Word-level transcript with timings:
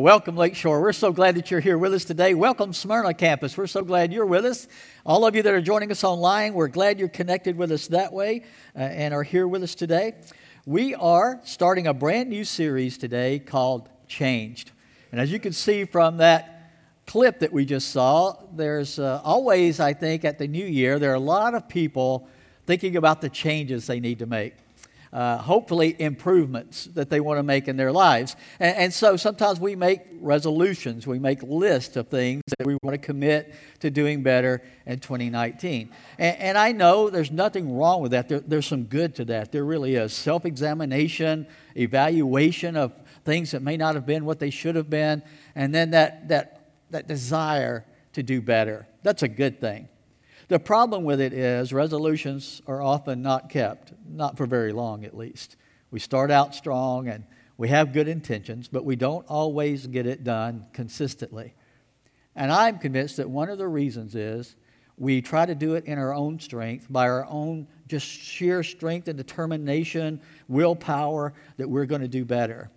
Welcome, 0.00 0.36
Lakeshore. 0.36 0.80
We're 0.80 0.92
so 0.92 1.10
glad 1.10 1.34
that 1.34 1.50
you're 1.50 1.58
here 1.58 1.76
with 1.76 1.92
us 1.92 2.04
today. 2.04 2.32
Welcome, 2.32 2.72
Smyrna 2.72 3.14
campus. 3.14 3.56
We're 3.56 3.66
so 3.66 3.82
glad 3.82 4.12
you're 4.12 4.26
with 4.26 4.44
us. 4.44 4.68
All 5.04 5.26
of 5.26 5.34
you 5.34 5.42
that 5.42 5.52
are 5.52 5.60
joining 5.60 5.90
us 5.90 6.04
online, 6.04 6.54
we're 6.54 6.68
glad 6.68 7.00
you're 7.00 7.08
connected 7.08 7.56
with 7.56 7.72
us 7.72 7.88
that 7.88 8.12
way 8.12 8.44
uh, 8.76 8.78
and 8.78 9.12
are 9.12 9.24
here 9.24 9.48
with 9.48 9.64
us 9.64 9.74
today. 9.74 10.14
We 10.66 10.94
are 10.94 11.40
starting 11.42 11.88
a 11.88 11.94
brand 11.94 12.30
new 12.30 12.44
series 12.44 12.96
today 12.96 13.40
called 13.40 13.88
Changed. 14.06 14.70
And 15.10 15.20
as 15.20 15.32
you 15.32 15.40
can 15.40 15.52
see 15.52 15.84
from 15.84 16.18
that 16.18 16.70
clip 17.08 17.40
that 17.40 17.52
we 17.52 17.64
just 17.64 17.90
saw, 17.90 18.36
there's 18.54 19.00
uh, 19.00 19.20
always, 19.24 19.80
I 19.80 19.94
think, 19.94 20.24
at 20.24 20.38
the 20.38 20.46
new 20.46 20.64
year, 20.64 21.00
there 21.00 21.10
are 21.10 21.14
a 21.14 21.18
lot 21.18 21.56
of 21.56 21.68
people 21.68 22.28
thinking 22.68 22.96
about 22.96 23.20
the 23.20 23.28
changes 23.28 23.88
they 23.88 23.98
need 23.98 24.20
to 24.20 24.26
make 24.26 24.54
uh, 25.12 25.38
hopefully 25.38 25.96
improvements 25.98 26.84
that 26.86 27.10
they 27.10 27.20
want 27.20 27.38
to 27.38 27.42
make 27.42 27.68
in 27.68 27.76
their 27.76 27.92
lives. 27.92 28.36
And, 28.60 28.76
and, 28.76 28.94
so 28.94 29.16
sometimes 29.16 29.58
we 29.60 29.76
make 29.76 30.02
resolutions, 30.20 31.06
we 31.06 31.18
make 31.18 31.42
lists 31.42 31.96
of 31.96 32.08
things 32.08 32.42
that 32.58 32.66
we 32.66 32.76
want 32.82 32.94
to 32.94 32.98
commit 32.98 33.54
to 33.80 33.90
doing 33.90 34.22
better 34.22 34.62
in 34.86 34.98
2019. 35.00 35.90
And, 36.18 36.36
and 36.38 36.58
I 36.58 36.72
know 36.72 37.10
there's 37.10 37.30
nothing 37.30 37.76
wrong 37.76 38.02
with 38.02 38.10
that. 38.10 38.28
There, 38.28 38.40
there's 38.40 38.66
some 38.66 38.84
good 38.84 39.14
to 39.16 39.24
that. 39.26 39.52
There 39.52 39.64
really 39.64 39.94
is. 39.94 40.12
Self 40.12 40.44
examination, 40.44 41.46
evaluation 41.74 42.76
of 42.76 42.92
things 43.24 43.50
that 43.52 43.62
may 43.62 43.76
not 43.76 43.94
have 43.94 44.06
been 44.06 44.24
what 44.24 44.38
they 44.38 44.50
should 44.50 44.74
have 44.74 44.90
been, 44.90 45.22
and 45.54 45.74
then 45.74 45.90
that, 45.90 46.28
that, 46.28 46.70
that 46.90 47.06
desire 47.06 47.84
to 48.14 48.22
do 48.22 48.40
better. 48.40 48.86
That's 49.02 49.22
a 49.22 49.28
good 49.28 49.60
thing. 49.60 49.88
The 50.48 50.58
problem 50.58 51.04
with 51.04 51.20
it 51.20 51.34
is 51.34 51.74
resolutions 51.74 52.62
are 52.66 52.80
often 52.80 53.20
not 53.20 53.50
kept, 53.50 53.92
not 54.08 54.38
for 54.38 54.46
very 54.46 54.72
long 54.72 55.04
at 55.04 55.16
least. 55.16 55.56
We 55.90 56.00
start 56.00 56.30
out 56.30 56.54
strong 56.54 57.08
and 57.08 57.24
we 57.58 57.68
have 57.68 57.92
good 57.92 58.08
intentions, 58.08 58.66
but 58.68 58.84
we 58.84 58.96
don't 58.96 59.26
always 59.26 59.86
get 59.86 60.06
it 60.06 60.24
done 60.24 60.66
consistently. 60.72 61.54
And 62.34 62.50
I'm 62.50 62.78
convinced 62.78 63.18
that 63.18 63.28
one 63.28 63.50
of 63.50 63.58
the 63.58 63.68
reasons 63.68 64.14
is 64.14 64.56
we 64.96 65.20
try 65.20 65.44
to 65.44 65.54
do 65.54 65.74
it 65.74 65.84
in 65.84 65.98
our 65.98 66.14
own 66.14 66.40
strength, 66.40 66.86
by 66.88 67.08
our 67.08 67.26
own 67.26 67.66
just 67.86 68.06
sheer 68.06 68.62
strength 68.62 69.06
and 69.08 69.18
determination, 69.18 70.20
willpower, 70.48 71.34
that 71.56 71.68
we're 71.68 71.86
going 71.86 72.00
to 72.00 72.08
do 72.08 72.24
better. 72.24 72.70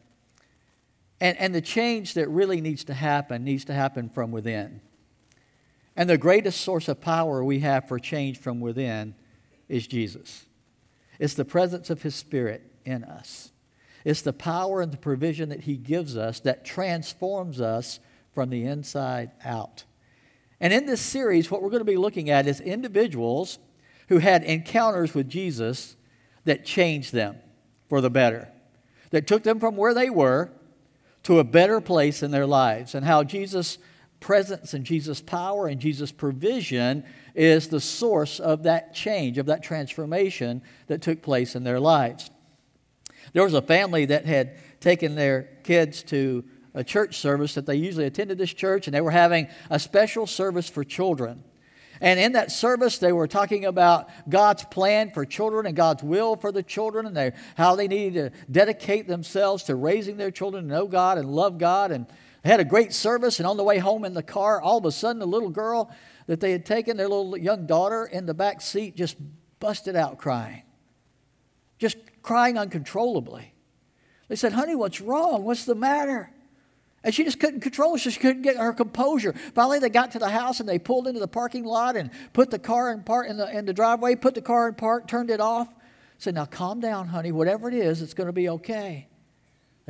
And, 1.22 1.38
and 1.38 1.56
the 1.56 1.62
change 1.62 2.16
that 2.16 2.28
really 2.28 2.60
needs 2.60 2.84
to 2.86 2.94
happen 2.94 3.44
needs 3.44 3.66
to 3.66 3.74
happen 3.74 4.10
from 4.10 4.32
within. 4.32 4.82
And 6.02 6.10
the 6.10 6.18
greatest 6.18 6.62
source 6.62 6.88
of 6.88 7.00
power 7.00 7.44
we 7.44 7.60
have 7.60 7.88
for 7.88 8.00
change 8.00 8.40
from 8.40 8.60
within 8.60 9.14
is 9.70 9.86
Jesus. 9.86 10.48
It's 11.20 11.36
the 11.36 11.46
presence 11.46 11.92
of 11.92 12.02
His 12.02 12.16
Spirit 12.16 12.64
in 12.84 13.04
us. 13.04 13.52
It's 14.04 14.24
the 14.24 14.34
power 14.34 14.82
and 14.82 14.92
the 14.92 14.98
provision 14.98 15.50
that 15.50 15.60
He 15.60 15.78
gives 15.78 16.18
us 16.18 16.40
that 16.40 16.66
transforms 16.66 17.62
us 17.62 18.00
from 18.34 18.50
the 18.50 18.66
inside 18.66 19.30
out. 19.46 19.84
And 20.60 20.74
in 20.74 20.88
this 20.88 21.02
series, 21.02 21.52
what 21.52 21.62
we're 21.62 21.70
going 21.70 21.82
to 21.82 21.86
be 21.86 21.98
looking 21.98 22.32
at 22.32 22.48
is 22.48 22.60
individuals 22.60 23.60
who 24.08 24.18
had 24.18 24.44
encounters 24.44 25.14
with 25.14 25.30
Jesus 25.30 25.98
that 26.46 26.66
changed 26.66 27.14
them 27.14 27.38
for 27.90 28.02
the 28.02 28.10
better, 28.10 28.48
that 29.12 29.28
took 29.28 29.44
them 29.44 29.60
from 29.60 29.78
where 29.78 29.94
they 29.94 30.10
were 30.10 30.50
to 31.22 31.38
a 31.38 31.44
better 31.44 31.80
place 31.80 32.24
in 32.24 32.32
their 32.32 32.48
lives, 32.48 32.96
and 32.96 33.06
how 33.06 33.24
Jesus 33.24 33.78
presence 34.22 34.74
and 34.74 34.86
Jesus' 34.86 35.20
power 35.20 35.68
and 35.68 35.82
Jesus' 35.82 36.14
provision 36.14 37.04
is 37.36 37.68
the 37.68 37.82
source 37.82 38.40
of 38.40 38.64
that 38.64 38.94
change, 38.94 39.38
of 39.38 39.48
that 39.48 39.64
transformation 39.64 40.62
that 40.88 41.02
took 41.02 41.22
place 41.22 41.56
in 41.56 41.66
their 41.66 41.80
lives. 41.80 42.32
There 43.34 43.44
was 43.44 43.54
a 43.54 43.62
family 43.62 44.06
that 44.06 44.26
had 44.26 44.58
taken 44.80 45.16
their 45.16 45.50
kids 45.64 46.04
to 46.04 46.46
a 46.74 46.84
church 46.84 47.18
service 47.18 47.56
that 47.56 47.66
they 47.66 47.76
usually 47.76 48.06
attended 48.06 48.38
this 48.38 48.54
church, 48.54 48.88
and 48.88 48.94
they 48.94 49.02
were 49.02 49.12
having 49.12 49.48
a 49.70 49.80
special 49.80 50.26
service 50.26 50.70
for 50.70 50.86
children. 50.86 51.44
And 52.00 52.20
in 52.20 52.32
that 52.32 52.52
service, 52.52 52.98
they 52.98 53.12
were 53.12 53.28
talking 53.28 53.66
about 53.66 54.10
God's 54.28 54.64
plan 54.66 55.12
for 55.12 55.24
children 55.24 55.68
and 55.68 55.76
God's 55.76 56.02
will 56.02 56.36
for 56.36 56.52
the 56.52 56.64
children 56.64 57.06
and 57.06 57.16
they, 57.16 57.34
how 57.56 57.76
they 57.76 57.88
needed 57.88 58.34
to 58.34 58.52
dedicate 58.52 59.08
themselves 59.08 59.64
to 59.66 59.76
raising 59.76 60.18
their 60.18 60.32
children 60.32 60.64
to 60.64 60.70
know 60.70 60.88
God 60.88 61.20
and 61.20 61.30
love 61.30 61.60
God. 61.60 61.92
And 61.92 62.08
they 62.44 62.50
had 62.50 62.60
a 62.60 62.66
great 62.66 62.94
service, 62.94 63.40
and 63.40 63.48
on 63.48 63.58
the 63.58 63.64
way 63.64 63.78
home 63.78 64.04
in 64.04 64.14
the 64.14 64.24
car, 64.24 64.62
all 64.62 64.80
of 64.80 64.86
a 64.86 64.92
sudden, 64.92 65.20
the 65.20 65.28
little 65.28 65.50
girl 65.50 65.92
that 66.26 66.40
they 66.40 66.52
had 66.52 66.66
taken, 66.66 66.98
their 66.98 67.08
little 67.08 67.38
young 67.38 67.68
daughter, 67.68 68.06
in 68.06 68.26
the 68.26 68.34
back 68.34 68.62
seat 68.62 68.96
just 68.96 69.18
busted 69.60 69.96
out 69.96 70.18
crying. 70.18 70.64
Just 71.78 71.98
crying 72.22 72.58
uncontrollably. 72.58 73.54
They 74.28 74.36
said, 74.36 74.54
Honey, 74.54 74.76
what's 74.76 75.02
wrong? 75.02 75.44
What's 75.44 75.66
the 75.66 75.76
matter? 75.76 76.32
And 77.04 77.14
she 77.14 77.24
just 77.24 77.40
couldn't 77.40 77.62
control 77.62 77.96
it. 77.96 78.00
She 78.00 78.12
couldn't 78.12 78.44
get 78.44 78.58
her 78.58 78.74
composure. 78.74 79.34
Finally, 79.56 79.80
they 79.80 79.90
got 79.90 80.12
to 80.12 80.20
the 80.20 80.30
house 80.30 80.60
and 80.60 80.70
they 80.70 80.78
pulled 80.78 81.08
into 81.08 81.20
the 81.20 81.28
parking 81.28 81.66
lot 81.66 81.96
and 81.96 82.12
put 82.32 82.52
the 82.52 82.60
car 82.60 82.92
in, 82.92 83.04
park, 83.04 83.28
in, 83.28 83.38
the, 83.38 83.58
in 83.58 83.66
the 83.66 83.74
driveway, 83.74 84.16
put 84.16 84.36
the 84.36 84.42
car 84.42 84.68
in 84.68 84.76
park, 84.76 85.08
turned 85.08 85.32
it 85.32 85.42
off. 85.42 85.68
Said, 86.18 86.36
Now 86.36 86.46
calm 86.46 86.80
down, 86.80 87.08
honey. 87.08 87.32
Whatever 87.32 87.68
it 87.68 87.74
is, 87.74 88.02
it's 88.02 88.14
going 88.14 88.28
to 88.28 88.34
be 88.34 88.50
okay. 88.50 89.08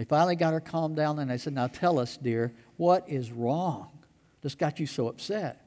They 0.01 0.05
finally 0.05 0.35
got 0.35 0.51
her 0.51 0.59
calmed 0.59 0.95
down 0.95 1.19
and 1.19 1.29
they 1.29 1.37
said, 1.37 1.53
Now 1.53 1.67
tell 1.67 1.99
us, 1.99 2.17
dear, 2.17 2.51
what 2.77 3.07
is 3.07 3.31
wrong? 3.31 3.99
This 4.41 4.55
got 4.55 4.79
you 4.79 4.87
so 4.87 5.07
upset. 5.07 5.63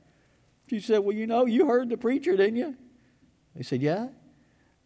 She 0.69 0.81
said, 0.81 0.99
Well, 0.99 1.15
you 1.15 1.29
know, 1.29 1.47
you 1.47 1.69
heard 1.69 1.89
the 1.89 1.97
preacher, 1.97 2.37
didn't 2.37 2.57
you? 2.57 2.75
They 3.55 3.63
said, 3.63 3.81
Yeah. 3.81 4.09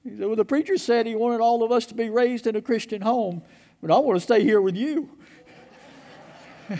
He 0.04 0.10
said, 0.10 0.26
Well, 0.26 0.36
the 0.36 0.44
preacher 0.44 0.76
said 0.76 1.06
he 1.06 1.14
wanted 1.14 1.41
all 1.41 1.62
of 1.62 1.72
us 1.72 1.86
to 1.86 1.94
be 1.94 2.10
raised 2.10 2.47
in 2.47 2.56
a 2.56 2.60
Christian 2.60 3.00
home, 3.00 3.41
but 3.81 3.91
I 3.91 3.97
want 4.00 4.19
to 4.19 4.20
stay 4.20 4.42
here 4.42 4.60
with 4.60 4.76
you. 4.76 5.09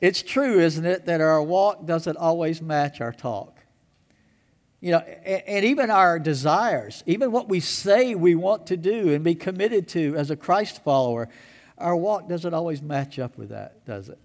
it's 0.00 0.24
true, 0.24 0.58
isn't 0.58 0.84
it, 0.84 1.06
that 1.06 1.20
our 1.20 1.40
walk 1.40 1.86
doesn't 1.86 2.16
always 2.16 2.60
match 2.60 3.00
our 3.00 3.12
talk. 3.12 3.53
You 4.84 4.90
know, 4.90 4.98
and 4.98 5.64
even 5.64 5.88
our 5.88 6.18
desires, 6.18 7.02
even 7.06 7.32
what 7.32 7.48
we 7.48 7.60
say 7.60 8.14
we 8.14 8.34
want 8.34 8.66
to 8.66 8.76
do 8.76 9.14
and 9.14 9.24
be 9.24 9.34
committed 9.34 9.88
to 9.88 10.14
as 10.14 10.30
a 10.30 10.36
Christ 10.36 10.84
follower, 10.84 11.30
our 11.78 11.96
walk 11.96 12.28
doesn't 12.28 12.52
always 12.52 12.82
match 12.82 13.18
up 13.18 13.38
with 13.38 13.48
that, 13.48 13.86
does 13.86 14.10
it? 14.10 14.18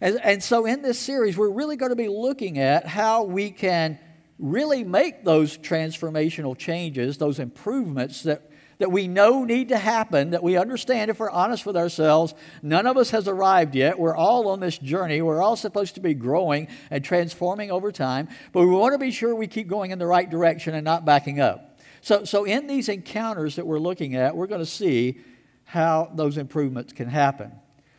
And, 0.00 0.18
and 0.24 0.42
so 0.42 0.64
in 0.64 0.80
this 0.80 0.98
series, 0.98 1.36
we're 1.36 1.50
really 1.50 1.76
going 1.76 1.90
to 1.90 1.96
be 1.96 2.08
looking 2.08 2.58
at 2.58 2.86
how 2.86 3.24
we 3.24 3.50
can 3.50 3.98
really 4.38 4.84
make 4.84 5.22
those 5.22 5.58
transformational 5.58 6.56
changes, 6.56 7.18
those 7.18 7.38
improvements 7.38 8.22
that 8.22 8.47
that 8.78 8.92
we 8.92 9.08
know 9.08 9.44
need 9.44 9.68
to 9.68 9.76
happen, 9.76 10.30
that 10.30 10.42
we 10.42 10.56
understand 10.56 11.10
if 11.10 11.18
we're 11.18 11.30
honest 11.30 11.66
with 11.66 11.76
ourselves. 11.76 12.34
None 12.62 12.86
of 12.86 12.96
us 12.96 13.10
has 13.10 13.26
arrived 13.28 13.74
yet. 13.74 13.98
We're 13.98 14.16
all 14.16 14.48
on 14.48 14.60
this 14.60 14.78
journey. 14.78 15.20
We're 15.20 15.42
all 15.42 15.56
supposed 15.56 15.96
to 15.96 16.00
be 16.00 16.14
growing 16.14 16.68
and 16.90 17.04
transforming 17.04 17.70
over 17.70 17.90
time, 17.90 18.28
but 18.52 18.60
we 18.60 18.68
want 18.68 18.92
to 18.92 18.98
be 18.98 19.10
sure 19.10 19.34
we 19.34 19.48
keep 19.48 19.68
going 19.68 19.90
in 19.90 19.98
the 19.98 20.06
right 20.06 20.28
direction 20.28 20.74
and 20.74 20.84
not 20.84 21.04
backing 21.04 21.40
up. 21.40 21.80
So, 22.00 22.24
so 22.24 22.44
in 22.44 22.66
these 22.66 22.88
encounters 22.88 23.56
that 23.56 23.66
we're 23.66 23.80
looking 23.80 24.14
at, 24.14 24.36
we're 24.36 24.46
going 24.46 24.60
to 24.60 24.66
see 24.66 25.20
how 25.64 26.10
those 26.14 26.38
improvements 26.38 26.92
can 26.92 27.08
happen. 27.08 27.52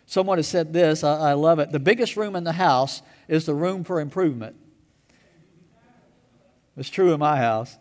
Someone 0.05 0.39
has 0.39 0.47
said 0.47 0.73
this, 0.73 1.03
I, 1.03 1.31
I 1.31 1.33
love 1.33 1.59
it. 1.59 1.71
The 1.71 1.79
biggest 1.79 2.17
room 2.17 2.35
in 2.35 2.43
the 2.43 2.53
house 2.53 3.03
is 3.27 3.45
the 3.45 3.53
room 3.53 3.83
for 3.83 3.99
improvement. 3.99 4.55
It's 6.77 6.89
true 6.89 7.13
in 7.13 7.19
my 7.19 7.37
house. 7.37 7.77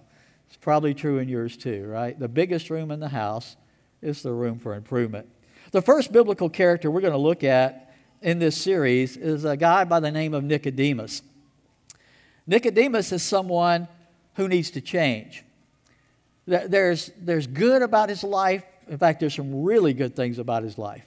It's 0.49 0.57
probably 0.57 0.95
true 0.95 1.19
in 1.19 1.29
yours 1.29 1.57
too, 1.57 1.87
right? 1.87 2.19
The 2.19 2.29
biggest 2.29 2.71
room 2.71 2.91
in 2.91 3.01
the 3.01 3.09
house 3.09 3.57
is 4.03 4.23
the 4.23 4.33
room 4.33 4.59
for 4.59 4.75
improvement. 4.75 5.29
The 5.71 5.83
first 5.83 6.13
biblical 6.13 6.49
character 6.49 6.91
we're 6.91 7.03
going 7.03 7.13
to 7.13 7.19
look 7.19 7.45
at 7.45 7.95
in 8.23 8.39
this 8.39 8.57
series 8.57 9.17
is 9.17 9.45
a 9.45 9.57
guy 9.57 9.85
by 9.85 10.01
the 10.01 10.11
name 10.11 10.35
of 10.35 10.43
Nicodemus. 10.45 11.23
Nicodemus 12.47 13.13
is 13.13 13.23
someone 13.23 13.87
who 14.35 14.49
needs 14.49 14.71
to 14.71 14.81
change. 14.81 15.45
There's, 16.47 17.11
there's 17.21 17.47
good 17.47 17.83
about 17.83 18.09
his 18.09 18.25
life. 18.25 18.65
In 18.89 18.97
fact, 18.97 19.21
there's 19.21 19.35
some 19.35 19.63
really 19.63 19.93
good 19.93 20.17
things 20.17 20.39
about 20.39 20.63
his 20.63 20.79
life. 20.79 21.05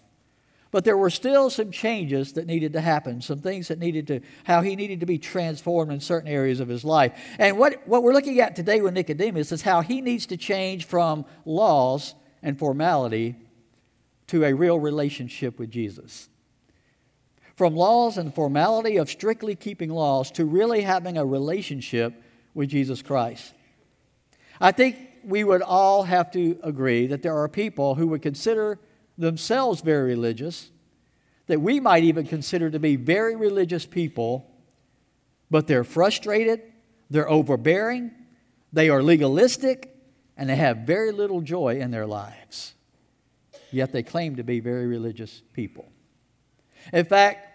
But 0.71 0.85
there 0.85 0.97
were 0.97 1.09
still 1.09 1.49
some 1.49 1.69
changes 1.69 2.33
that 2.33 2.47
needed 2.47 2.73
to 2.73 2.81
happen, 2.81 3.21
some 3.21 3.39
things 3.39 3.67
that 3.67 3.77
needed 3.77 4.07
to, 4.07 4.21
how 4.45 4.61
he 4.61 4.77
needed 4.77 5.01
to 5.01 5.05
be 5.05 5.17
transformed 5.17 5.91
in 5.91 5.99
certain 5.99 6.29
areas 6.29 6.61
of 6.61 6.69
his 6.69 6.85
life. 6.85 7.13
And 7.37 7.57
what, 7.57 7.85
what 7.87 8.03
we're 8.03 8.13
looking 8.13 8.39
at 8.39 8.55
today 8.55 8.79
with 8.79 8.93
Nicodemus 8.93 9.51
is 9.51 9.63
how 9.63 9.81
he 9.81 9.99
needs 9.99 10.25
to 10.27 10.37
change 10.37 10.85
from 10.85 11.25
laws 11.45 12.15
and 12.41 12.57
formality 12.57 13.35
to 14.27 14.45
a 14.45 14.53
real 14.53 14.79
relationship 14.79 15.59
with 15.59 15.69
Jesus. 15.69 16.29
From 17.57 17.75
laws 17.75 18.17
and 18.17 18.33
formality 18.33 18.95
of 18.95 19.09
strictly 19.09 19.55
keeping 19.55 19.89
laws 19.89 20.31
to 20.31 20.45
really 20.45 20.81
having 20.81 21.17
a 21.17 21.25
relationship 21.25 22.13
with 22.53 22.69
Jesus 22.69 23.01
Christ. 23.01 23.53
I 24.61 24.71
think 24.71 24.97
we 25.25 25.43
would 25.43 25.61
all 25.61 26.03
have 26.03 26.31
to 26.31 26.57
agree 26.63 27.07
that 27.07 27.21
there 27.21 27.37
are 27.37 27.49
people 27.49 27.95
who 27.95 28.07
would 28.07 28.21
consider 28.21 28.79
themselves 29.21 29.81
very 29.81 30.09
religious, 30.09 30.69
that 31.47 31.61
we 31.61 31.79
might 31.79 32.03
even 32.03 32.25
consider 32.25 32.69
to 32.69 32.79
be 32.79 32.95
very 32.95 33.35
religious 33.35 33.85
people, 33.85 34.51
but 35.49 35.67
they're 35.67 35.83
frustrated, 35.83 36.61
they're 37.09 37.29
overbearing, 37.29 38.11
They 38.73 38.89
are 38.89 39.03
legalistic 39.03 39.93
and 40.37 40.49
they 40.49 40.55
have 40.55 40.77
very 40.77 41.11
little 41.11 41.41
joy 41.41 41.79
in 41.79 41.91
their 41.91 42.07
lives. 42.07 42.73
Yet 43.71 43.91
they 43.91 44.03
claim 44.03 44.37
to 44.37 44.43
be 44.43 44.59
very 44.59 44.87
religious 44.87 45.41
people. 45.53 45.91
In 46.91 47.05
fact, 47.05 47.47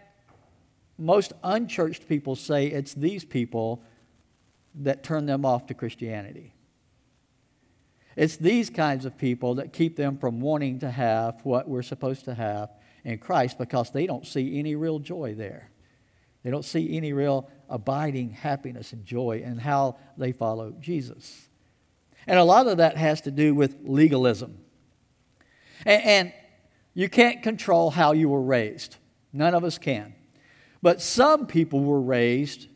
most 0.99 1.33
unchurched 1.43 2.09
people 2.09 2.37
say 2.37 2.67
it's 2.67 2.95
these 2.95 3.25
people 3.25 3.83
that 4.77 5.03
turn 5.03 5.27
them 5.27 5.45
off 5.45 5.67
to 5.67 5.75
Christianity. 5.75 6.53
It's 8.17 8.37
these 8.37 8.71
kinds 8.71 9.05
of 9.05 9.19
people 9.19 9.57
that 9.57 9.73
keep 9.73 9.97
them 9.97 10.17
from 10.17 10.41
wanting 10.41 10.81
to 10.81 10.91
have 10.91 11.45
what 11.45 11.69
we're 11.69 11.83
supposed 11.83 12.25
to 12.25 12.35
have 12.35 12.71
in 13.05 13.19
Christ 13.19 13.59
because 13.59 13.91
they 13.91 14.07
don't 14.07 14.27
see 14.27 14.59
any 14.59 14.75
real 14.75 14.99
joy 14.99 15.35
there. 15.35 15.71
They 16.43 16.51
don't 16.51 16.65
see 16.65 16.97
any 16.97 17.13
real 17.13 17.51
abiding 17.69 18.31
happiness 18.31 18.93
and 18.93 19.05
joy 19.05 19.43
in 19.45 19.59
how 19.59 19.99
they 20.17 20.33
follow 20.33 20.73
Jesus. 20.81 21.49
And 22.27 22.39
a 22.39 22.45
lot 22.45 22.67
of 22.67 22.79
that 22.79 22.97
has 22.97 23.21
to 23.23 23.31
do 23.31 23.55
with 23.55 23.77
legalism. 23.83 24.59
And, 25.85 26.03
and 26.03 26.33
you 26.95 27.09
can't 27.09 27.43
control 27.43 27.91
how 27.91 28.13
you 28.13 28.29
were 28.29 28.43
raised. 28.43 28.97
None 29.33 29.55
of 29.55 29.63
us 29.65 29.77
can. 29.77 30.15
But 30.83 31.03
some 31.03 31.47
people 31.47 31.85
were 31.85 32.01
raised 32.01 32.69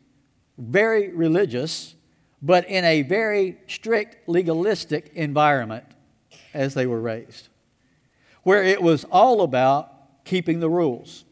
very 0.57 1.09
religious, 1.09 1.95
but 2.41 2.67
in 2.67 2.83
a 2.83 3.03
very 3.03 3.57
strict 3.67 4.27
legalistic 4.27 5.11
environment 5.13 5.85
as 6.53 6.73
they 6.73 6.87
were 6.87 6.99
raised, 6.99 7.49
where 8.43 8.63
it 8.63 8.81
was 8.81 9.03
all 9.05 9.41
about 9.41 10.23
keeping 10.25 10.59
the 10.59 10.69
rules 10.69 11.25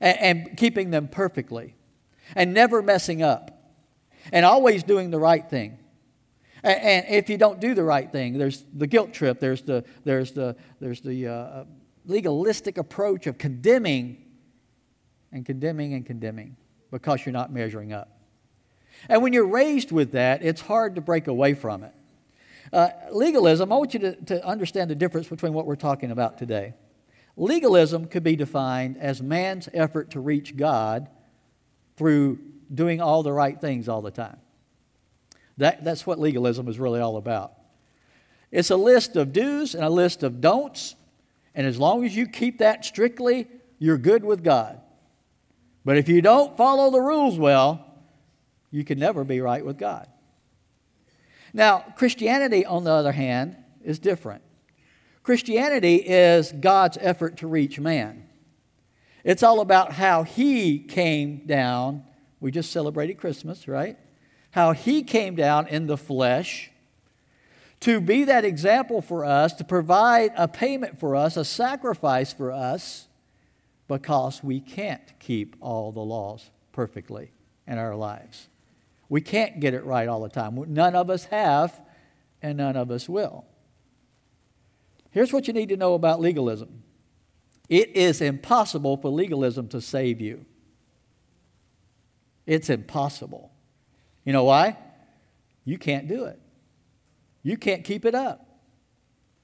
and, 0.00 0.18
and 0.18 0.56
keeping 0.56 0.90
them 0.90 1.08
perfectly 1.08 1.74
and 2.34 2.54
never 2.54 2.82
messing 2.82 3.22
up 3.22 3.72
and 4.32 4.44
always 4.44 4.82
doing 4.82 5.10
the 5.10 5.18
right 5.18 5.48
thing. 5.48 5.78
And, 6.62 6.80
and 6.80 7.06
if 7.08 7.28
you 7.28 7.38
don't 7.38 7.60
do 7.60 7.74
the 7.74 7.84
right 7.84 8.10
thing, 8.10 8.38
there's 8.38 8.64
the 8.72 8.86
guilt 8.86 9.12
trip, 9.12 9.40
there's 9.40 9.62
the, 9.62 9.84
there's 10.04 10.32
the, 10.32 10.56
there's 10.80 11.00
the 11.00 11.26
uh, 11.26 11.64
legalistic 12.04 12.78
approach 12.78 13.26
of 13.26 13.38
condemning 13.38 14.24
and 15.32 15.44
condemning 15.44 15.94
and 15.94 16.06
condemning 16.06 16.56
because 16.90 17.24
you're 17.24 17.32
not 17.32 17.52
measuring 17.52 17.92
up. 17.92 18.17
And 19.08 19.22
when 19.22 19.32
you're 19.32 19.46
raised 19.46 19.92
with 19.92 20.12
that, 20.12 20.42
it's 20.42 20.60
hard 20.62 20.94
to 20.94 21.00
break 21.00 21.26
away 21.26 21.54
from 21.54 21.84
it. 21.84 21.92
Uh, 22.72 22.88
legalism, 23.12 23.72
I 23.72 23.76
want 23.76 23.94
you 23.94 24.00
to, 24.00 24.16
to 24.26 24.46
understand 24.46 24.90
the 24.90 24.94
difference 24.94 25.28
between 25.28 25.52
what 25.52 25.66
we're 25.66 25.76
talking 25.76 26.10
about 26.10 26.38
today. 26.38 26.74
Legalism 27.36 28.06
could 28.06 28.24
be 28.24 28.36
defined 28.36 28.96
as 28.98 29.22
man's 29.22 29.68
effort 29.72 30.10
to 30.10 30.20
reach 30.20 30.56
God 30.56 31.08
through 31.96 32.38
doing 32.72 33.00
all 33.00 33.22
the 33.22 33.32
right 33.32 33.58
things 33.60 33.88
all 33.88 34.02
the 34.02 34.10
time. 34.10 34.38
That, 35.56 35.84
that's 35.84 36.06
what 36.06 36.18
legalism 36.18 36.68
is 36.68 36.78
really 36.78 37.00
all 37.00 37.16
about. 37.16 37.52
It's 38.50 38.70
a 38.70 38.76
list 38.76 39.16
of 39.16 39.32
do's 39.32 39.74
and 39.74 39.84
a 39.84 39.90
list 39.90 40.22
of 40.22 40.40
don'ts, 40.40 40.94
and 41.54 41.66
as 41.66 41.78
long 41.78 42.04
as 42.04 42.16
you 42.16 42.26
keep 42.26 42.58
that 42.58 42.84
strictly, 42.84 43.46
you're 43.78 43.98
good 43.98 44.24
with 44.24 44.42
God. 44.42 44.80
But 45.84 45.96
if 45.96 46.08
you 46.08 46.22
don't 46.22 46.56
follow 46.56 46.90
the 46.90 47.00
rules 47.00 47.38
well, 47.38 47.84
you 48.70 48.84
can 48.84 48.98
never 48.98 49.24
be 49.24 49.40
right 49.40 49.64
with 49.64 49.78
God. 49.78 50.08
Now, 51.52 51.84
Christianity, 51.96 52.64
on 52.66 52.84
the 52.84 52.90
other 52.90 53.12
hand, 53.12 53.56
is 53.82 53.98
different. 53.98 54.42
Christianity 55.22 55.96
is 55.96 56.52
God's 56.52 56.98
effort 57.00 57.38
to 57.38 57.46
reach 57.46 57.78
man. 57.78 58.28
It's 59.24 59.42
all 59.42 59.60
about 59.60 59.92
how 59.92 60.22
He 60.22 60.78
came 60.78 61.46
down. 61.46 62.04
We 62.40 62.50
just 62.50 62.70
celebrated 62.70 63.18
Christmas, 63.18 63.66
right? 63.66 63.98
How 64.50 64.72
He 64.72 65.02
came 65.02 65.34
down 65.34 65.68
in 65.68 65.86
the 65.86 65.96
flesh 65.96 66.70
to 67.80 68.00
be 68.00 68.24
that 68.24 68.44
example 68.44 69.00
for 69.00 69.24
us, 69.24 69.52
to 69.54 69.64
provide 69.64 70.32
a 70.36 70.48
payment 70.48 70.98
for 70.98 71.14
us, 71.14 71.36
a 71.36 71.44
sacrifice 71.44 72.32
for 72.32 72.50
us 72.50 73.06
because 73.86 74.42
we 74.42 74.60
can't 74.60 75.18
keep 75.18 75.56
all 75.60 75.92
the 75.92 76.00
laws 76.00 76.50
perfectly 76.72 77.30
in 77.66 77.78
our 77.78 77.94
lives. 77.94 78.48
We 79.08 79.20
can't 79.20 79.60
get 79.60 79.74
it 79.74 79.84
right 79.84 80.08
all 80.08 80.20
the 80.20 80.28
time. 80.28 80.62
None 80.72 80.94
of 80.94 81.10
us 81.10 81.24
have, 81.26 81.80
and 82.42 82.58
none 82.58 82.76
of 82.76 82.90
us 82.90 83.08
will. 83.08 83.46
Here's 85.10 85.32
what 85.32 85.46
you 85.46 85.54
need 85.54 85.70
to 85.70 85.76
know 85.76 85.94
about 85.94 86.20
legalism 86.20 86.82
it 87.68 87.94
is 87.96 88.20
impossible 88.22 88.96
for 88.96 89.10
legalism 89.10 89.68
to 89.68 89.80
save 89.80 90.20
you. 90.20 90.46
It's 92.46 92.70
impossible. 92.70 93.52
You 94.24 94.32
know 94.32 94.44
why? 94.44 94.76
You 95.64 95.76
can't 95.76 96.08
do 96.08 96.24
it. 96.24 96.40
You 97.42 97.58
can't 97.58 97.84
keep 97.84 98.06
it 98.06 98.14
up. 98.14 98.46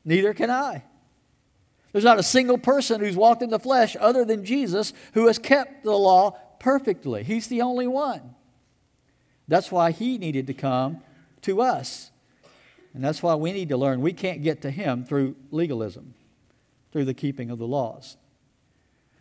Neither 0.07 0.33
can 0.33 0.51
I. 0.51 0.85
There's 1.93 2.05
not 2.05 2.19
a 2.19 2.23
single 2.23 2.59
person 2.59 3.01
who's 3.01 3.17
walked 3.17 3.43
in 3.43 3.51
the 3.51 3.59
flesh 3.59 3.95
other 4.01 4.25
than 4.25 4.45
Jesus 4.45 4.93
who 5.13 5.27
has 5.27 5.39
kept 5.39 5.85
the 5.85 5.93
law 5.93 6.33
perfectly. 6.59 7.23
He's 7.23 7.47
the 7.47 7.63
only 7.63 7.87
one. 7.87 8.35
That's 9.49 9.71
why 9.71 9.91
he 9.91 10.19
needed 10.19 10.47
to 10.47 10.55
come 10.55 11.03
to 11.43 11.61
us. 11.61 12.11
And 12.95 13.03
that's 13.03 13.23
why 13.23 13.35
we 13.35 13.53
need 13.53 13.69
to 13.71 13.77
learn 13.77 14.01
we 14.01 14.13
can't 14.13 14.43
get 14.43 14.63
to 14.63 14.71
him 14.71 15.05
through 15.05 15.37
legalism, 15.51 16.15
through 16.93 17.05
the 17.05 17.15
keeping 17.15 17.51
of 17.51 17.59
the 17.59 17.67
laws. 17.67 18.17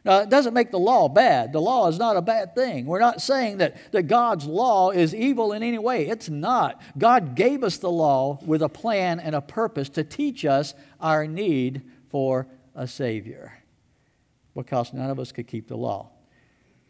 Now, 0.06 0.20
it 0.20 0.30
doesn't 0.30 0.54
make 0.54 0.70
the 0.70 0.80
law 0.80 1.08
bad. 1.08 1.54
The 1.54 1.62
law 1.62 1.88
is 1.88 1.98
not 1.98 2.18
a 2.18 2.22
bad 2.22 2.56
thing. 2.56 2.86
We're 2.86 3.00
not 3.00 3.22
saying 3.22 3.58
that, 3.58 3.78
that 3.94 4.04
God's 4.04 4.46
law 4.46 4.92
is 4.92 5.16
evil 5.16 5.54
in 5.54 5.64
any 5.64 5.78
way. 5.78 6.08
It's 6.08 6.30
not. 6.30 6.82
God 6.98 7.36
gave 7.36 7.64
us 7.64 7.78
the 7.78 7.90
law 7.92 8.40
with 8.46 8.62
a 8.62 8.70
plan 8.70 9.22
and 9.22 9.34
a 9.34 9.42
purpose 9.42 9.88
to 9.90 10.04
teach 10.04 10.44
us 10.44 10.74
our 11.00 11.26
need 11.26 11.84
for 12.10 12.48
a 12.76 12.86
Savior 12.86 13.58
because 14.54 14.94
none 14.94 15.10
of 15.10 15.20
us 15.20 15.32
could 15.32 15.48
keep 15.48 15.68
the 15.68 15.78
law. 15.78 16.10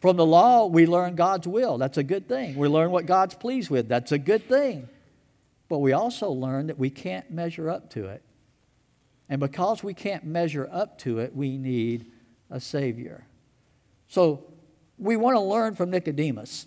From 0.04 0.18
the 0.18 0.26
law, 0.26 0.66
we 0.66 0.84
learn 0.84 1.14
God's 1.14 1.48
will. 1.48 1.78
That's 1.78 1.96
a 1.96 2.02
good 2.02 2.28
thing. 2.28 2.56
We 2.56 2.68
learn 2.68 2.90
what 2.90 3.06
God's 3.06 3.34
pleased 3.34 3.70
with. 3.70 3.88
That's 3.88 4.12
a 4.12 4.18
good 4.18 4.46
thing. 4.46 4.86
But 5.70 5.78
we 5.78 5.94
also 5.94 6.28
learn 6.28 6.66
that 6.66 6.78
we 6.78 6.90
can't 6.90 7.30
measure 7.30 7.70
up 7.70 7.88
to 7.92 8.08
it. 8.08 8.22
And 9.30 9.40
because 9.40 9.82
we 9.82 9.94
can't 9.94 10.22
measure 10.22 10.68
up 10.70 10.98
to 10.98 11.20
it, 11.20 11.34
we 11.34 11.56
need 11.56 12.12
a 12.50 12.60
Savior. 12.60 13.26
So 14.06 14.44
we 14.98 15.16
want 15.16 15.36
to 15.36 15.40
learn 15.40 15.74
from 15.74 15.88
Nicodemus. 15.88 16.66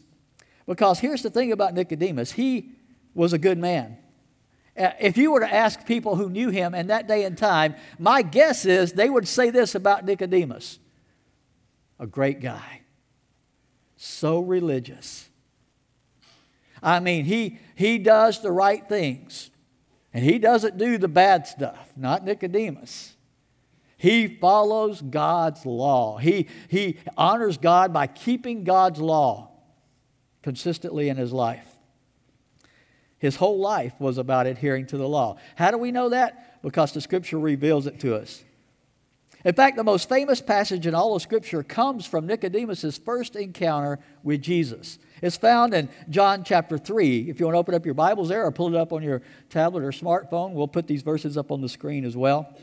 Because 0.65 0.97
here's 0.97 1.21
the 1.21 1.29
thing 1.29 1.51
about 1.51 1.75
Nicodemus 1.75 2.31
he 2.31 2.71
was 3.13 3.33
a 3.33 3.37
good 3.37 3.59
man. 3.59 3.99
Uh, 4.75 4.93
if 4.99 5.15
you 5.15 5.31
were 5.31 5.41
to 5.41 5.53
ask 5.53 5.85
people 5.85 6.15
who 6.15 6.31
knew 6.31 6.49
him 6.49 6.73
in 6.73 6.87
that 6.87 7.07
day 7.07 7.23
and 7.23 7.37
time, 7.37 7.75
my 7.99 8.23
guess 8.23 8.65
is 8.65 8.93
they 8.93 9.11
would 9.11 9.27
say 9.27 9.51
this 9.51 9.75
about 9.75 10.05
Nicodemus 10.05 10.79
a 11.99 12.07
great 12.07 12.41
guy, 12.41 12.81
so 13.97 14.39
religious. 14.39 15.29
I 16.81 16.99
mean, 16.99 17.25
he, 17.25 17.59
he 17.75 17.97
does 17.97 18.41
the 18.41 18.51
right 18.51 18.87
things, 18.87 19.49
and 20.13 20.23
he 20.23 20.39
doesn't 20.39 20.77
do 20.77 20.97
the 20.97 21.07
bad 21.07 21.47
stuff, 21.47 21.91
not 21.97 22.23
Nicodemus. 22.23 23.15
He 23.97 24.27
follows 24.27 25.01
God's 25.01 25.65
law. 25.65 26.17
He, 26.17 26.47
he 26.69 26.97
honors 27.17 27.57
God 27.57 27.91
by 27.91 28.05
keeping 28.07 28.63
God's 28.63 28.99
law 28.99 29.49
consistently 30.43 31.09
in 31.09 31.17
his 31.17 31.33
life. 31.33 31.67
His 33.17 33.37
whole 33.37 33.59
life 33.59 33.93
was 33.99 34.19
about 34.19 34.45
adhering 34.45 34.85
to 34.87 34.97
the 34.97 35.07
law. 35.07 35.37
How 35.55 35.71
do 35.71 35.79
we 35.79 35.91
know 35.91 36.09
that? 36.09 36.61
Because 36.61 36.91
the 36.91 37.01
scripture 37.01 37.39
reveals 37.39 37.87
it 37.87 37.99
to 38.01 38.15
us. 38.15 38.43
In 39.45 39.53
fact, 39.53 39.77
the 39.77 39.83
most 39.83 40.09
famous 40.09 40.41
passage 40.41 40.87
in 40.87 40.95
all 40.95 41.15
of 41.15 41.21
Scripture 41.21 41.61
comes 41.63 42.05
from 42.05 42.25
Nicodemus' 42.25 42.97
first 42.97 43.35
encounter 43.35 43.99
with 44.23 44.41
Jesus. 44.41 44.97
It's 45.21 45.37
found 45.37 45.73
in 45.73 45.89
John 46.09 46.43
chapter 46.43 46.77
3. 46.77 47.29
If 47.29 47.39
you 47.39 47.45
want 47.45 47.55
to 47.55 47.59
open 47.59 47.75
up 47.75 47.85
your 47.85 47.93
Bibles 47.93 48.29
there 48.29 48.45
or 48.45 48.51
pull 48.51 48.73
it 48.73 48.77
up 48.77 48.91
on 48.91 49.03
your 49.03 49.21
tablet 49.49 49.83
or 49.83 49.91
smartphone, 49.91 50.53
we'll 50.53 50.67
put 50.67 50.87
these 50.87 51.03
verses 51.03 51.37
up 51.37 51.51
on 51.51 51.61
the 51.61 51.69
screen 51.69 52.03
as 52.03 52.17
well. 52.17 52.55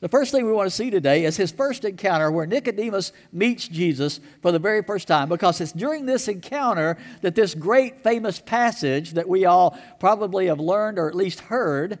The 0.00 0.08
first 0.08 0.30
thing 0.30 0.46
we 0.46 0.52
want 0.52 0.70
to 0.70 0.74
see 0.74 0.90
today 0.90 1.24
is 1.24 1.36
his 1.36 1.50
first 1.50 1.84
encounter 1.84 2.30
where 2.30 2.46
Nicodemus 2.46 3.12
meets 3.32 3.66
Jesus 3.66 4.20
for 4.42 4.52
the 4.52 4.58
very 4.60 4.82
first 4.82 5.08
time 5.08 5.28
because 5.28 5.60
it's 5.60 5.72
during 5.72 6.06
this 6.06 6.28
encounter 6.28 6.96
that 7.22 7.34
this 7.34 7.54
great 7.54 8.04
famous 8.04 8.38
passage 8.38 9.12
that 9.12 9.28
we 9.28 9.44
all 9.44 9.76
probably 9.98 10.46
have 10.46 10.60
learned 10.60 10.98
or 11.00 11.08
at 11.08 11.16
least 11.16 11.40
heard 11.40 11.98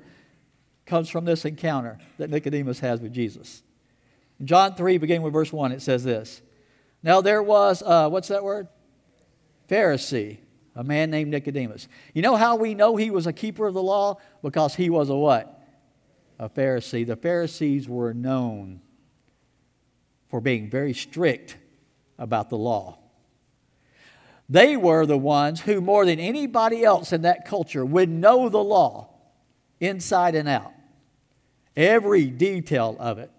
comes 0.88 1.08
from 1.08 1.24
this 1.24 1.44
encounter 1.44 1.98
that 2.18 2.30
Nicodemus 2.30 2.80
has 2.80 3.00
with 3.00 3.12
Jesus. 3.12 3.62
In 4.40 4.46
John 4.46 4.74
3, 4.74 4.98
beginning 4.98 5.22
with 5.22 5.32
verse 5.32 5.52
1, 5.52 5.70
it 5.72 5.82
says 5.82 6.02
this 6.02 6.42
Now 7.02 7.20
there 7.20 7.42
was, 7.42 7.82
uh, 7.84 8.08
what's 8.08 8.28
that 8.28 8.42
word? 8.42 8.66
Pharisee, 9.68 10.38
a 10.74 10.82
man 10.82 11.10
named 11.10 11.30
Nicodemus. 11.30 11.86
You 12.14 12.22
know 12.22 12.36
how 12.36 12.56
we 12.56 12.74
know 12.74 12.96
he 12.96 13.10
was 13.10 13.26
a 13.26 13.32
keeper 13.32 13.66
of 13.66 13.74
the 13.74 13.82
law? 13.82 14.16
Because 14.42 14.74
he 14.74 14.90
was 14.90 15.10
a 15.10 15.16
what? 15.16 15.58
a 16.38 16.48
Pharisee. 16.48 17.06
The 17.06 17.16
Pharisees 17.16 17.88
were 17.88 18.14
known 18.14 18.80
for 20.28 20.40
being 20.40 20.70
very 20.70 20.94
strict 20.94 21.56
about 22.18 22.48
the 22.48 22.58
law. 22.58 22.98
They 24.48 24.76
were 24.76 25.04
the 25.04 25.18
ones 25.18 25.60
who, 25.60 25.80
more 25.80 26.06
than 26.06 26.18
anybody 26.18 26.84
else 26.84 27.12
in 27.12 27.22
that 27.22 27.44
culture, 27.44 27.84
would 27.84 28.08
know 28.08 28.48
the 28.48 28.62
law 28.62 29.10
inside 29.80 30.34
and 30.34 30.48
out, 30.48 30.72
every 31.78 32.26
detail 32.26 32.96
of 32.98 33.18
it. 33.18 33.30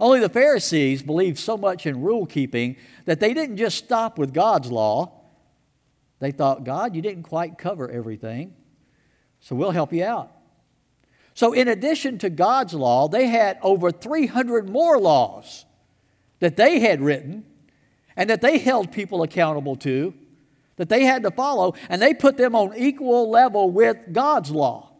Only 0.00 0.18
the 0.18 0.28
Pharisees 0.28 1.02
believed 1.02 1.38
so 1.38 1.56
much 1.56 1.86
in 1.86 2.02
rule 2.02 2.26
keeping 2.26 2.76
that 3.04 3.20
they 3.20 3.32
didn't 3.32 3.56
just 3.56 3.78
stop 3.78 4.18
with 4.18 4.34
God's 4.34 4.70
law. 4.70 5.12
They 6.18 6.32
thought, 6.32 6.64
God, 6.64 6.96
you 6.96 7.00
didn't 7.00 7.22
quite 7.22 7.56
cover 7.56 7.88
everything, 7.88 8.54
so 9.40 9.54
we'll 9.54 9.70
help 9.70 9.92
you 9.92 10.04
out. 10.04 10.32
So, 11.34 11.52
in 11.52 11.68
addition 11.68 12.18
to 12.18 12.30
God's 12.30 12.74
law, 12.74 13.08
they 13.08 13.26
had 13.26 13.58
over 13.62 13.90
300 13.90 14.68
more 14.68 14.98
laws 14.98 15.64
that 16.40 16.56
they 16.56 16.80
had 16.80 17.00
written 17.00 17.44
and 18.16 18.30
that 18.30 18.40
they 18.40 18.58
held 18.58 18.92
people 18.92 19.22
accountable 19.22 19.76
to, 19.76 20.14
that 20.76 20.88
they 20.88 21.04
had 21.04 21.22
to 21.24 21.30
follow, 21.30 21.74
and 21.88 22.00
they 22.00 22.14
put 22.14 22.36
them 22.36 22.54
on 22.54 22.74
equal 22.76 23.30
level 23.30 23.70
with 23.70 24.12
God's 24.12 24.50
law 24.50 24.93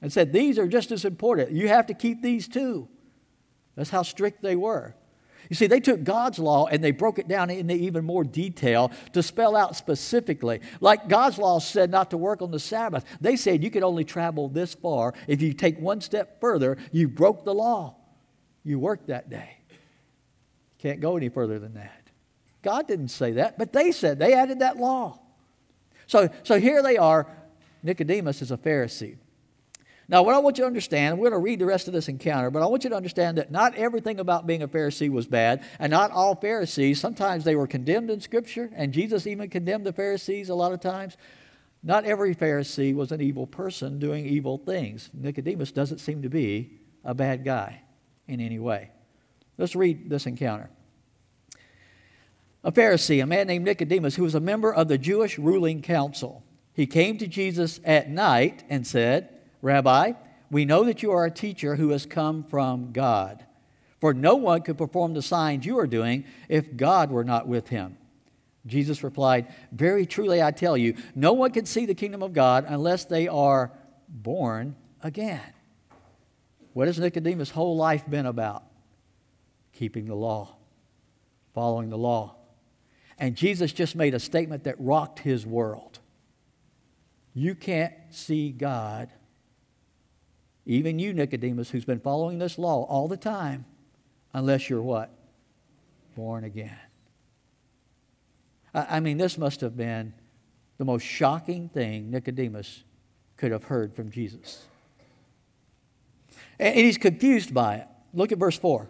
and 0.00 0.12
said, 0.12 0.32
These 0.32 0.58
are 0.58 0.68
just 0.68 0.92
as 0.92 1.04
important. 1.04 1.52
You 1.52 1.68
have 1.68 1.86
to 1.86 1.94
keep 1.94 2.22
these 2.22 2.48
too. 2.48 2.88
That's 3.74 3.90
how 3.90 4.02
strict 4.02 4.42
they 4.42 4.56
were. 4.56 4.94
You 5.48 5.54
see, 5.54 5.66
they 5.66 5.80
took 5.80 6.02
God's 6.02 6.38
law 6.38 6.66
and 6.66 6.82
they 6.82 6.90
broke 6.90 7.18
it 7.18 7.28
down 7.28 7.50
into 7.50 7.74
even 7.74 8.04
more 8.04 8.24
detail 8.24 8.90
to 9.12 9.22
spell 9.22 9.54
out 9.54 9.76
specifically. 9.76 10.60
Like 10.80 11.08
God's 11.08 11.38
law 11.38 11.60
said 11.60 11.90
not 11.90 12.10
to 12.10 12.16
work 12.16 12.42
on 12.42 12.50
the 12.50 12.58
Sabbath, 12.58 13.04
they 13.20 13.36
said 13.36 13.62
you 13.62 13.70
could 13.70 13.84
only 13.84 14.04
travel 14.04 14.48
this 14.48 14.74
far. 14.74 15.14
If 15.28 15.42
you 15.42 15.52
take 15.52 15.78
one 15.78 16.00
step 16.00 16.40
further, 16.40 16.78
you 16.90 17.08
broke 17.08 17.44
the 17.44 17.54
law. 17.54 17.96
You 18.64 18.78
worked 18.80 19.06
that 19.06 19.30
day. 19.30 19.58
Can't 20.78 21.00
go 21.00 21.16
any 21.16 21.28
further 21.28 21.58
than 21.58 21.74
that. 21.74 22.10
God 22.62 22.88
didn't 22.88 23.08
say 23.08 23.32
that, 23.32 23.58
but 23.58 23.72
they 23.72 23.92
said 23.92 24.18
they 24.18 24.34
added 24.34 24.58
that 24.58 24.76
law. 24.76 25.20
So, 26.08 26.28
so 26.42 26.58
here 26.58 26.82
they 26.82 26.96
are. 26.96 27.28
Nicodemus 27.84 28.42
is 28.42 28.50
a 28.50 28.56
Pharisee. 28.56 29.16
Now, 30.08 30.22
what 30.22 30.36
I 30.36 30.38
want 30.38 30.56
you 30.56 30.62
to 30.62 30.68
understand, 30.68 31.18
we're 31.18 31.30
going 31.30 31.40
to 31.40 31.44
read 31.44 31.58
the 31.58 31.66
rest 31.66 31.88
of 31.88 31.92
this 31.92 32.08
encounter, 32.08 32.50
but 32.50 32.62
I 32.62 32.66
want 32.66 32.84
you 32.84 32.90
to 32.90 32.96
understand 32.96 33.38
that 33.38 33.50
not 33.50 33.74
everything 33.74 34.20
about 34.20 34.46
being 34.46 34.62
a 34.62 34.68
Pharisee 34.68 35.10
was 35.10 35.26
bad, 35.26 35.64
and 35.80 35.90
not 35.90 36.12
all 36.12 36.36
Pharisees, 36.36 37.00
sometimes 37.00 37.42
they 37.42 37.56
were 37.56 37.66
condemned 37.66 38.10
in 38.10 38.20
Scripture, 38.20 38.70
and 38.76 38.92
Jesus 38.92 39.26
even 39.26 39.50
condemned 39.50 39.84
the 39.84 39.92
Pharisees 39.92 40.48
a 40.48 40.54
lot 40.54 40.72
of 40.72 40.80
times. 40.80 41.16
Not 41.82 42.04
every 42.04 42.36
Pharisee 42.36 42.94
was 42.94 43.10
an 43.10 43.20
evil 43.20 43.48
person 43.48 43.98
doing 43.98 44.26
evil 44.26 44.58
things. 44.58 45.10
Nicodemus 45.12 45.72
doesn't 45.72 45.98
seem 45.98 46.22
to 46.22 46.28
be 46.28 46.78
a 47.04 47.14
bad 47.14 47.44
guy 47.44 47.82
in 48.28 48.40
any 48.40 48.60
way. 48.60 48.90
Let's 49.58 49.74
read 49.74 50.08
this 50.08 50.26
encounter. 50.26 50.70
A 52.62 52.70
Pharisee, 52.72 53.22
a 53.22 53.26
man 53.26 53.46
named 53.48 53.64
Nicodemus, 53.64 54.16
who 54.16 54.24
was 54.24 54.34
a 54.34 54.40
member 54.40 54.72
of 54.72 54.88
the 54.88 54.98
Jewish 54.98 55.38
ruling 55.38 55.82
council, 55.82 56.44
he 56.72 56.86
came 56.86 57.18
to 57.18 57.26
Jesus 57.26 57.80
at 57.84 58.10
night 58.10 58.64
and 58.68 58.86
said, 58.86 59.35
Rabbi, 59.66 60.12
we 60.48 60.64
know 60.64 60.84
that 60.84 61.02
you 61.02 61.10
are 61.10 61.24
a 61.24 61.30
teacher 61.30 61.74
who 61.74 61.90
has 61.90 62.06
come 62.06 62.44
from 62.44 62.92
God. 62.92 63.44
For 64.00 64.14
no 64.14 64.36
one 64.36 64.62
could 64.62 64.78
perform 64.78 65.12
the 65.12 65.22
signs 65.22 65.66
you 65.66 65.80
are 65.80 65.88
doing 65.88 66.24
if 66.48 66.76
God 66.76 67.10
were 67.10 67.24
not 67.24 67.48
with 67.48 67.66
him. 67.66 67.98
Jesus 68.64 69.02
replied, 69.02 69.52
Very 69.72 70.06
truly 70.06 70.40
I 70.40 70.52
tell 70.52 70.76
you, 70.76 70.94
no 71.16 71.32
one 71.32 71.50
can 71.50 71.66
see 71.66 71.84
the 71.84 71.96
kingdom 71.96 72.22
of 72.22 72.32
God 72.32 72.64
unless 72.68 73.06
they 73.06 73.26
are 73.26 73.72
born 74.08 74.76
again. 75.02 75.52
What 76.72 76.86
has 76.86 77.00
Nicodemus' 77.00 77.50
whole 77.50 77.76
life 77.76 78.08
been 78.08 78.26
about? 78.26 78.62
Keeping 79.72 80.06
the 80.06 80.14
law, 80.14 80.54
following 81.54 81.90
the 81.90 81.98
law. 81.98 82.36
And 83.18 83.34
Jesus 83.34 83.72
just 83.72 83.96
made 83.96 84.14
a 84.14 84.20
statement 84.20 84.62
that 84.62 84.76
rocked 84.78 85.18
his 85.18 85.44
world. 85.44 85.98
You 87.34 87.56
can't 87.56 87.94
see 88.10 88.52
God 88.52 89.10
even 90.66 90.98
you, 90.98 91.14
Nicodemus, 91.14 91.70
who's 91.70 91.84
been 91.84 92.00
following 92.00 92.38
this 92.38 92.58
law 92.58 92.84
all 92.84 93.06
the 93.06 93.16
time, 93.16 93.64
unless 94.34 94.68
you're 94.68 94.82
what? 94.82 95.10
Born 96.16 96.42
again. 96.42 96.76
I, 98.74 98.96
I 98.96 99.00
mean, 99.00 99.16
this 99.16 99.38
must 99.38 99.60
have 99.60 99.76
been 99.76 100.12
the 100.78 100.84
most 100.84 101.04
shocking 101.04 101.68
thing 101.68 102.10
Nicodemus 102.10 102.82
could 103.36 103.52
have 103.52 103.64
heard 103.64 103.94
from 103.94 104.10
Jesus. 104.10 104.64
And, 106.58 106.74
and 106.74 106.84
he's 106.84 106.98
confused 106.98 107.54
by 107.54 107.76
it. 107.76 107.86
Look 108.12 108.32
at 108.32 108.38
verse 108.38 108.58
4. 108.58 108.88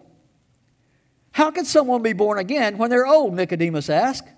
How 1.33 1.51
can 1.51 1.67
someone 1.67 2.03
be 2.03 2.15
born 2.15 2.39
again 2.39 2.79
when 2.79 2.89
they're 2.89 3.07
old? 3.07 3.35
Nicodemus 3.35 3.91
asked. 3.91 4.29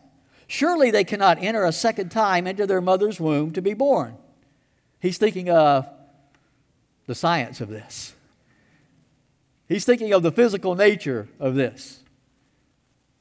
Surely 0.49 0.91
they 0.91 1.05
cannot 1.05 1.41
enter 1.41 1.65
a 1.65 1.73
second 1.73 2.09
time 2.09 2.49
into 2.49 2.67
their 2.67 2.81
mother's 2.81 3.21
womb 3.21 3.53
to 3.53 3.63
be 3.63 3.75
born. 3.75 4.17
He's 4.99 5.19
thinking 5.19 5.49
of 5.49 5.89
the 7.09 7.15
science 7.15 7.63
of 7.63 7.71
this. 7.71 8.15
He's 9.67 9.85
thinking 9.85 10.13
of 10.13 10.23
the 10.23 10.31
physical 10.31 10.75
nature 10.75 11.27
of 11.41 11.55
this. 11.55 12.05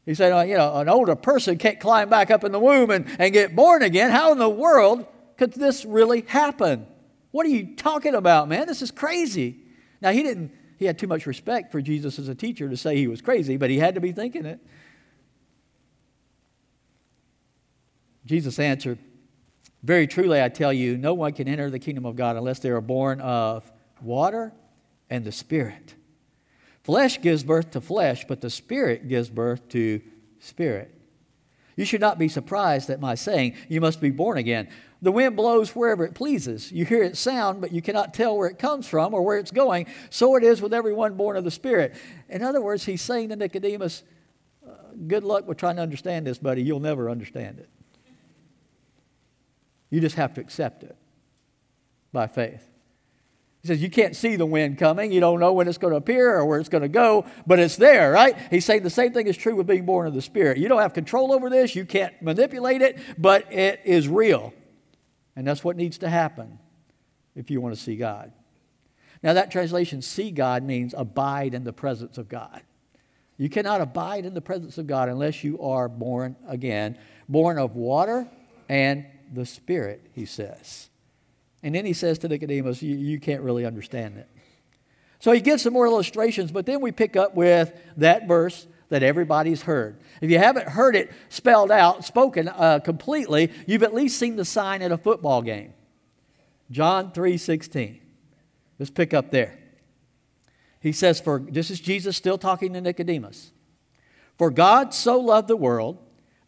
He 0.06 0.14
said, 0.14 0.32
uh, 0.32 0.42
you 0.42 0.58
know, 0.58 0.76
an 0.76 0.90
older 0.90 1.16
person 1.16 1.58
can't 1.58 1.80
climb 1.80 2.10
back 2.10 2.30
up 2.30 2.44
in 2.44 2.52
the 2.52 2.60
womb 2.60 2.92
and, 2.92 3.08
and 3.18 3.34
get 3.34 3.56
born 3.56 3.82
again. 3.82 4.12
How 4.12 4.34
in 4.34 4.38
the 4.38 4.50
world 4.50 5.06
could 5.38 5.54
this 5.54 5.86
really 5.86 6.22
happen? 6.22 6.86
What 7.32 7.46
are 7.46 7.50
you 7.50 7.76
talking 7.76 8.14
about, 8.14 8.50
man? 8.50 8.68
This 8.68 8.82
is 8.82 8.92
crazy. 8.92 9.60
Now, 10.02 10.12
he 10.12 10.22
didn't, 10.22 10.52
he 10.78 10.86
had 10.86 11.00
too 11.00 11.08
much 11.08 11.26
respect 11.26 11.72
for 11.72 11.82
Jesus 11.82 12.20
as 12.20 12.28
a 12.28 12.36
teacher 12.36 12.70
to 12.70 12.76
say 12.76 12.98
he 12.98 13.08
was 13.08 13.22
crazy, 13.22 13.56
but 13.56 13.70
he 13.70 13.80
had 13.80 13.96
to 13.96 14.02
be 14.02 14.12
thinking 14.12 14.46
it. 14.46 14.60
Jesus 18.26 18.60
answered, 18.60 19.00
Very 19.82 20.08
truly, 20.08 20.44
I 20.44 20.50
tell 20.50 20.74
you, 20.74 20.98
no 20.98 21.14
one 21.14 21.32
can 21.32 21.48
enter 21.48 21.70
the 21.70 21.80
kingdom 21.80 22.06
of 22.06 22.18
God 22.18 22.36
unless 22.36 22.60
they 22.60 22.70
are 22.70 22.82
born 22.82 23.22
of 23.22 23.72
water 24.02 24.54
and 25.10 25.26
the 25.26 25.32
Spirit. 25.32 25.96
Flesh 26.84 27.22
gives 27.22 27.44
birth 27.44 27.72
to 27.72 27.82
flesh, 27.82 28.26
but 28.28 28.42
the 28.42 28.50
Spirit 28.50 29.08
gives 29.08 29.30
birth 29.30 29.68
to 29.70 30.02
spirit. 30.40 30.94
You 31.76 31.86
should 31.86 32.02
not 32.02 32.18
be 32.18 32.28
surprised 32.28 32.90
at 32.90 33.00
my 33.00 33.16
saying, 33.16 33.56
You 33.70 33.82
must 33.82 34.02
be 34.02 34.10
born 34.10 34.38
again. 34.38 34.68
The 35.02 35.12
wind 35.12 35.36
blows 35.36 35.76
wherever 35.76 36.04
it 36.06 36.16
pleases. 36.16 36.72
You 36.72 36.86
hear 36.86 37.04
its 37.04 37.20
sound, 37.20 37.62
but 37.62 37.72
you 37.72 37.84
cannot 37.84 38.16
tell 38.16 38.36
where 38.36 38.48
it 38.48 38.58
comes 38.58 38.88
from 38.88 39.14
or 39.14 39.22
where 39.22 39.38
it's 39.38 39.52
going. 39.52 39.86
So 40.10 40.36
it 40.36 40.44
is 40.44 40.60
with 40.60 40.74
everyone 40.74 41.14
born 41.16 41.38
of 41.38 41.44
the 41.44 41.52
Spirit. 41.52 41.96
In 42.30 42.42
other 42.42 42.62
words, 42.62 42.86
he's 42.86 43.02
saying 43.02 43.30
to 43.30 43.36
Nicodemus, 43.36 44.04
uh, 44.68 44.72
Good 45.08 45.24
luck 45.24 45.48
with 45.48 45.58
trying 45.58 45.76
to 45.76 45.84
understand 45.84 46.26
this, 46.26 46.40
buddy. 46.40 46.64
You'll 46.64 46.80
never 46.80 47.10
understand 47.12 47.60
it. 47.60 47.70
You 49.92 50.02
just 50.02 50.16
have 50.16 50.34
to 50.34 50.42
accept 50.42 50.84
it 50.84 50.98
by 52.12 52.28
faith. 52.28 52.68
He 53.68 53.74
says, 53.74 53.82
You 53.82 53.90
can't 53.90 54.16
see 54.16 54.38
the 54.38 54.46
wind 54.46 54.78
coming. 54.78 55.12
You 55.12 55.20
don't 55.20 55.42
know 55.42 55.52
when 55.52 55.68
it's 55.68 55.78
going 55.78 55.92
to 55.92 55.98
appear 55.98 56.34
or 56.34 56.46
where 56.46 56.58
it's 56.58 56.70
going 56.70 56.84
to 56.84 56.88
go, 56.88 57.26
but 57.46 57.60
it's 57.60 57.76
there, 57.76 58.14
right? 58.14 58.38
He's 58.50 58.64
saying 58.64 58.84
the 58.84 58.90
same 58.90 59.12
thing 59.12 59.28
is 59.28 59.36
true 59.36 59.58
with 59.58 59.68
being 59.68 59.86
born 59.86 60.08
of 60.08 60.14
the 60.14 60.22
Spirit. 60.22 60.58
You 60.58 60.70
don't 60.70 60.80
have 60.82 60.94
control 60.94 61.34
over 61.34 61.50
this, 61.50 61.76
you 61.76 61.84
can't 61.84 62.14
manipulate 62.22 62.82
it, 62.82 62.98
but 63.18 63.52
it 63.52 63.82
is 63.84 64.08
real. 64.08 64.54
And 65.36 65.46
that's 65.46 65.66
what 65.66 65.76
needs 65.76 65.98
to 65.98 66.08
happen 66.10 66.60
if 67.36 67.52
you 67.52 67.60
want 67.60 67.76
to 67.76 67.82
see 67.82 67.98
God. 67.98 68.32
Now, 69.22 69.34
that 69.34 69.52
translation, 69.52 70.02
see 70.02 70.32
God, 70.32 70.64
means 70.64 70.96
abide 70.98 71.54
in 71.54 71.66
the 71.66 71.74
presence 71.74 72.18
of 72.18 72.30
God. 72.30 72.62
You 73.36 73.50
cannot 73.50 73.82
abide 73.82 74.26
in 74.26 74.34
the 74.34 74.42
presence 74.42 74.78
of 74.78 74.88
God 74.88 75.10
unless 75.10 75.44
you 75.44 75.62
are 75.62 75.90
born 75.90 76.38
again, 76.48 76.98
born 77.28 77.60
of 77.60 77.76
water 77.76 78.30
and 78.70 79.06
the 79.34 79.46
Spirit, 79.46 80.10
he 80.14 80.24
says. 80.24 80.90
And 81.64 81.74
then 81.74 81.86
he 81.86 81.94
says 81.94 82.20
to 82.20 82.28
Nicodemus, 82.28 82.82
you, 82.82 82.96
you 82.96 83.20
can't 83.20 83.42
really 83.42 83.66
understand 83.66 84.18
it. 84.18 84.30
So 85.20 85.32
he 85.32 85.42
gives 85.42 85.64
some 85.64 85.74
more 85.74 85.88
illustrations, 85.88 86.52
but 86.52 86.66
then 86.66 86.82
we 86.82 86.92
pick 86.92 87.16
up 87.16 87.36
with 87.36 87.74
that 87.98 88.28
verse 88.28 88.68
that 88.90 89.04
everybody's 89.04 89.64
heard. 89.64 90.00
If 90.22 90.30
you 90.30 90.38
haven't 90.38 90.70
heard 90.70 90.96
it 90.96 91.12
spelled 91.30 91.72
out, 91.72 92.06
spoken 92.06 92.48
uh, 92.48 92.80
completely, 92.80 93.52
you've 93.66 93.84
at 93.84 93.94
least 93.94 94.20
seen 94.20 94.36
the 94.36 94.46
sign 94.46 94.82
at 94.82 94.92
a 94.92 94.98
football 94.98 95.42
game. 95.42 95.74
John 96.70 97.12
3:16. 97.12 98.00
Let's 98.80 98.92
pick 98.92 99.14
up 99.14 99.32
there. 99.32 99.58
He 100.80 100.92
says, 100.92 101.20
For 101.20 101.40
this 101.40 101.72
is 101.72 101.80
Jesus 101.80 102.16
still 102.16 102.38
talking 102.38 102.74
to 102.74 102.82
Nicodemus. 102.82 103.52
For 104.38 104.52
God 104.52 104.94
so 104.94 105.20
loved 105.20 105.48
the 105.48 105.58
world 105.58 105.98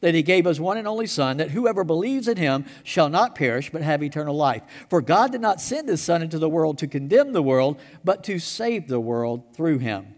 that 0.01 0.15
he 0.15 0.23
gave 0.23 0.45
his 0.45 0.59
one 0.59 0.77
and 0.77 0.87
only 0.87 1.07
Son, 1.07 1.37
that 1.37 1.51
whoever 1.51 1.83
believes 1.83 2.27
in 2.27 2.37
him 2.37 2.65
shall 2.83 3.09
not 3.09 3.35
perish, 3.35 3.69
but 3.69 3.81
have 3.81 4.01
eternal 4.01 4.35
life. 4.35 4.63
For 4.89 5.01
God 5.01 5.31
did 5.31 5.41
not 5.41 5.61
send 5.61 5.89
his 5.89 6.01
Son 6.01 6.21
into 6.21 6.39
the 6.39 6.49
world 6.49 6.77
to 6.77 6.87
condemn 6.87 7.33
the 7.33 7.43
world, 7.43 7.79
but 8.03 8.23
to 8.25 8.39
save 8.39 8.87
the 8.87 8.99
world 8.99 9.53
through 9.53 9.79
him. 9.79 10.15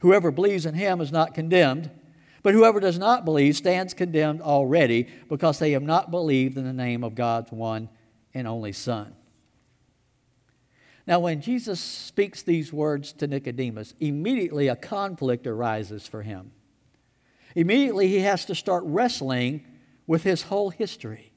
Whoever 0.00 0.30
believes 0.30 0.66
in 0.66 0.74
him 0.74 1.00
is 1.00 1.12
not 1.12 1.34
condemned, 1.34 1.90
but 2.42 2.54
whoever 2.54 2.80
does 2.80 2.98
not 2.98 3.24
believe 3.24 3.56
stands 3.56 3.94
condemned 3.94 4.40
already, 4.40 5.08
because 5.28 5.58
they 5.58 5.72
have 5.72 5.82
not 5.82 6.10
believed 6.10 6.56
in 6.56 6.64
the 6.64 6.72
name 6.72 7.04
of 7.04 7.14
God's 7.14 7.52
one 7.52 7.88
and 8.34 8.46
only 8.48 8.72
Son. 8.72 9.14
Now, 11.06 11.18
when 11.18 11.40
Jesus 11.40 11.80
speaks 11.80 12.42
these 12.42 12.72
words 12.72 13.12
to 13.14 13.26
Nicodemus, 13.26 13.94
immediately 13.98 14.68
a 14.68 14.76
conflict 14.76 15.46
arises 15.48 16.06
for 16.06 16.22
him. 16.22 16.52
Immediately, 17.54 18.08
he 18.08 18.20
has 18.20 18.44
to 18.46 18.54
start 18.54 18.82
wrestling 18.86 19.64
with 20.06 20.22
his 20.22 20.42
whole 20.42 20.70
history, 20.70 21.32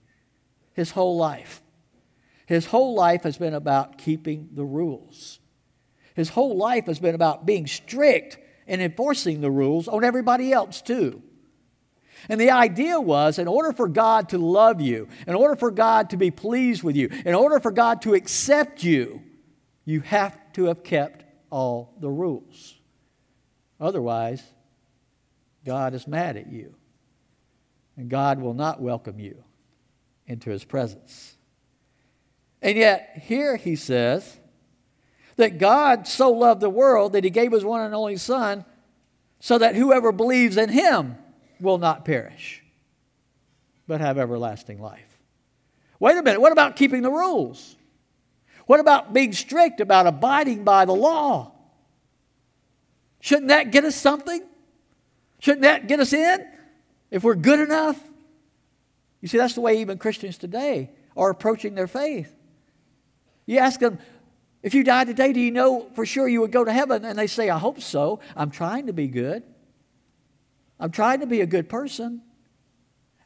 his 0.74 0.92
whole 0.92 1.18
life. 1.18 1.62
His 2.46 2.68
whole 2.68 2.96
life 2.96 3.24
has 3.24 3.38
been 3.38 3.54
about 3.54 3.98
keeping 3.98 4.50
the 4.54 4.66
rules. 4.66 5.40
His 6.16 6.30
whole 6.30 6.56
life 6.56 6.86
has 6.86 7.00
been 7.00 7.16
about 7.16 7.46
being 7.46 7.68
strict 7.68 8.38
and 8.68 8.82
enforcing 8.82 9.42
the 9.42 9.52
rules 9.52 9.88
on 9.88 10.04
everybody 10.04 10.52
else, 10.54 10.82
too. 10.82 11.22
And 12.30 12.40
the 12.40 12.52
idea 12.52 13.00
was 13.00 13.38
in 13.38 13.48
order 13.48 13.74
for 13.74 13.88
God 13.88 14.30
to 14.30 14.38
love 14.38 14.82
you, 14.82 15.08
in 15.28 15.36
order 15.36 15.56
for 15.56 15.70
God 15.72 16.10
to 16.12 16.18
be 16.18 16.32
pleased 16.32 16.82
with 16.84 16.96
you, 16.96 17.10
in 17.26 17.36
order 17.36 17.60
for 17.60 17.72
God 17.72 18.02
to 18.04 18.14
accept 18.14 18.84
you, 18.84 19.22
you 19.84 20.02
have 20.02 20.38
to 20.54 20.66
have 20.66 20.84
kept 20.84 21.26
all 21.52 21.94
the 22.00 22.10
rules. 22.10 22.76
Otherwise, 23.80 24.42
God 25.66 25.94
is 25.94 26.08
mad 26.08 26.38
at 26.38 26.52
you, 26.52 26.76
and 27.98 28.10
God 28.10 28.40
will 28.40 28.54
not 28.54 28.82
welcome 28.82 29.20
you 29.20 29.44
into 30.28 30.50
his 30.50 30.64
presence. 30.64 31.36
And 32.62 32.78
yet, 32.78 33.22
here 33.24 33.58
he 33.58 33.76
says 33.76 34.38
that 35.38 35.58
God 35.58 36.08
so 36.08 36.32
loved 36.32 36.62
the 36.62 36.70
world 36.70 37.14
that 37.14 37.24
he 37.24 37.30
gave 37.30 37.52
his 37.52 37.66
one 37.66 37.82
and 37.82 37.94
only 37.94 38.18
Son 38.18 38.66
so 39.40 39.58
that 39.58 39.76
whoever 39.76 40.12
believes 40.12 40.58
in 40.58 40.70
him 40.70 41.16
will 41.60 41.78
not 41.78 42.06
perish, 42.06 42.64
but 43.88 44.02
have 44.02 44.18
everlasting 44.18 44.82
life. 44.82 45.20
Wait 46.00 46.18
a 46.18 46.24
minute, 46.24 46.42
what 46.42 46.52
about 46.52 46.76
keeping 46.76 47.02
the 47.02 47.12
rules? 47.12 47.76
What 48.66 48.80
about 48.80 49.14
being 49.14 49.34
strict 49.34 49.80
about 49.80 50.08
abiding 50.08 50.64
by 50.64 50.86
the 50.86 50.96
law? 50.96 51.52
Shouldn't 53.20 53.50
that 53.50 53.72
get 53.72 53.86
us 53.86 53.96
something? 53.96 54.42
Shouldn't 55.40 55.64
that 55.64 55.88
get 55.88 56.00
us 56.00 56.14
in 56.14 56.46
if 57.12 57.24
we're 57.24 57.36
good 57.36 57.60
enough? 57.60 58.02
You 59.22 59.28
see, 59.28 59.38
that's 59.38 59.54
the 59.54 59.62
way 59.62 59.82
even 59.82 59.98
Christians 59.98 60.38
today 60.38 60.92
are 61.18 61.30
approaching 61.30 61.76
their 61.76 61.88
faith. 61.88 62.36
You 63.46 63.60
ask 63.60 63.80
them, 63.80 64.00
if 64.64 64.74
you 64.74 64.84
died 64.84 65.08
today, 65.08 65.34
do 65.34 65.40
you 65.40 65.52
know 65.52 65.90
for 65.94 66.06
sure 66.06 66.28
you 66.28 66.42
would 66.42 66.52
go 66.52 66.64
to 66.64 66.74
heaven? 66.74 67.06
And 67.06 67.18
they 67.18 67.28
say, 67.28 67.50
I 67.50 67.60
hope 67.60 67.82
so. 67.82 68.20
I'm 68.36 68.50
trying 68.50 68.88
to 68.88 68.94
be 68.94 69.08
good. 69.08 69.44
I'm 70.80 70.92
trying 70.92 71.20
to 71.20 71.28
be 71.28 71.42
a 71.42 71.46
good 71.46 71.70
person. 71.70 72.22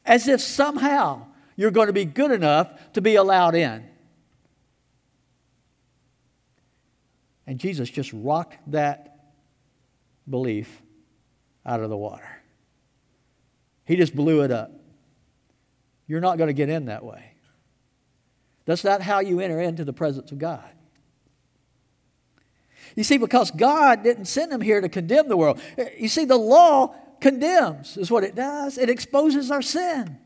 As 0.06 0.28
if 0.28 0.42
somehow 0.42 1.28
you're 1.56 1.72
going 1.72 1.88
to 1.88 1.94
be 1.94 2.06
good 2.06 2.32
enough 2.32 2.92
to 2.94 3.01
be 3.01 3.16
allowed 3.16 3.56
in. 3.56 3.86
And 7.48 7.60
Jesus 7.60 7.89
just 7.89 8.13
rocked 8.13 8.58
that 8.72 9.34
belief 10.30 10.82
out 11.66 11.82
of 11.82 11.89
the 11.89 11.98
water. 11.98 12.42
He 13.86 13.96
just 13.96 14.16
blew 14.16 14.42
it 14.44 14.51
up. 14.51 14.72
You're 16.08 16.22
not 16.22 16.38
going 16.38 16.48
to 16.48 16.54
get 16.54 16.70
in 16.70 16.86
that 16.86 17.04
way. 17.04 17.34
That's 18.66 18.84
not 18.84 19.01
how 19.01 19.20
you 19.20 19.39
enter 19.39 19.60
into 19.60 19.84
the 19.84 19.94
presence 19.94 20.32
of 20.32 20.39
God. 20.39 20.70
You 22.96 23.04
see, 23.04 23.18
because 23.18 23.51
God 23.51 24.04
didn't 24.04 24.25
send 24.25 24.51
him 24.51 24.62
here 24.62 24.82
to 24.82 24.89
condemn 24.89 25.28
the 25.28 25.38
world. 25.38 25.60
You 25.98 26.08
see, 26.08 26.25
the 26.25 26.38
law 26.38 26.96
condemns, 27.20 27.98
is 27.98 28.12
what 28.12 28.24
it 28.24 28.36
does. 28.36 28.78
It 28.78 28.89
exposes 28.89 29.51
our 29.51 29.62
sin. 29.62 30.18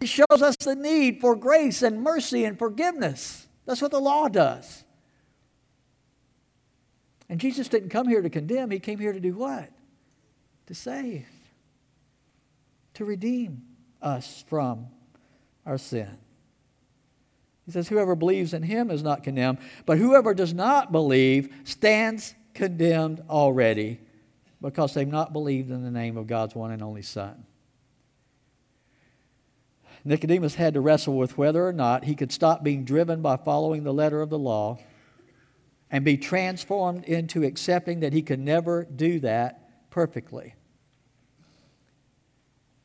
It 0.00 0.08
shows 0.08 0.42
us 0.42 0.56
the 0.56 0.74
need 0.74 1.20
for 1.20 1.36
grace 1.36 1.82
and 1.82 2.02
mercy 2.02 2.44
and 2.44 2.58
forgiveness. 2.58 3.46
That's 3.66 3.80
what 3.80 3.90
the 3.90 4.00
law 4.00 4.28
does. 4.28 4.84
And 7.28 7.40
Jesus 7.40 7.68
didn't 7.68 7.88
come 7.88 8.08
here 8.08 8.22
to 8.22 8.30
condemn, 8.30 8.70
He 8.70 8.78
came 8.78 8.98
here 8.98 9.12
to 9.12 9.20
do 9.20 9.34
what? 9.34 9.70
To 10.66 10.74
save, 10.74 11.26
to 12.94 13.04
redeem 13.04 13.62
us 14.00 14.44
from 14.48 14.86
our 15.66 15.76
sin. 15.76 16.16
He 17.66 17.72
says, 17.72 17.88
Whoever 17.88 18.14
believes 18.14 18.54
in 18.54 18.62
Him 18.62 18.90
is 18.90 19.02
not 19.02 19.22
condemned, 19.22 19.58
but 19.84 19.98
whoever 19.98 20.34
does 20.34 20.54
not 20.54 20.92
believe 20.92 21.52
stands 21.64 22.34
condemned 22.54 23.22
already 23.28 24.00
because 24.60 24.94
they've 24.94 25.06
not 25.06 25.32
believed 25.32 25.70
in 25.70 25.82
the 25.82 25.90
name 25.90 26.16
of 26.16 26.26
God's 26.26 26.54
one 26.54 26.70
and 26.70 26.82
only 26.82 27.02
Son. 27.02 27.44
Nicodemus 30.04 30.54
had 30.54 30.74
to 30.74 30.80
wrestle 30.80 31.16
with 31.16 31.38
whether 31.38 31.66
or 31.66 31.72
not 31.72 32.04
he 32.04 32.14
could 32.14 32.30
stop 32.30 32.62
being 32.62 32.84
driven 32.84 33.22
by 33.22 33.36
following 33.36 33.84
the 33.84 33.92
letter 33.92 34.20
of 34.20 34.28
the 34.28 34.38
law 34.38 34.78
and 35.90 36.04
be 36.04 36.16
transformed 36.16 37.04
into 37.04 37.42
accepting 37.42 38.00
that 38.00 38.12
he 38.12 38.20
could 38.20 38.40
never 38.40 38.84
do 38.84 39.20
that 39.20 39.63
perfectly. 39.94 40.54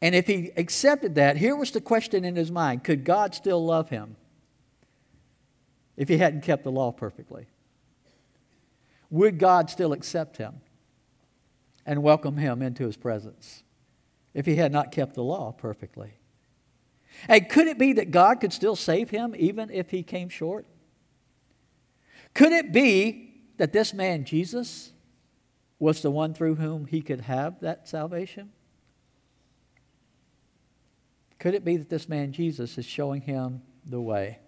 And 0.01 0.13
if 0.13 0.27
he 0.27 0.51
accepted 0.55 1.15
that, 1.15 1.35
here 1.37 1.55
was 1.55 1.71
the 1.71 1.81
question 1.81 2.23
in 2.23 2.35
his 2.35 2.51
mind 2.51 2.83
could 2.83 3.03
God 3.03 3.33
still 3.33 3.65
love 3.65 3.89
him 3.89 4.15
if 5.97 6.07
he 6.07 6.17
hadn't 6.17 6.41
kept 6.41 6.63
the 6.63 6.71
law 6.71 6.91
perfectly? 6.91 7.47
Would 9.09 9.39
God 9.39 9.69
still 9.69 9.91
accept 9.91 10.37
him? 10.37 10.61
and 11.89 12.03
welcome 12.03 12.37
him 12.37 12.61
into 12.61 12.85
his 12.85 12.95
presence 12.95 13.63
if 14.35 14.45
he 14.45 14.57
had 14.57 14.71
not 14.71 14.91
kept 14.91 15.15
the 15.15 15.23
law 15.23 15.51
perfectly. 15.51 16.11
And 17.27 17.49
could 17.49 17.65
it 17.65 17.79
be 17.79 17.93
that 17.93 18.11
God 18.11 18.39
could 18.39 18.53
still 18.53 18.75
save 18.75 19.09
him 19.09 19.33
even 19.35 19.71
if 19.71 19.89
he 19.89 20.03
came 20.03 20.29
short? 20.29 20.67
Could 22.35 22.51
it 22.51 22.71
be 22.71 23.41
that 23.57 23.73
this 23.73 23.91
man, 23.91 24.23
Jesus, 24.23 24.91
was 25.79 26.01
the 26.01 26.11
one 26.11 26.33
through 26.33 26.55
whom 26.55 26.85
he 26.85 27.01
could 27.01 27.21
have 27.21 27.59
that 27.61 27.87
salvation? 27.87 28.51
Could 31.39 31.55
it 31.55 31.63
be 31.63 31.77
that 31.77 31.89
this 31.89 32.09
man, 32.09 32.33
Jesus, 32.33 32.77
is 32.77 32.85
showing 32.85 33.21
him 33.21 33.61
the 33.85 34.01
way 34.01 34.39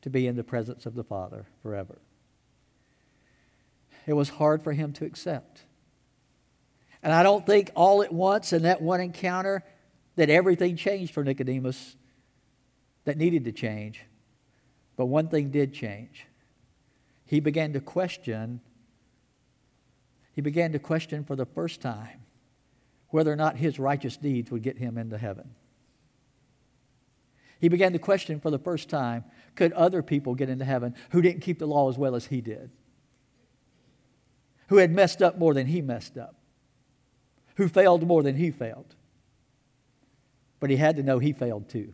to 0.00 0.10
be 0.10 0.26
in 0.26 0.34
the 0.34 0.42
presence 0.42 0.86
of 0.86 0.94
the 0.94 1.04
Father 1.04 1.46
forever? 1.62 1.98
It 4.06 4.14
was 4.14 4.30
hard 4.30 4.64
for 4.64 4.72
him 4.72 4.92
to 4.94 5.04
accept. 5.04 5.62
And 7.02 7.12
I 7.12 7.22
don't 7.22 7.44
think 7.44 7.70
all 7.74 8.02
at 8.02 8.12
once 8.12 8.52
in 8.52 8.62
that 8.62 8.80
one 8.80 9.00
encounter 9.00 9.62
that 10.16 10.30
everything 10.30 10.76
changed 10.76 11.12
for 11.12 11.22
Nicodemus 11.22 11.96
that 13.04 13.16
needed 13.16 13.44
to 13.44 13.52
change. 13.52 14.04
But 14.96 15.06
one 15.06 15.28
thing 15.28 15.50
did 15.50 15.74
change. 15.74 16.26
He 17.26 17.40
began 17.40 17.72
to 17.72 17.80
question, 17.80 18.60
he 20.32 20.40
began 20.40 20.72
to 20.72 20.78
question 20.78 21.24
for 21.24 21.36
the 21.36 21.46
first 21.46 21.80
time 21.80 22.20
whether 23.08 23.32
or 23.32 23.36
not 23.36 23.56
his 23.56 23.78
righteous 23.78 24.16
deeds 24.16 24.50
would 24.50 24.62
get 24.62 24.78
him 24.78 24.96
into 24.96 25.18
heaven. 25.18 25.50
He 27.60 27.68
began 27.68 27.92
to 27.92 27.98
question 27.98 28.40
for 28.40 28.50
the 28.50 28.58
first 28.58 28.88
time 28.88 29.24
could 29.54 29.72
other 29.72 30.02
people 30.02 30.34
get 30.34 30.48
into 30.48 30.64
heaven 30.64 30.94
who 31.10 31.22
didn't 31.22 31.42
keep 31.42 31.58
the 31.58 31.66
law 31.66 31.88
as 31.88 31.98
well 31.98 32.14
as 32.14 32.26
he 32.26 32.40
did? 32.40 32.70
Who 34.68 34.78
had 34.78 34.90
messed 34.90 35.22
up 35.22 35.38
more 35.38 35.52
than 35.52 35.66
he 35.66 35.82
messed 35.82 36.16
up? 36.16 36.36
who 37.56 37.68
failed 37.68 38.06
more 38.06 38.22
than 38.22 38.36
he 38.36 38.50
failed. 38.50 38.94
But 40.60 40.70
he 40.70 40.76
had 40.76 40.96
to 40.96 41.02
know 41.02 41.18
he 41.18 41.32
failed 41.32 41.68
too. 41.68 41.92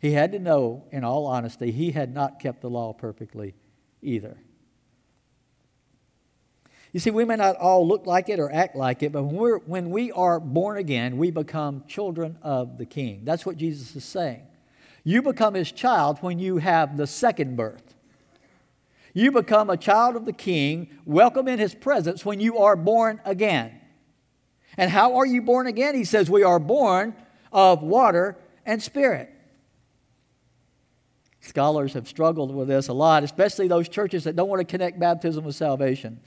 He 0.00 0.12
had 0.12 0.32
to 0.32 0.38
know, 0.38 0.84
in 0.90 1.04
all 1.04 1.26
honesty, 1.26 1.70
he 1.72 1.90
had 1.90 2.14
not 2.14 2.40
kept 2.40 2.62
the 2.62 2.70
law 2.70 2.92
perfectly 2.92 3.54
either. 4.02 4.38
You 6.92 6.98
see, 6.98 7.10
we 7.10 7.24
may 7.24 7.36
not 7.36 7.56
all 7.56 7.86
look 7.86 8.06
like 8.06 8.28
it 8.28 8.40
or 8.40 8.50
act 8.52 8.74
like 8.74 9.02
it, 9.02 9.12
but 9.12 9.22
when, 9.22 9.36
we're, 9.36 9.58
when 9.58 9.90
we 9.90 10.10
are 10.10 10.40
born 10.40 10.76
again, 10.76 11.18
we 11.18 11.30
become 11.30 11.84
children 11.86 12.36
of 12.42 12.78
the 12.78 12.86
King. 12.86 13.20
That's 13.24 13.46
what 13.46 13.56
Jesus 13.56 13.94
is 13.94 14.04
saying. 14.04 14.42
You 15.04 15.22
become 15.22 15.54
his 15.54 15.70
child 15.70 16.18
when 16.20 16.38
you 16.38 16.58
have 16.58 16.96
the 16.96 17.06
second 17.06 17.56
birth. 17.56 17.94
You 19.14 19.32
become 19.32 19.70
a 19.70 19.76
child 19.76 20.16
of 20.16 20.24
the 20.24 20.32
King, 20.32 20.88
welcome 21.04 21.48
in 21.48 21.58
his 21.58 21.74
presence 21.74 22.24
when 22.24 22.40
you 22.40 22.58
are 22.58 22.76
born 22.76 23.20
again. 23.24 23.80
And 24.76 24.90
how 24.90 25.16
are 25.16 25.26
you 25.26 25.42
born 25.42 25.66
again? 25.66 25.94
He 25.94 26.04
says, 26.04 26.30
We 26.30 26.42
are 26.42 26.58
born 26.58 27.14
of 27.52 27.82
water 27.82 28.36
and 28.66 28.82
spirit. 28.82 29.30
Scholars 31.40 31.94
have 31.94 32.06
struggled 32.06 32.54
with 32.54 32.68
this 32.68 32.88
a 32.88 32.92
lot, 32.92 33.24
especially 33.24 33.66
those 33.66 33.88
churches 33.88 34.24
that 34.24 34.36
don't 34.36 34.48
want 34.48 34.60
to 34.60 34.64
connect 34.64 34.98
baptism 34.98 35.44
with 35.44 35.56
salvation. 35.56 36.20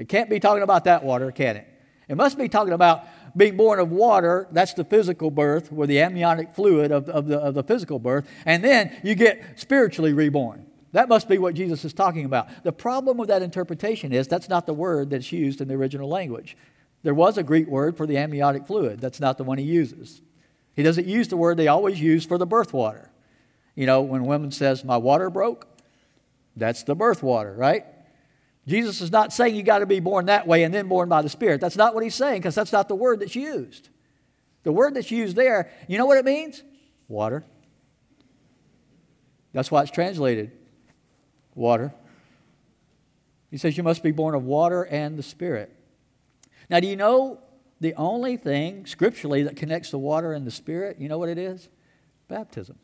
It 0.00 0.08
can't 0.08 0.30
be 0.30 0.40
talking 0.40 0.62
about 0.62 0.84
that 0.84 1.04
water, 1.04 1.30
can 1.30 1.56
it? 1.56 1.68
It 2.08 2.16
must 2.16 2.38
be 2.38 2.48
talking 2.48 2.72
about 2.72 3.04
being 3.36 3.58
born 3.58 3.78
of 3.78 3.92
water, 3.92 4.48
that's 4.50 4.72
the 4.72 4.82
physical 4.82 5.30
birth, 5.30 5.70
or 5.70 5.86
the 5.86 6.00
amniotic 6.00 6.54
fluid 6.54 6.90
of, 6.90 7.06
of, 7.10 7.26
the, 7.26 7.38
of 7.38 7.52
the 7.52 7.62
physical 7.62 7.98
birth, 7.98 8.26
and 8.46 8.64
then 8.64 8.98
you 9.04 9.14
get 9.14 9.60
spiritually 9.60 10.14
reborn. 10.14 10.64
That 10.92 11.10
must 11.10 11.28
be 11.28 11.36
what 11.36 11.54
Jesus 11.54 11.84
is 11.84 11.92
talking 11.92 12.24
about. 12.24 12.48
The 12.64 12.72
problem 12.72 13.18
with 13.18 13.28
that 13.28 13.42
interpretation 13.42 14.10
is 14.14 14.26
that's 14.26 14.48
not 14.48 14.64
the 14.64 14.72
word 14.72 15.10
that's 15.10 15.30
used 15.32 15.60
in 15.60 15.68
the 15.68 15.74
original 15.74 16.08
language. 16.08 16.56
There 17.02 17.14
was 17.14 17.36
a 17.36 17.42
Greek 17.42 17.68
word 17.68 17.94
for 17.94 18.06
the 18.06 18.16
amniotic 18.16 18.66
fluid. 18.66 19.00
That's 19.00 19.20
not 19.20 19.36
the 19.36 19.44
one 19.44 19.58
he 19.58 19.64
uses. 19.64 20.22
He 20.74 20.82
doesn't 20.82 21.06
use 21.06 21.28
the 21.28 21.36
word 21.36 21.58
they 21.58 21.68
always 21.68 22.00
use 22.00 22.24
for 22.24 22.38
the 22.38 22.46
birth 22.46 22.72
water. 22.72 23.10
You 23.74 23.84
know, 23.84 24.00
when 24.00 24.24
woman 24.24 24.50
says, 24.50 24.82
My 24.82 24.96
water 24.96 25.28
broke, 25.28 25.68
that's 26.56 26.84
the 26.84 26.94
birth 26.94 27.22
water, 27.22 27.52
right? 27.52 27.84
Jesus 28.70 29.00
is 29.00 29.10
not 29.10 29.32
saying 29.32 29.56
you 29.56 29.64
got 29.64 29.80
to 29.80 29.86
be 29.86 29.98
born 29.98 30.26
that 30.26 30.46
way 30.46 30.62
and 30.62 30.72
then 30.72 30.86
born 30.86 31.08
by 31.08 31.22
the 31.22 31.28
Spirit. 31.28 31.60
That's 31.60 31.76
not 31.76 31.92
what 31.92 32.04
he's 32.04 32.14
saying 32.14 32.40
because 32.40 32.54
that's 32.54 32.70
not 32.70 32.86
the 32.86 32.94
word 32.94 33.18
that's 33.18 33.34
used. 33.34 33.88
The 34.62 34.70
word 34.70 34.94
that's 34.94 35.10
used 35.10 35.34
there, 35.34 35.72
you 35.88 35.98
know 35.98 36.06
what 36.06 36.18
it 36.18 36.24
means? 36.24 36.62
Water. 37.08 37.44
That's 39.52 39.72
why 39.72 39.82
it's 39.82 39.90
translated 39.90 40.52
water. 41.56 41.92
He 43.50 43.56
says 43.56 43.76
you 43.76 43.82
must 43.82 44.04
be 44.04 44.12
born 44.12 44.36
of 44.36 44.44
water 44.44 44.84
and 44.84 45.18
the 45.18 45.24
Spirit. 45.24 45.74
Now, 46.68 46.78
do 46.78 46.86
you 46.86 46.94
know 46.94 47.40
the 47.80 47.94
only 47.94 48.36
thing 48.36 48.86
scripturally 48.86 49.42
that 49.42 49.56
connects 49.56 49.90
the 49.90 49.98
water 49.98 50.32
and 50.32 50.46
the 50.46 50.52
Spirit? 50.52 51.00
You 51.00 51.08
know 51.08 51.18
what 51.18 51.28
it 51.28 51.38
is? 51.38 51.68
Baptism. 52.28 52.78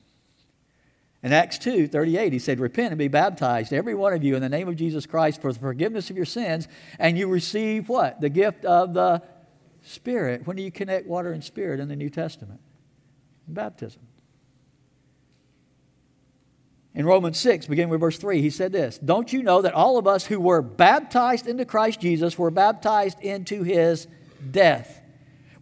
In 1.27 1.33
Acts 1.33 1.59
2 1.59 1.89
38, 1.89 2.33
he 2.33 2.39
said, 2.39 2.61
Repent 2.61 2.93
and 2.93 2.99
be 3.01 3.09
baptized, 3.09 3.73
every 3.73 3.97
one 3.97 4.13
of 4.13 4.23
you, 4.23 4.37
in 4.37 4.43
the 4.43 4.49
name 4.49 4.69
of 4.69 4.77
Jesus 4.77 5.07
Christ 5.07 5.43
for 5.43 5.53
the 5.53 5.59
forgiveness 5.59 6.09
of 6.09 6.15
your 6.15 6.25
sins, 6.25 6.69
and 7.01 7.19
you 7.19 7.27
receive 7.27 7.89
what? 7.89 8.21
The 8.21 8.29
gift 8.29 8.65
of 8.65 8.95
the 8.95 9.21
Spirit. 9.83 10.47
When 10.47 10.57
do 10.57 10.63
you 10.63 10.71
connect 10.71 11.09
water 11.09 11.33
and 11.33 11.43
Spirit 11.43 11.81
in 11.81 11.89
the 11.89 11.97
New 11.97 12.11
Testament? 12.11 12.61
In 13.49 13.55
baptism. 13.55 14.03
In 16.95 17.05
Romans 17.05 17.41
6, 17.41 17.67
beginning 17.67 17.91
with 17.91 17.99
verse 17.99 18.19
3, 18.19 18.41
he 18.41 18.49
said 18.49 18.71
this 18.71 18.97
Don't 18.99 19.33
you 19.33 19.43
know 19.43 19.63
that 19.63 19.75
all 19.75 19.99
of 19.99 20.07
us 20.07 20.27
who 20.27 20.39
were 20.39 20.63
baptized 20.63 21.49
into 21.49 21.65
Christ 21.65 21.99
Jesus 21.99 22.39
were 22.39 22.53
baptized 22.53 23.19
into 23.19 23.65
his 23.65 24.07
death? 24.49 25.03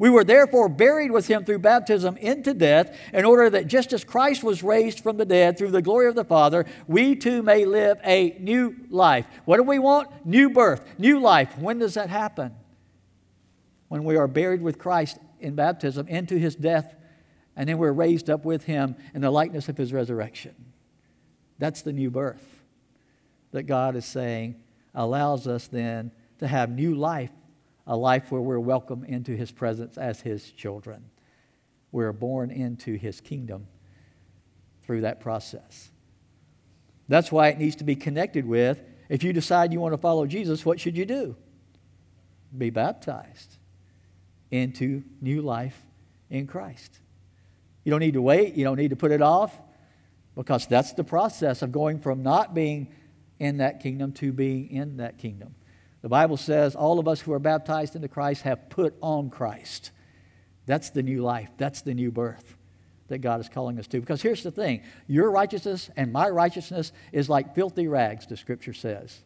We 0.05 0.11
were 0.11 0.23
therefore 0.23 0.69
buried 0.69 1.12
with 1.12 1.29
him 1.29 1.47
through 1.47 1.61
baptism 1.61 2.19
into 2.19 2.53
death, 2.53 2.95
in 3.14 3.25
order 3.25 3.49
that 3.49 3.69
just 3.69 3.90
as 3.95 4.05
Christ 4.05 4.45
was 4.45 4.62
raised 4.62 5.01
from 5.01 5.17
the 5.17 5.25
dead 5.25 5.57
through 5.57 5.71
the 5.71 5.81
glory 5.81 6.09
of 6.09 6.14
the 6.14 6.27
Father, 6.27 6.67
we 6.87 7.17
too 7.17 7.43
may 7.43 7.64
live 7.64 7.97
a 8.05 8.37
new 8.38 8.77
life. 8.90 9.25
What 9.47 9.57
do 9.57 9.62
we 9.62 9.79
want? 9.79 10.27
New 10.27 10.51
birth, 10.51 10.85
new 10.99 11.21
life. 11.21 11.57
When 11.57 11.79
does 11.79 11.95
that 11.95 12.11
happen? 12.11 12.55
When 13.88 14.05
we 14.05 14.19
are 14.19 14.29
buried 14.29 14.61
with 14.61 14.79
Christ 14.79 15.17
in 15.40 15.55
baptism 15.55 16.07
into 16.09 16.37
his 16.37 16.55
death, 16.55 16.95
and 17.57 17.67
then 17.67 17.79
we're 17.79 17.90
raised 17.90 18.29
up 18.29 18.45
with 18.45 18.64
him 18.64 18.97
in 19.14 19.23
the 19.23 19.31
likeness 19.31 19.71
of 19.71 19.79
his 19.79 19.90
resurrection. 19.90 20.55
That's 21.59 21.81
the 21.81 21.95
new 21.95 22.11
birth 22.11 22.45
that 23.53 23.62
God 23.62 23.97
is 23.97 24.05
saying 24.05 24.57
allows 24.95 25.47
us 25.47 25.67
then 25.67 26.12
to 26.40 26.47
have 26.47 26.69
new 26.69 26.95
life, 26.95 27.31
a 27.87 27.97
life 27.97 28.31
where 28.31 28.40
we're 28.40 28.61
welcome 28.61 29.05
into 29.05 29.37
His 29.37 29.53
presence 29.53 29.99
as 29.99 30.20
His 30.20 30.51
children. 30.51 31.11
We're 31.92 32.12
born 32.12 32.51
into 32.51 32.97
His 32.97 33.20
kingdom 33.20 33.66
through 34.83 35.03
that 35.03 35.20
process. 35.20 35.90
That's 37.09 37.31
why 37.31 37.49
it 37.49 37.59
needs 37.59 37.77
to 37.77 37.85
be 37.85 37.97
connected 37.97 38.47
with 38.47 38.81
if 39.09 39.23
you 39.23 39.33
decide 39.33 39.73
you 39.73 39.81
want 39.81 39.92
to 39.92 39.99
follow 39.99 40.27
Jesus, 40.27 40.64
what 40.64 40.81
should 40.81 40.97
you 40.97 41.05
do? 41.05 41.37
Be 42.57 42.70
baptized 42.70 43.59
into 44.51 45.03
new 45.20 45.42
life 45.42 45.79
in 46.31 46.47
Christ. 46.47 47.01
You 47.85 47.90
don't 47.90 48.01
need 48.01 48.14
to 48.14 48.23
wait, 48.23 48.55
you 48.55 48.64
don't 48.64 48.79
need 48.79 48.90
to 48.90 48.97
put 48.97 49.11
it 49.11 49.20
off 49.20 49.59
because 50.35 50.66
that's 50.66 50.92
the 50.92 51.05
process 51.05 51.62
of 51.62 51.70
going 51.70 52.01
from 52.01 52.23
not 52.23 52.55
being 52.55 52.92
in 53.38 53.59
that 53.59 53.81
kingdom 53.81 54.12
to 54.12 54.33
being 54.33 54.70
in 54.70 54.97
that 54.99 55.18
kingdom. 55.18 55.55
The 56.05 56.11
Bible 56.11 56.37
says 56.37 56.77
all 56.77 56.99
of 56.99 57.09
us 57.09 57.23
who 57.23 57.33
are 57.33 57.38
baptized 57.38 57.97
into 57.97 58.09
Christ 58.09 58.43
have 58.43 58.69
put 58.69 58.95
on 59.01 59.31
Christ. 59.31 59.90
That's 60.67 60.90
the 60.90 61.03
new 61.03 61.23
life, 61.23 61.49
that's 61.57 61.81
the 61.81 61.95
new 61.95 62.11
birth 62.11 62.59
that 63.09 63.23
God 63.23 63.40
is 63.40 63.49
calling 63.49 63.79
us 63.79 63.87
to. 63.87 64.01
Because 64.01 64.21
here's 64.21 64.43
the 64.43 64.51
thing 64.51 64.83
your 65.07 65.31
righteousness 65.31 65.88
and 65.97 66.12
my 66.12 66.29
righteousness 66.29 66.93
is 67.11 67.31
like 67.31 67.55
filthy 67.55 67.88
rags, 67.88 68.27
the 68.27 68.37
scripture 68.37 68.75
says. 68.75 69.23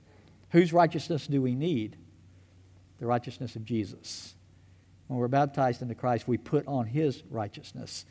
Whose 0.50 0.72
righteousness 0.72 1.26
do 1.26 1.42
we 1.42 1.56
need? 1.56 1.96
The 3.00 3.06
righteousness 3.06 3.56
of 3.56 3.64
Jesus. 3.64 4.36
When 5.08 5.18
we're 5.18 5.26
baptized 5.26 5.82
into 5.82 5.96
Christ, 5.96 6.28
we 6.28 6.38
put 6.38 6.64
on 6.68 6.86
his 6.86 7.24
righteousness 7.28 8.04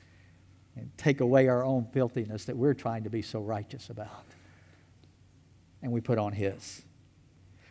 and 0.76 0.92
take 0.98 1.22
away 1.22 1.48
our 1.48 1.64
own 1.64 1.88
filthiness 1.94 2.44
that 2.44 2.58
we're 2.58 2.74
trying 2.74 3.06
to 3.06 3.10
be 3.10 3.22
so 3.22 3.40
righteous 3.40 3.90
about. 3.90 4.26
And 5.82 5.94
we 5.94 6.02
put 6.02 6.18
on 6.18 6.34
His. 6.34 6.84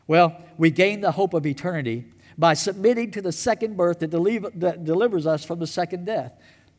Well, 0.07 0.41
we 0.57 0.71
gain 0.71 1.01
the 1.01 1.13
hope 1.13 1.35
of 1.35 1.47
eternity 1.47 2.05
by 2.39 2.55
submitting 2.55 3.11
to 3.13 3.23
the 3.23 3.33
second 3.33 3.77
birth 3.77 4.01
that, 4.01 4.11
that 4.11 4.85
delivers 4.85 5.27
us 5.27 5.45
from 5.45 5.59
the 5.59 5.67
second 5.67 6.05
death. 6.05 6.33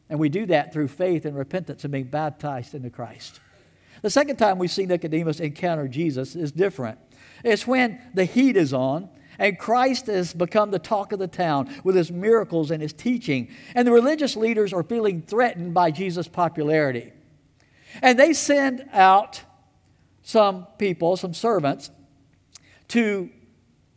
And 0.09 0.19
we 0.19 0.29
do 0.29 0.45
that 0.45 0.71
through 0.71 0.87
faith 0.87 1.25
and 1.25 1.35
repentance 1.35 1.83
and 1.83 1.91
being 1.91 2.05
baptized 2.05 2.73
into 2.73 2.89
Christ. 2.89 3.39
The 4.01 4.09
second 4.09 4.37
time 4.37 4.59
we 4.59 4.67
see 4.67 4.85
Nicodemus 4.85 5.39
encounter 5.39 5.87
Jesus 5.87 6.35
is 6.35 6.51
different. 6.51 6.99
It's 7.43 7.67
when 7.67 7.99
the 8.13 8.25
heat 8.25 8.55
is 8.55 8.73
on 8.73 9.09
and 9.39 9.57
Christ 9.59 10.07
has 10.07 10.33
become 10.33 10.71
the 10.71 10.79
talk 10.79 11.11
of 11.11 11.19
the 11.19 11.27
town 11.27 11.69
with 11.83 11.95
his 11.95 12.11
miracles 12.11 12.71
and 12.71 12.81
his 12.81 12.93
teaching. 12.93 13.49
And 13.75 13.87
the 13.87 13.91
religious 13.91 14.35
leaders 14.35 14.73
are 14.73 14.83
feeling 14.83 15.21
threatened 15.21 15.73
by 15.73 15.91
Jesus' 15.91 16.27
popularity. 16.27 17.11
And 18.01 18.17
they 18.17 18.33
send 18.33 18.85
out 18.91 19.41
some 20.23 20.67
people, 20.77 21.17
some 21.17 21.33
servants, 21.33 21.91
to 22.89 23.29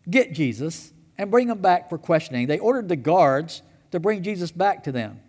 get 0.08 0.32
Jesus 0.32 0.92
and 1.18 1.30
bring 1.30 1.48
him 1.48 1.58
back 1.58 1.88
for 1.88 1.98
questioning. 1.98 2.46
They 2.46 2.58
ordered 2.58 2.88
the 2.88 2.96
guards 2.96 3.62
to 3.90 4.00
bring 4.00 4.22
Jesus 4.22 4.50
back 4.50 4.84
to 4.84 4.92
them. 4.92 5.20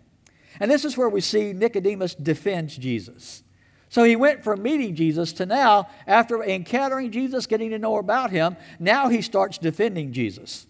And 0.60 0.70
this 0.70 0.84
is 0.84 0.96
where 0.96 1.08
we 1.08 1.20
see 1.20 1.52
Nicodemus 1.52 2.14
defends 2.14 2.76
Jesus. 2.76 3.42
So 3.88 4.04
he 4.04 4.16
went 4.16 4.42
from 4.42 4.62
meeting 4.62 4.94
Jesus 4.94 5.32
to 5.34 5.44
now, 5.44 5.88
after 6.06 6.42
encountering 6.42 7.10
Jesus, 7.10 7.46
getting 7.46 7.70
to 7.70 7.78
know 7.78 7.98
about 7.98 8.30
him, 8.30 8.56
now 8.78 9.08
he 9.08 9.20
starts 9.20 9.58
defending 9.58 10.12
Jesus. 10.12 10.66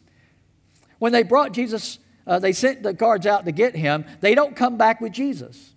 When 0.99 1.13
they 1.13 1.23
brought 1.23 1.53
Jesus, 1.53 1.99
uh, 2.27 2.41
they 2.41 2.53
sent 2.53 2.83
the 2.83 2.93
guards 2.93 3.27
out 3.27 3.45
to 3.45 3.53
get 3.53 3.77
him, 3.77 4.05
they 4.21 4.35
don't 4.35 4.57
come 4.57 4.77
back 4.77 5.01
with 5.01 5.13
Jesus. 5.13 5.73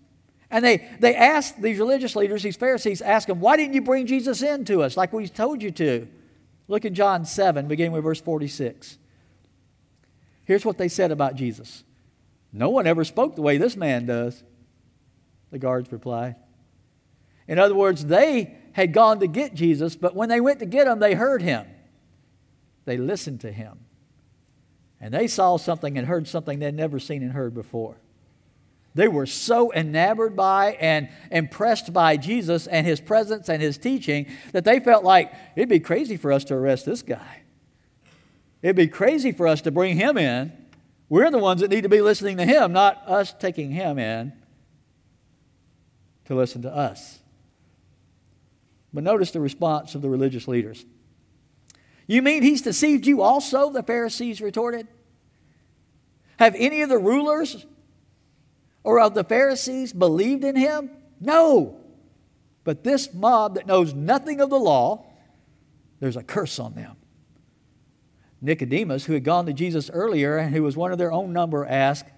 And 0.49 0.63
they, 0.63 0.89
they 0.99 1.15
ask 1.15 1.55
these 1.57 1.77
religious 1.79 2.15
leaders, 2.15 2.41
these 2.41 2.55
Pharisees, 2.55 3.01
ask 3.01 3.27
them, 3.27 3.39
why 3.39 3.57
didn't 3.57 3.73
you 3.73 3.81
bring 3.81 4.07
Jesus 4.07 4.41
in 4.41 4.65
to 4.65 4.81
us 4.81 4.95
like 4.97 5.13
we 5.13 5.27
told 5.27 5.61
you 5.61 5.71
to? 5.71 6.07
Look 6.67 6.85
in 6.85 6.95
John 6.95 7.25
7, 7.25 7.67
beginning 7.67 7.91
with 7.91 8.03
verse 8.03 8.21
46. 8.21 8.97
Here's 10.45 10.65
what 10.65 10.77
they 10.77 10.87
said 10.87 11.11
about 11.11 11.35
Jesus 11.35 11.83
No 12.51 12.69
one 12.69 12.87
ever 12.87 13.03
spoke 13.03 13.35
the 13.35 13.41
way 13.41 13.57
this 13.57 13.75
man 13.75 14.05
does. 14.05 14.43
The 15.51 15.59
guards 15.59 15.91
replied. 15.91 16.35
In 17.47 17.59
other 17.59 17.75
words, 17.75 18.05
they 18.05 18.57
had 18.73 18.91
gone 18.91 19.19
to 19.19 19.27
get 19.27 19.53
Jesus, 19.53 19.95
but 19.95 20.15
when 20.15 20.29
they 20.29 20.41
went 20.41 20.59
to 20.59 20.65
get 20.65 20.87
him, 20.87 20.99
they 20.99 21.13
heard 21.13 21.41
him. 21.41 21.65
They 22.85 22.97
listened 22.97 23.41
to 23.41 23.51
him. 23.51 23.79
And 24.99 25.13
they 25.13 25.27
saw 25.27 25.57
something 25.57 25.97
and 25.97 26.07
heard 26.07 26.27
something 26.27 26.59
they'd 26.59 26.73
never 26.73 26.99
seen 26.99 27.21
and 27.21 27.31
heard 27.31 27.53
before. 27.53 27.97
They 28.95 29.09
were 29.09 29.25
so 29.25 29.73
enamored 29.73 30.37
by 30.37 30.71
and 30.79 31.09
impressed 31.29 31.91
by 31.91 32.15
Jesus 32.15 32.65
and 32.65 32.87
his 32.87 33.01
presence 33.01 33.49
and 33.49 33.61
his 33.61 33.77
teaching 33.77 34.27
that 34.53 34.63
they 34.63 34.79
felt 34.79 35.03
like 35.03 35.33
it'd 35.57 35.67
be 35.67 35.81
crazy 35.81 36.15
for 36.15 36.31
us 36.31 36.45
to 36.45 36.55
arrest 36.55 36.85
this 36.85 37.01
guy. 37.01 37.41
It'd 38.61 38.77
be 38.77 38.87
crazy 38.87 39.33
for 39.33 39.47
us 39.47 39.61
to 39.63 39.71
bring 39.71 39.97
him 39.97 40.17
in. 40.17 40.53
We're 41.09 41.29
the 41.29 41.37
ones 41.37 41.59
that 41.59 41.69
need 41.69 41.83
to 41.83 41.89
be 41.89 42.01
listening 42.01 42.37
to 42.37 42.45
him, 42.45 42.71
not 42.71 43.03
us 43.05 43.33
taking 43.37 43.69
him 43.69 43.99
in 43.99 44.31
to 46.25 46.33
listen 46.35 46.61
to 46.61 46.73
us. 46.73 47.19
But 48.93 49.03
notice 49.03 49.31
the 49.31 49.41
response 49.41 49.93
of 49.93 50.01
the 50.01 50.09
religious 50.09 50.47
leaders. 50.47 50.85
You 52.07 52.21
mean 52.21 52.43
he's 52.43 52.61
deceived 52.61 53.05
you 53.05 53.21
also? 53.21 53.69
The 53.69 53.83
Pharisees 53.83 54.39
retorted. 54.39 54.87
Have 56.37 56.55
any 56.57 56.81
of 56.81 56.87
the 56.87 56.97
rulers 56.97 57.65
or 58.85 58.99
of 58.99 59.13
the 59.13 59.23
Pharisees 59.23 59.91
believed 59.91 60.43
in 60.43 60.55
him? 60.55 60.91
No. 61.19 61.77
But 62.63 62.83
this 62.83 63.13
mob 63.13 63.55
that 63.55 63.67
knows 63.67 63.93
nothing 63.93 64.39
of 64.39 64.49
the 64.49 64.59
law, 64.59 65.05
there's 65.99 66.17
a 66.17 66.23
curse 66.23 66.59
on 66.59 66.75
them. 66.75 66.95
Nicodemus, 68.41 69.05
who 69.05 69.13
had 69.13 69.23
gone 69.23 69.45
to 69.47 69.53
Jesus 69.53 69.89
earlier 69.91 70.37
and 70.37 70.53
who 70.53 70.63
was 70.63 70.77
one 70.77 70.91
of 70.91 70.97
their 70.97 71.11
own 71.11 71.33
number, 71.33 71.65
asked, 71.65 72.09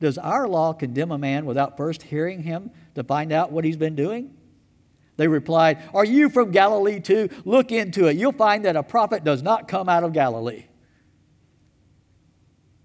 Does 0.00 0.16
our 0.18 0.46
law 0.46 0.72
condemn 0.72 1.10
a 1.10 1.18
man 1.18 1.44
without 1.44 1.76
first 1.76 2.04
hearing 2.04 2.42
him 2.42 2.70
to 2.94 3.02
find 3.02 3.32
out 3.32 3.52
what 3.52 3.64
he's 3.64 3.76
been 3.76 3.96
doing? 3.96 4.34
They 5.16 5.28
replied, 5.28 5.78
Are 5.92 6.04
you 6.04 6.28
from 6.28 6.52
Galilee 6.52 7.00
too? 7.00 7.28
Look 7.44 7.72
into 7.72 8.06
it. 8.06 8.16
You'll 8.16 8.32
find 8.32 8.64
that 8.64 8.76
a 8.76 8.82
prophet 8.82 9.24
does 9.24 9.42
not 9.42 9.68
come 9.68 9.88
out 9.88 10.04
of 10.04 10.12
Galilee. 10.12 10.66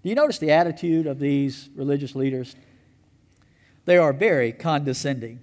Do 0.02 0.08
you 0.08 0.14
notice 0.14 0.38
the 0.38 0.52
attitude 0.52 1.06
of 1.06 1.18
these 1.18 1.68
religious 1.74 2.14
leaders? 2.14 2.54
They 3.88 3.96
are 3.96 4.12
very 4.12 4.52
condescending. 4.52 5.40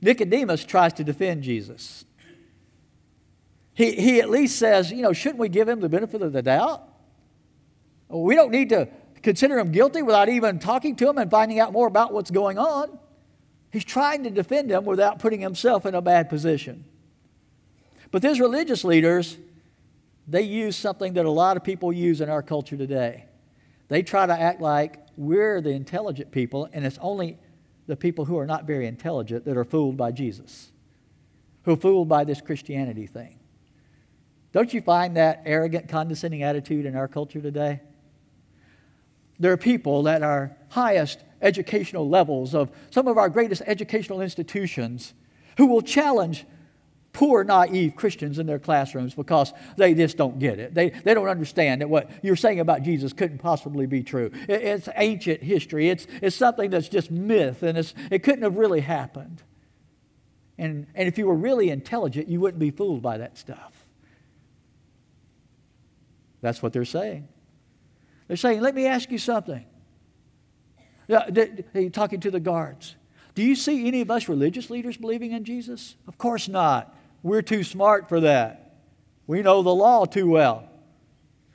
Nicodemus 0.00 0.64
tries 0.64 0.94
to 0.94 1.04
defend 1.04 1.42
Jesus. 1.42 2.06
He, 3.74 3.92
he 3.92 4.22
at 4.22 4.30
least 4.30 4.58
says, 4.58 4.90
you 4.90 5.02
know, 5.02 5.12
shouldn't 5.12 5.38
we 5.38 5.50
give 5.50 5.68
him 5.68 5.80
the 5.80 5.90
benefit 5.90 6.22
of 6.22 6.32
the 6.32 6.40
doubt? 6.40 6.82
We 8.08 8.34
don't 8.34 8.50
need 8.50 8.70
to 8.70 8.88
consider 9.22 9.58
him 9.58 9.70
guilty 9.70 10.00
without 10.00 10.30
even 10.30 10.58
talking 10.58 10.96
to 10.96 11.10
him 11.10 11.18
and 11.18 11.30
finding 11.30 11.60
out 11.60 11.74
more 11.74 11.86
about 11.86 12.14
what's 12.14 12.30
going 12.30 12.56
on. 12.56 12.98
He's 13.70 13.84
trying 13.84 14.24
to 14.24 14.30
defend 14.30 14.70
him 14.70 14.86
without 14.86 15.18
putting 15.18 15.42
himself 15.42 15.84
in 15.84 15.94
a 15.94 16.00
bad 16.00 16.30
position. 16.30 16.86
But 18.10 18.22
these 18.22 18.40
religious 18.40 18.82
leaders, 18.82 19.36
they 20.26 20.40
use 20.40 20.74
something 20.74 21.12
that 21.12 21.26
a 21.26 21.30
lot 21.30 21.58
of 21.58 21.64
people 21.64 21.92
use 21.92 22.22
in 22.22 22.30
our 22.30 22.42
culture 22.42 22.78
today. 22.78 23.26
They 23.88 24.02
try 24.02 24.24
to 24.24 24.32
act 24.32 24.62
like 24.62 25.04
we're 25.18 25.60
the 25.60 25.70
intelligent 25.70 26.30
people, 26.30 26.68
and 26.72 26.86
it's 26.86 26.98
only 27.02 27.38
the 27.88 27.96
people 27.96 28.24
who 28.24 28.38
are 28.38 28.46
not 28.46 28.64
very 28.64 28.86
intelligent 28.86 29.44
that 29.44 29.56
are 29.56 29.64
fooled 29.64 29.96
by 29.96 30.12
Jesus, 30.12 30.70
who 31.64 31.72
are 31.72 31.76
fooled 31.76 32.08
by 32.08 32.22
this 32.22 32.40
Christianity 32.40 33.06
thing. 33.08 33.38
Don't 34.52 34.72
you 34.72 34.80
find 34.80 35.16
that 35.16 35.42
arrogant, 35.44 35.88
condescending 35.88 36.44
attitude 36.44 36.86
in 36.86 36.94
our 36.94 37.08
culture 37.08 37.40
today? 37.40 37.80
There 39.40 39.52
are 39.52 39.56
people 39.56 40.04
that 40.04 40.22
are 40.22 40.56
highest 40.68 41.18
educational 41.42 42.08
levels 42.08 42.54
of 42.54 42.70
some 42.90 43.08
of 43.08 43.18
our 43.18 43.28
greatest 43.28 43.62
educational 43.66 44.20
institutions 44.20 45.14
who 45.56 45.66
will 45.66 45.82
challenge 45.82 46.46
poor, 47.18 47.42
naive 47.42 47.96
Christians 47.96 48.38
in 48.38 48.46
their 48.46 48.60
classrooms 48.60 49.12
because 49.12 49.52
they 49.76 49.92
just 49.92 50.16
don't 50.16 50.38
get 50.38 50.60
it. 50.60 50.72
They, 50.72 50.90
they 50.90 51.14
don't 51.14 51.26
understand 51.26 51.80
that 51.80 51.90
what 51.90 52.08
you're 52.22 52.36
saying 52.36 52.60
about 52.60 52.84
Jesus 52.84 53.12
couldn't 53.12 53.38
possibly 53.38 53.86
be 53.86 54.04
true. 54.04 54.30
It, 54.48 54.62
it's 54.62 54.88
ancient 54.94 55.42
history, 55.42 55.88
it's, 55.88 56.06
it's 56.22 56.36
something 56.36 56.70
that's 56.70 56.88
just 56.88 57.10
myth, 57.10 57.64
and 57.64 57.76
it's, 57.76 57.92
it 58.12 58.22
couldn't 58.22 58.44
have 58.44 58.54
really 58.54 58.78
happened. 58.78 59.42
And, 60.58 60.86
and 60.94 61.08
if 61.08 61.18
you 61.18 61.26
were 61.26 61.34
really 61.34 61.70
intelligent, 61.70 62.28
you 62.28 62.38
wouldn't 62.38 62.60
be 62.60 62.70
fooled 62.70 63.02
by 63.02 63.18
that 63.18 63.36
stuff. 63.36 63.72
That's 66.40 66.62
what 66.62 66.72
they're 66.72 66.84
saying. 66.84 67.26
They're 68.28 68.36
saying, 68.36 68.60
let 68.60 68.76
me 68.76 68.86
ask 68.86 69.10
you 69.10 69.18
something. 69.18 69.64
Talking 71.08 72.20
to 72.20 72.30
the 72.30 72.38
guards. 72.38 72.94
Do 73.34 73.42
you 73.42 73.56
see 73.56 73.88
any 73.88 74.02
of 74.02 74.10
us 74.12 74.28
religious 74.28 74.70
leaders 74.70 74.96
believing 74.96 75.32
in 75.32 75.42
Jesus? 75.42 75.96
Of 76.06 76.16
course 76.16 76.46
not. 76.46 76.94
We're 77.22 77.42
too 77.42 77.64
smart 77.64 78.08
for 78.08 78.20
that. 78.20 78.76
We 79.26 79.42
know 79.42 79.62
the 79.62 79.74
law 79.74 80.04
too 80.04 80.28
well. 80.28 80.68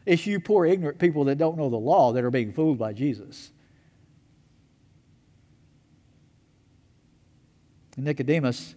It's 0.05 0.25
you 0.27 0.39
poor, 0.39 0.65
ignorant 0.65 0.99
people 0.99 1.25
that 1.25 1.37
don't 1.37 1.57
know 1.57 1.69
the 1.69 1.77
law 1.77 2.11
that 2.13 2.23
are 2.23 2.31
being 2.31 2.51
fooled 2.51 2.77
by 2.77 2.93
Jesus. 2.93 3.51
Nicodemus, 7.95 8.75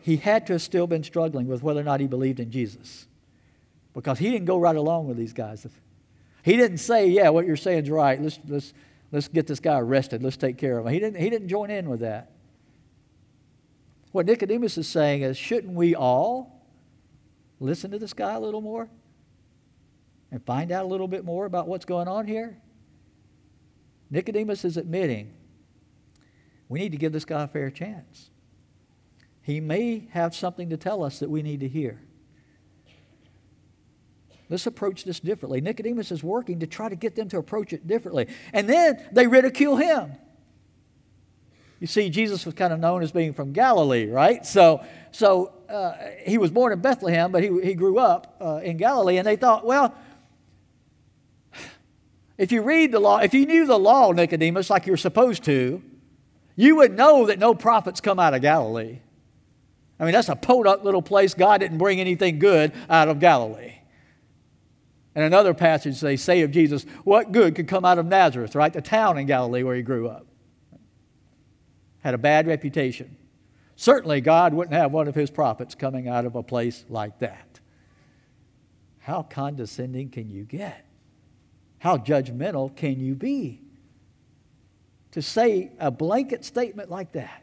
he 0.00 0.16
had 0.16 0.46
to 0.46 0.54
have 0.54 0.62
still 0.62 0.86
been 0.86 1.04
struggling 1.04 1.46
with 1.46 1.62
whether 1.62 1.80
or 1.80 1.84
not 1.84 2.00
he 2.00 2.06
believed 2.06 2.40
in 2.40 2.50
Jesus 2.50 3.06
because 3.94 4.18
he 4.18 4.30
didn't 4.30 4.46
go 4.46 4.58
right 4.58 4.74
along 4.74 5.06
with 5.06 5.16
these 5.16 5.32
guys. 5.32 5.66
He 6.42 6.56
didn't 6.56 6.78
say, 6.78 7.06
Yeah, 7.08 7.28
what 7.28 7.46
you're 7.46 7.56
saying 7.56 7.84
is 7.84 7.90
right. 7.90 8.20
Let's, 8.20 8.40
let's, 8.48 8.74
let's 9.12 9.28
get 9.28 9.46
this 9.46 9.60
guy 9.60 9.78
arrested. 9.78 10.22
Let's 10.22 10.36
take 10.36 10.58
care 10.58 10.78
of 10.78 10.86
him. 10.86 10.92
He 10.92 10.98
didn't, 10.98 11.20
he 11.20 11.30
didn't 11.30 11.48
join 11.48 11.70
in 11.70 11.88
with 11.88 12.00
that. 12.00 12.31
What 14.12 14.26
Nicodemus 14.26 14.76
is 14.78 14.86
saying 14.86 15.22
is, 15.22 15.36
shouldn't 15.36 15.72
we 15.72 15.94
all 15.94 16.66
listen 17.58 17.90
to 17.90 17.98
this 17.98 18.12
guy 18.12 18.34
a 18.34 18.40
little 18.40 18.60
more 18.60 18.88
and 20.30 20.44
find 20.44 20.70
out 20.70 20.84
a 20.84 20.88
little 20.88 21.08
bit 21.08 21.24
more 21.24 21.46
about 21.46 21.66
what's 21.66 21.86
going 21.86 22.08
on 22.08 22.26
here? 22.26 22.58
Nicodemus 24.10 24.64
is 24.64 24.76
admitting 24.76 25.32
we 26.68 26.78
need 26.78 26.92
to 26.92 26.98
give 26.98 27.12
this 27.12 27.24
guy 27.24 27.42
a 27.42 27.48
fair 27.48 27.70
chance. 27.70 28.30
He 29.42 29.60
may 29.60 30.08
have 30.10 30.34
something 30.34 30.70
to 30.70 30.76
tell 30.76 31.02
us 31.02 31.18
that 31.18 31.28
we 31.28 31.42
need 31.42 31.60
to 31.60 31.68
hear. 31.68 32.00
Let's 34.48 34.66
approach 34.66 35.04
this 35.04 35.18
differently. 35.18 35.62
Nicodemus 35.62 36.12
is 36.12 36.22
working 36.22 36.60
to 36.60 36.66
try 36.66 36.90
to 36.90 36.94
get 36.96 37.16
them 37.16 37.28
to 37.30 37.38
approach 37.38 37.72
it 37.72 37.86
differently. 37.86 38.28
And 38.52 38.68
then 38.68 39.02
they 39.10 39.26
ridicule 39.26 39.76
him. 39.76 40.12
You 41.82 41.88
see, 41.88 42.10
Jesus 42.10 42.46
was 42.46 42.54
kind 42.54 42.72
of 42.72 42.78
known 42.78 43.02
as 43.02 43.10
being 43.10 43.32
from 43.32 43.52
Galilee, 43.52 44.06
right? 44.06 44.46
So, 44.46 44.84
so 45.10 45.52
uh, 45.68 45.94
he 46.24 46.38
was 46.38 46.52
born 46.52 46.72
in 46.72 46.78
Bethlehem, 46.80 47.32
but 47.32 47.42
he, 47.42 47.48
he 47.60 47.74
grew 47.74 47.98
up 47.98 48.36
uh, 48.40 48.60
in 48.62 48.76
Galilee, 48.76 49.16
and 49.16 49.26
they 49.26 49.34
thought, 49.34 49.66
well, 49.66 49.92
if 52.38 52.52
you 52.52 52.62
read 52.62 52.92
the 52.92 53.00
law, 53.00 53.18
if 53.18 53.34
you 53.34 53.46
knew 53.46 53.66
the 53.66 53.80
law, 53.80 54.12
Nicodemus, 54.12 54.70
like 54.70 54.86
you're 54.86 54.96
supposed 54.96 55.42
to, 55.46 55.82
you 56.54 56.76
would 56.76 56.96
know 56.96 57.26
that 57.26 57.40
no 57.40 57.52
prophets 57.52 58.00
come 58.00 58.20
out 58.20 58.32
of 58.32 58.42
Galilee. 58.42 59.00
I 59.98 60.04
mean, 60.04 60.12
that's 60.12 60.28
a 60.28 60.36
podunk 60.36 60.84
little 60.84 61.02
place. 61.02 61.34
God 61.34 61.58
didn't 61.58 61.78
bring 61.78 61.98
anything 61.98 62.38
good 62.38 62.70
out 62.88 63.08
of 63.08 63.18
Galilee. 63.18 63.74
And 65.16 65.24
another 65.24 65.52
passage 65.52 66.00
they 66.00 66.16
say 66.16 66.42
of 66.42 66.52
Jesus, 66.52 66.86
what 67.02 67.32
good 67.32 67.56
could 67.56 67.66
come 67.66 67.84
out 67.84 67.98
of 67.98 68.06
Nazareth, 68.06 68.54
right? 68.54 68.72
The 68.72 68.80
town 68.80 69.18
in 69.18 69.26
Galilee 69.26 69.64
where 69.64 69.74
he 69.74 69.82
grew 69.82 70.06
up 70.06 70.28
had 72.02 72.14
a 72.14 72.18
bad 72.18 72.46
reputation. 72.46 73.16
Certainly, 73.76 74.20
God 74.20 74.52
wouldn't 74.54 74.74
have 74.74 74.92
one 74.92 75.08
of 75.08 75.14
his 75.14 75.30
prophets 75.30 75.74
coming 75.74 76.08
out 76.08 76.24
of 76.24 76.36
a 76.36 76.42
place 76.42 76.84
like 76.88 77.18
that. 77.20 77.60
How 78.98 79.22
condescending 79.22 80.10
can 80.10 80.28
you 80.28 80.44
get? 80.44 80.86
How 81.78 81.96
judgmental 81.96 82.74
can 82.76 83.00
you 83.00 83.14
be? 83.14 83.60
To 85.12 85.22
say 85.22 85.72
a 85.78 85.90
blanket 85.90 86.44
statement 86.44 86.90
like 86.90 87.12
that. 87.12 87.42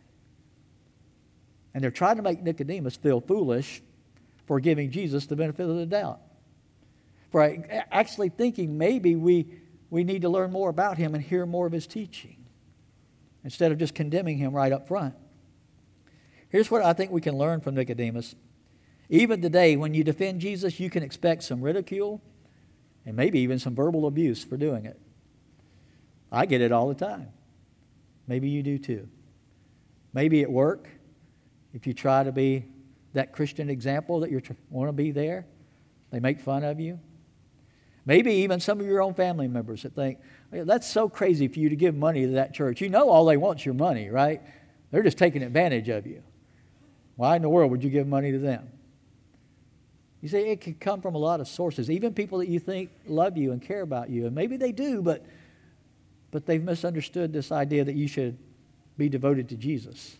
And 1.73 1.83
they're 1.83 1.91
trying 1.91 2.17
to 2.17 2.21
make 2.21 2.41
Nicodemus 2.41 2.95
feel 2.95 3.21
foolish 3.21 3.81
for 4.45 4.59
giving 4.59 4.91
Jesus 4.91 5.25
the 5.25 5.35
benefit 5.35 5.69
of 5.69 5.75
the 5.75 5.85
doubt. 5.85 6.19
For 7.31 7.63
actually 7.91 8.29
thinking 8.29 8.77
maybe 8.77 9.15
we, 9.15 9.59
we 9.89 10.03
need 10.03 10.23
to 10.23 10.29
learn 10.29 10.51
more 10.51 10.69
about 10.69 10.97
him 10.97 11.13
and 11.13 11.23
hear 11.23 11.45
more 11.45 11.67
of 11.67 11.73
his 11.73 11.85
teaching 11.85 12.38
instead 13.43 13.71
of 13.71 13.77
just 13.77 13.95
condemning 13.95 14.37
him 14.37 14.53
right 14.53 14.71
up 14.71 14.87
front. 14.87 15.15
Here's 16.49 16.69
what 16.69 16.83
I 16.83 16.93
think 16.93 17.11
we 17.11 17.21
can 17.21 17.37
learn 17.37 17.61
from 17.61 17.75
Nicodemus. 17.75 18.35
Even 19.09 19.41
today, 19.41 19.75
when 19.75 19.93
you 19.93 20.03
defend 20.03 20.41
Jesus, 20.41 20.79
you 20.79 20.89
can 20.89 21.03
expect 21.03 21.43
some 21.43 21.61
ridicule 21.61 22.21
and 23.05 23.15
maybe 23.15 23.39
even 23.39 23.59
some 23.59 23.75
verbal 23.75 24.05
abuse 24.07 24.43
for 24.43 24.57
doing 24.57 24.85
it. 24.85 24.99
I 26.31 26.45
get 26.45 26.61
it 26.61 26.71
all 26.71 26.87
the 26.87 26.95
time. 26.95 27.29
Maybe 28.27 28.49
you 28.49 28.61
do 28.61 28.77
too. 28.77 29.07
Maybe 30.13 30.41
at 30.41 30.51
work, 30.51 30.87
if 31.73 31.87
you 31.87 31.93
try 31.93 32.23
to 32.23 32.31
be 32.31 32.65
that 33.13 33.33
Christian 33.33 33.69
example 33.69 34.19
that 34.19 34.31
you 34.31 34.41
want 34.69 34.89
to 34.89 34.93
be 34.93 35.11
there, 35.11 35.45
they 36.11 36.19
make 36.19 36.39
fun 36.39 36.63
of 36.63 36.79
you. 36.79 36.99
Maybe 38.05 38.33
even 38.33 38.59
some 38.59 38.79
of 38.79 38.85
your 38.85 39.01
own 39.01 39.13
family 39.13 39.47
members 39.47 39.83
that 39.83 39.93
think, 39.93 40.19
that's 40.51 40.87
so 40.87 41.09
crazy 41.09 41.47
for 41.47 41.59
you 41.59 41.69
to 41.69 41.75
give 41.75 41.95
money 41.95 42.25
to 42.25 42.31
that 42.33 42.53
church. 42.53 42.81
You 42.81 42.89
know 42.89 43.09
all 43.09 43.25
they 43.25 43.37
want 43.37 43.59
is 43.59 43.65
your 43.65 43.75
money, 43.75 44.09
right? 44.09 44.41
They're 44.91 45.03
just 45.03 45.17
taking 45.17 45.43
advantage 45.43 45.89
of 45.89 46.07
you. 46.07 46.23
Why 47.15 47.35
in 47.35 47.41
the 47.41 47.49
world 47.49 47.71
would 47.71 47.83
you 47.83 47.89
give 47.89 48.07
money 48.07 48.31
to 48.31 48.39
them? 48.39 48.69
You 50.21 50.29
see, 50.29 50.39
it 50.39 50.61
can 50.61 50.73
come 50.75 51.01
from 51.01 51.15
a 51.15 51.17
lot 51.17 51.39
of 51.39 51.47
sources, 51.47 51.89
even 51.89 52.13
people 52.13 52.39
that 52.39 52.49
you 52.49 52.59
think 52.59 52.89
love 53.05 53.37
you 53.37 53.51
and 53.51 53.61
care 53.61 53.81
about 53.81 54.09
you. 54.09 54.25
And 54.25 54.35
maybe 54.35 54.57
they 54.57 54.71
do, 54.71 55.01
but, 55.01 55.25
but 56.31 56.45
they've 56.45 56.63
misunderstood 56.63 57.31
this 57.31 57.51
idea 57.51 57.85
that 57.85 57.95
you 57.95 58.07
should 58.07 58.37
be 58.97 59.07
devoted 59.07 59.49
to 59.49 59.55
Jesus. 59.55 60.17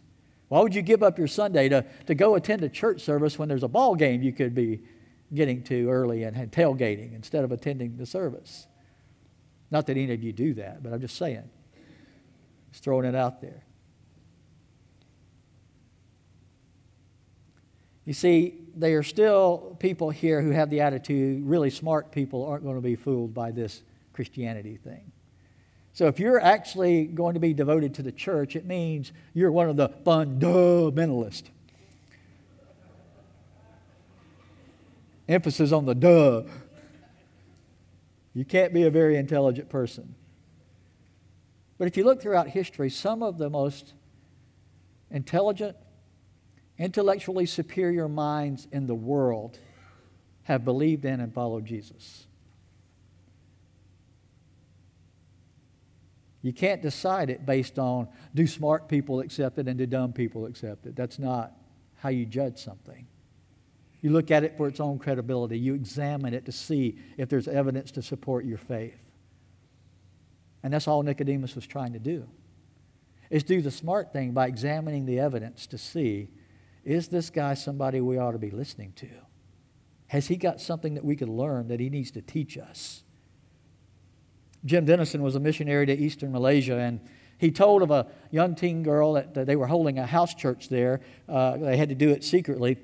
Why 0.47 0.61
would 0.61 0.73
you 0.73 0.81
give 0.81 1.03
up 1.03 1.17
your 1.17 1.27
Sunday 1.27 1.69
to, 1.69 1.85
to 2.07 2.15
go 2.15 2.35
attend 2.35 2.63
a 2.63 2.69
church 2.69 3.01
service 3.01 3.37
when 3.37 3.49
there's 3.49 3.63
a 3.63 3.67
ball 3.67 3.95
game 3.95 4.21
you 4.21 4.31
could 4.31 4.55
be 4.55 4.81
getting 5.33 5.63
to 5.63 5.89
early 5.89 6.23
and 6.23 6.35
tailgating 6.51 7.13
instead 7.13 7.43
of 7.43 7.51
attending 7.51 7.97
the 7.97 8.05
service? 8.05 8.67
Not 9.71 9.87
that 9.87 9.97
any 9.97 10.11
of 10.11 10.23
you 10.23 10.33
do 10.33 10.53
that, 10.55 10.81
but 10.81 10.93
I'm 10.93 11.01
just 11.01 11.15
saying. 11.15 11.49
Just 12.71 12.83
throwing 12.83 13.05
it 13.05 13.15
out 13.15 13.41
there. 13.41 13.63
You 18.05 18.13
see, 18.13 18.55
there 18.75 18.97
are 18.97 19.03
still 19.03 19.77
people 19.79 20.09
here 20.09 20.41
who 20.41 20.49
have 20.49 20.71
the 20.71 20.81
attitude 20.81 21.45
really 21.45 21.69
smart 21.69 22.11
people 22.11 22.45
aren't 22.45 22.63
going 22.63 22.75
to 22.75 22.81
be 22.81 22.95
fooled 22.95 23.33
by 23.35 23.51
this 23.51 23.83
Christianity 24.13 24.77
thing. 24.77 25.11
So 25.93 26.07
if 26.07 26.19
you're 26.19 26.39
actually 26.39 27.05
going 27.05 27.33
to 27.33 27.39
be 27.39 27.53
devoted 27.53 27.93
to 27.95 28.01
the 28.01 28.11
church, 28.11 28.55
it 28.55 28.65
means 28.65 29.11
you're 29.33 29.51
one 29.51 29.69
of 29.69 29.75
the 29.75 29.89
fundamentalists. 29.89 31.49
Emphasis 35.27 35.71
on 35.71 35.85
the 35.85 35.93
duh. 35.93 36.43
You 38.39 38.45
can't 38.45 38.73
be 38.73 38.83
a 38.83 38.89
very 38.89 39.17
intelligent 39.17 39.67
person. 39.67 40.15
But 41.77 41.89
if 41.89 41.97
you 41.97 42.05
look 42.05 42.21
throughout 42.21 42.47
history, 42.47 42.89
some 42.89 43.21
of 43.21 43.37
the 43.37 43.49
most 43.49 43.91
intelligent, 45.11 45.75
intellectually 46.77 47.45
superior 47.45 48.07
minds 48.07 48.65
in 48.71 48.87
the 48.87 48.95
world 48.95 49.59
have 50.43 50.63
believed 50.63 51.03
in 51.03 51.19
and 51.19 51.33
followed 51.33 51.65
Jesus. 51.65 52.27
You 56.41 56.53
can't 56.53 56.81
decide 56.81 57.29
it 57.29 57.45
based 57.45 57.77
on 57.77 58.07
do 58.33 58.47
smart 58.47 58.87
people 58.87 59.19
accept 59.19 59.57
it 59.57 59.67
and 59.67 59.77
do 59.77 59.85
dumb 59.85 60.13
people 60.13 60.45
accept 60.45 60.85
it. 60.85 60.95
That's 60.95 61.19
not 61.19 61.51
how 61.95 62.07
you 62.07 62.25
judge 62.25 62.57
something. 62.57 63.05
You 64.01 64.11
look 64.11 64.31
at 64.31 64.43
it 64.43 64.55
for 64.55 64.67
its 64.67 64.79
own 64.79 64.97
credibility. 64.97 65.59
You 65.59 65.73
examine 65.73 66.33
it 66.33 66.45
to 66.45 66.51
see 66.51 66.97
if 67.17 67.29
there's 67.29 67.47
evidence 67.47 67.91
to 67.91 68.01
support 68.01 68.45
your 68.45 68.57
faith. 68.57 68.99
And 70.63 70.73
that's 70.73 70.87
all 70.87 71.03
Nicodemus 71.03 71.55
was 71.55 71.67
trying 71.67 71.93
to 71.93 71.99
do. 71.99 72.27
Is 73.29 73.43
do 73.43 73.61
the 73.61 73.71
smart 73.71 74.11
thing 74.11 74.31
by 74.31 74.47
examining 74.47 75.05
the 75.05 75.19
evidence 75.19 75.67
to 75.67 75.77
see 75.77 76.29
is 76.83 77.09
this 77.09 77.29
guy 77.29 77.53
somebody 77.53 78.01
we 78.01 78.17
ought 78.17 78.31
to 78.31 78.39
be 78.39 78.51
listening 78.51 78.93
to? 78.93 79.09
Has 80.07 80.27
he 80.27 80.37
got 80.37 80.59
something 80.59 80.95
that 80.95 81.05
we 81.05 81.15
could 81.15 81.29
learn 81.29 81.67
that 81.67 81.79
he 81.79 81.89
needs 81.89 82.09
to 82.11 82.21
teach 82.21 82.57
us? 82.57 83.03
Jim 84.65 84.85
Denison 84.85 85.21
was 85.21 85.35
a 85.35 85.39
missionary 85.39 85.85
to 85.85 85.95
eastern 85.95 86.31
Malaysia, 86.31 86.77
and 86.77 86.99
he 87.37 87.51
told 87.51 87.83
of 87.83 87.91
a 87.91 88.07
young 88.31 88.55
teen 88.55 88.81
girl 88.81 89.13
that, 89.13 89.33
that 89.35 89.45
they 89.45 89.55
were 89.55 89.67
holding 89.67 89.99
a 89.99 90.05
house 90.05 90.33
church 90.33 90.67
there. 90.69 91.01
Uh, 91.27 91.57
they 91.57 91.77
had 91.77 91.89
to 91.89 91.95
do 91.95 92.09
it 92.09 92.23
secretly. 92.23 92.77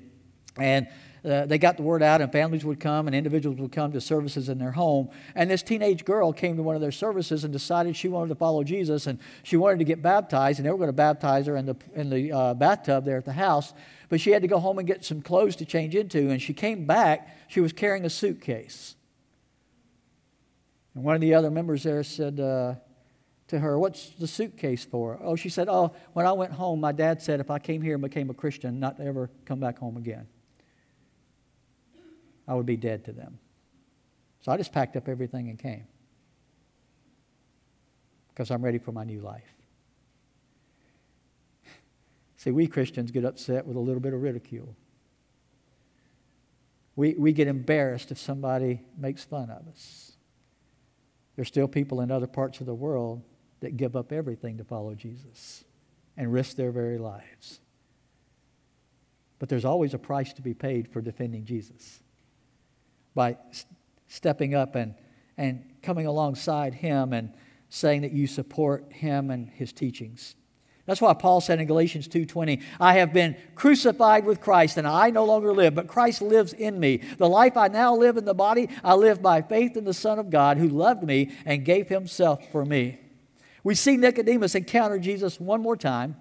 And 0.56 0.88
uh, 1.26 1.44
they 1.46 1.58
got 1.58 1.76
the 1.76 1.82
word 1.82 2.02
out, 2.02 2.20
and 2.20 2.30
families 2.30 2.64
would 2.64 2.78
come, 2.78 3.08
and 3.08 3.16
individuals 3.16 3.58
would 3.58 3.72
come 3.72 3.92
to 3.92 4.00
services 4.00 4.48
in 4.48 4.58
their 4.58 4.70
home. 4.70 5.08
And 5.34 5.50
this 5.50 5.62
teenage 5.62 6.04
girl 6.04 6.32
came 6.32 6.56
to 6.56 6.62
one 6.62 6.76
of 6.76 6.80
their 6.80 6.92
services 6.92 7.42
and 7.42 7.52
decided 7.52 7.96
she 7.96 8.08
wanted 8.08 8.28
to 8.28 8.36
follow 8.36 8.62
Jesus, 8.62 9.06
and 9.06 9.18
she 9.42 9.56
wanted 9.56 9.78
to 9.80 9.84
get 9.84 10.02
baptized, 10.02 10.58
and 10.58 10.66
they 10.66 10.70
were 10.70 10.78
going 10.78 10.88
to 10.88 10.92
baptize 10.92 11.46
her 11.46 11.56
in 11.56 11.66
the, 11.66 11.76
in 11.94 12.10
the 12.10 12.32
uh, 12.32 12.54
bathtub 12.54 13.04
there 13.04 13.18
at 13.18 13.24
the 13.24 13.32
house. 13.32 13.74
But 14.08 14.20
she 14.20 14.30
had 14.30 14.42
to 14.42 14.48
go 14.48 14.60
home 14.60 14.78
and 14.78 14.86
get 14.86 15.04
some 15.04 15.20
clothes 15.20 15.56
to 15.56 15.64
change 15.64 15.96
into, 15.96 16.30
and 16.30 16.40
she 16.40 16.54
came 16.54 16.86
back. 16.86 17.36
She 17.48 17.60
was 17.60 17.72
carrying 17.72 18.04
a 18.04 18.10
suitcase. 18.10 18.94
And 20.94 21.02
one 21.02 21.16
of 21.16 21.20
the 21.20 21.34
other 21.34 21.50
members 21.50 21.82
there 21.82 22.04
said, 22.04 22.38
uh, 22.38 22.76
to 23.48 23.58
her, 23.58 23.78
What's 23.78 24.10
the 24.10 24.26
suitcase 24.26 24.84
for? 24.84 25.18
Oh, 25.22 25.36
she 25.36 25.48
said, 25.48 25.68
Oh, 25.68 25.92
when 26.12 26.24
I 26.24 26.32
went 26.32 26.52
home, 26.52 26.80
my 26.80 26.92
dad 26.92 27.20
said 27.20 27.40
if 27.40 27.50
I 27.50 27.58
came 27.58 27.82
here 27.82 27.94
and 27.94 28.02
became 28.02 28.30
a 28.30 28.34
Christian, 28.34 28.80
not 28.80 28.96
to 28.98 29.04
ever 29.04 29.30
come 29.44 29.60
back 29.60 29.78
home 29.78 29.96
again. 29.96 30.26
I 32.48 32.54
would 32.54 32.66
be 32.66 32.76
dead 32.76 33.04
to 33.06 33.12
them. 33.12 33.38
So 34.40 34.52
I 34.52 34.56
just 34.56 34.72
packed 34.72 34.96
up 34.96 35.08
everything 35.08 35.48
and 35.48 35.58
came 35.58 35.86
because 38.28 38.50
I'm 38.50 38.64
ready 38.64 38.78
for 38.78 38.92
my 38.92 39.04
new 39.04 39.20
life. 39.20 39.54
See, 42.36 42.50
we 42.50 42.66
Christians 42.66 43.10
get 43.10 43.24
upset 43.24 43.66
with 43.66 43.76
a 43.76 43.80
little 43.80 44.00
bit 44.00 44.12
of 44.12 44.22
ridicule. 44.22 44.76
We, 46.94 47.14
we 47.14 47.32
get 47.32 47.48
embarrassed 47.48 48.10
if 48.10 48.18
somebody 48.18 48.82
makes 48.96 49.24
fun 49.24 49.50
of 49.50 49.66
us. 49.68 50.12
There's 51.34 51.48
still 51.48 51.68
people 51.68 52.00
in 52.00 52.10
other 52.10 52.26
parts 52.26 52.60
of 52.60 52.66
the 52.66 52.74
world 52.74 53.22
that 53.60 53.76
give 53.76 53.96
up 53.96 54.12
everything 54.12 54.58
to 54.58 54.64
follow 54.64 54.94
Jesus 54.94 55.64
and 56.16 56.32
risk 56.32 56.56
their 56.56 56.70
very 56.70 56.98
lives. 56.98 57.60
But 59.38 59.48
there's 59.48 59.64
always 59.64 59.92
a 59.92 59.98
price 59.98 60.32
to 60.34 60.42
be 60.42 60.54
paid 60.54 60.88
for 60.88 61.00
defending 61.02 61.44
Jesus 61.44 62.00
by 63.16 63.36
stepping 64.06 64.54
up 64.54 64.76
and, 64.76 64.94
and 65.36 65.64
coming 65.82 66.06
alongside 66.06 66.74
him 66.74 67.12
and 67.12 67.32
saying 67.68 68.02
that 68.02 68.12
you 68.12 68.28
support 68.28 68.92
him 68.92 69.30
and 69.30 69.50
his 69.50 69.72
teachings. 69.72 70.36
That's 70.84 71.00
why 71.00 71.14
Paul 71.14 71.40
said 71.40 71.60
in 71.60 71.66
Galatians 71.66 72.06
2:20, 72.06 72.60
"I 72.78 72.98
have 72.98 73.12
been 73.12 73.36
crucified 73.56 74.24
with 74.24 74.40
Christ, 74.40 74.76
and 74.76 74.86
I 74.86 75.10
no 75.10 75.24
longer 75.24 75.52
live, 75.52 75.74
but 75.74 75.88
Christ 75.88 76.22
lives 76.22 76.52
in 76.52 76.78
me. 76.78 76.98
The 77.18 77.28
life 77.28 77.56
I 77.56 77.66
now 77.66 77.96
live 77.96 78.16
in 78.16 78.24
the 78.24 78.34
body, 78.34 78.68
I 78.84 78.94
live 78.94 79.20
by 79.20 79.42
faith 79.42 79.76
in 79.76 79.84
the 79.84 79.92
Son 79.92 80.20
of 80.20 80.30
God 80.30 80.58
who 80.58 80.68
loved 80.68 81.02
me 81.02 81.32
and 81.44 81.64
gave 81.64 81.88
himself 81.88 82.46
for 82.52 82.64
me." 82.64 83.00
We 83.64 83.74
see 83.74 83.96
Nicodemus 83.96 84.54
encounter 84.54 85.00
Jesus 85.00 85.40
one 85.40 85.60
more 85.60 85.76
time, 85.76 86.14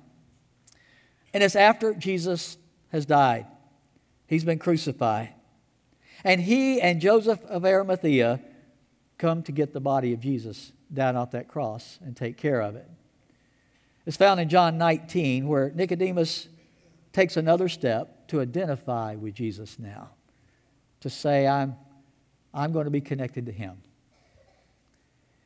and 1.31 1.43
it's 1.43 1.55
after 1.55 1.93
Jesus 1.93 2.57
has 2.91 3.05
died. 3.05 3.45
He's 4.25 4.43
been 4.43 4.57
crucified. 4.57 5.35
And 6.23 6.41
he 6.41 6.81
and 6.81 7.01
Joseph 7.01 7.43
of 7.45 7.65
Arimathea 7.65 8.39
come 9.17 9.43
to 9.43 9.51
get 9.51 9.73
the 9.73 9.79
body 9.79 10.13
of 10.13 10.19
Jesus 10.19 10.71
down 10.93 11.15
off 11.15 11.31
that 11.31 11.47
cross 11.47 11.99
and 12.03 12.15
take 12.15 12.37
care 12.37 12.61
of 12.61 12.75
it. 12.75 12.89
It's 14.05 14.17
found 14.17 14.39
in 14.39 14.49
John 14.49 14.77
19, 14.77 15.47
where 15.47 15.71
Nicodemus 15.71 16.47
takes 17.11 17.37
another 17.37 17.67
step 17.67 18.27
to 18.27 18.41
identify 18.41 19.15
with 19.15 19.33
Jesus 19.33 19.79
now, 19.79 20.09
to 20.99 21.09
say, 21.09 21.47
I'm, 21.47 21.75
I'm 22.53 22.71
going 22.71 22.85
to 22.85 22.91
be 22.91 23.01
connected 23.01 23.45
to 23.47 23.51
him. 23.51 23.81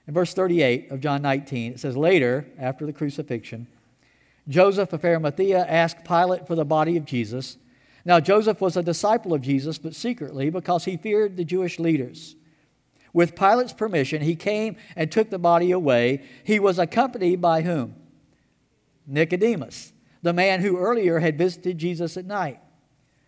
In 0.07 0.13
verse 0.13 0.33
38 0.33 0.91
of 0.91 0.99
John 0.99 1.21
19, 1.21 1.73
it 1.73 1.79
says, 1.79 1.95
Later, 1.95 2.47
after 2.57 2.85
the 2.85 2.93
crucifixion, 2.93 3.67
Joseph 4.47 4.91
of 4.91 5.05
Arimathea 5.05 5.63
asked 5.67 6.03
Pilate 6.03 6.47
for 6.47 6.55
the 6.55 6.65
body 6.65 6.97
of 6.97 7.05
Jesus. 7.05 7.57
Now, 8.09 8.19
Joseph 8.19 8.59
was 8.59 8.75
a 8.75 8.81
disciple 8.81 9.35
of 9.35 9.43
Jesus, 9.43 9.77
but 9.77 9.93
secretly 9.93 10.49
because 10.49 10.85
he 10.85 10.97
feared 10.97 11.37
the 11.37 11.43
Jewish 11.43 11.77
leaders. 11.77 12.35
With 13.13 13.35
Pilate's 13.35 13.71
permission, 13.71 14.23
he 14.23 14.35
came 14.35 14.77
and 14.95 15.11
took 15.11 15.29
the 15.29 15.37
body 15.37 15.69
away. 15.69 16.23
He 16.43 16.59
was 16.59 16.79
accompanied 16.79 17.39
by 17.39 17.61
whom? 17.61 17.93
Nicodemus, 19.05 19.93
the 20.23 20.33
man 20.33 20.61
who 20.61 20.79
earlier 20.79 21.19
had 21.19 21.37
visited 21.37 21.77
Jesus 21.77 22.17
at 22.17 22.25
night. 22.25 22.59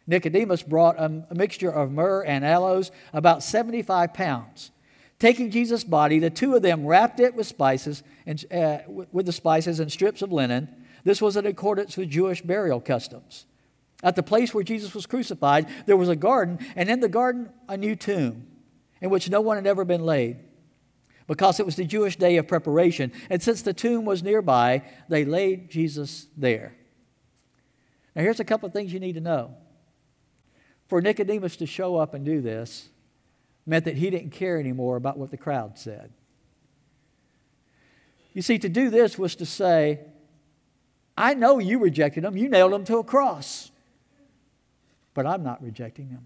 Nicodemus 0.08 0.64
brought 0.64 1.00
a, 1.00 1.28
mixture 1.32 1.70
of 1.70 1.92
myrrh 1.92 2.24
and 2.24 2.44
aloes, 2.44 2.90
about 3.14 3.44
75 3.44 4.16
pounds. 4.16 4.72
Taking 5.20 5.52
Jesus' 5.52 5.84
body, 5.84 6.18
the 6.18 6.32
two 6.32 6.56
of 6.56 6.64
them 6.64 6.88
wrapped 6.88 7.20
it 7.20 7.36
with 7.36 7.46
spices 7.46 8.02
and 8.26 8.44
uh, 8.52 8.80
with 8.88 9.28
the 9.28 9.32
spices 9.32 9.80
and 9.80 9.92
strips 9.92 10.24
of 10.24 10.32
linen. 10.32 10.70
This 11.04 11.22
was 11.22 11.38
in 11.38 11.46
accordance 11.46 11.98
with 11.98 12.10
Jewish 12.10 12.42
burial 12.42 12.82
customs. 12.82 13.46
At 14.04 14.16
the 14.16 14.24
place 14.24 14.54
where 14.54 14.64
Jesus 14.64 14.96
was 14.96 15.06
crucified, 15.06 15.68
there 15.86 15.98
was 15.98 16.10
a 16.10 16.16
garden, 16.16 16.60
and 16.76 16.90
in 16.90 17.00
the 17.00 17.10
garden, 17.10 17.50
a 17.70 17.78
new 17.78 17.96
tomb 17.96 18.48
in 19.00 19.10
which 19.10 19.30
no 19.30 19.42
one 19.42 19.58
had 19.58 19.68
ever 19.68 19.86
been 19.86 20.06
laid 20.06 20.38
because 21.28 21.60
it 21.60 21.66
was 21.66 21.76
the 21.76 21.86
Jewish 21.86 22.18
day 22.18 22.38
of 22.38 22.48
preparation. 22.48 23.12
And 23.30 23.42
since 23.42 23.62
the 23.62 23.74
tomb 23.74 24.06
was 24.06 24.22
nearby, 24.22 24.84
they 25.08 25.24
laid 25.24 25.70
Jesus 25.70 26.28
there. 26.36 26.76
Now, 28.16 28.24
here's 28.24 28.42
a 28.42 28.44
couple 28.44 28.68
of 28.68 28.74
things 28.74 28.92
you 28.92 29.00
need 29.00 29.14
to 29.14 29.22
know. 29.22 29.56
For 30.88 31.02
Nicodemus 31.02 31.56
to 31.58 31.66
show 31.66 31.96
up 31.96 32.14
and 32.14 32.26
do 32.26 32.42
this, 32.42 32.90
meant 33.66 33.86
that 33.86 33.96
he 33.96 34.10
didn't 34.10 34.32
care 34.32 34.60
anymore 34.60 34.98
about 34.98 35.18
what 35.18 35.32
the 35.32 35.38
crowd 35.38 35.78
said. 35.78 36.12
You 38.34 38.42
see, 38.42 38.60
to 38.60 38.68
do 38.68 38.90
this 38.90 39.18
was 39.18 39.36
to 39.38 39.46
say, 39.46 40.02
I 41.18 41.34
know 41.34 41.60
you 41.60 41.80
rejected 41.80 42.26
him, 42.26 42.36
you 42.36 42.50
nailed 42.50 42.74
him 42.74 42.84
to 42.86 42.98
a 42.98 43.04
cross, 43.04 43.71
but 45.14 45.26
I'm 45.26 45.44
not 45.44 45.62
rejecting 45.62 46.10
him. 46.10 46.26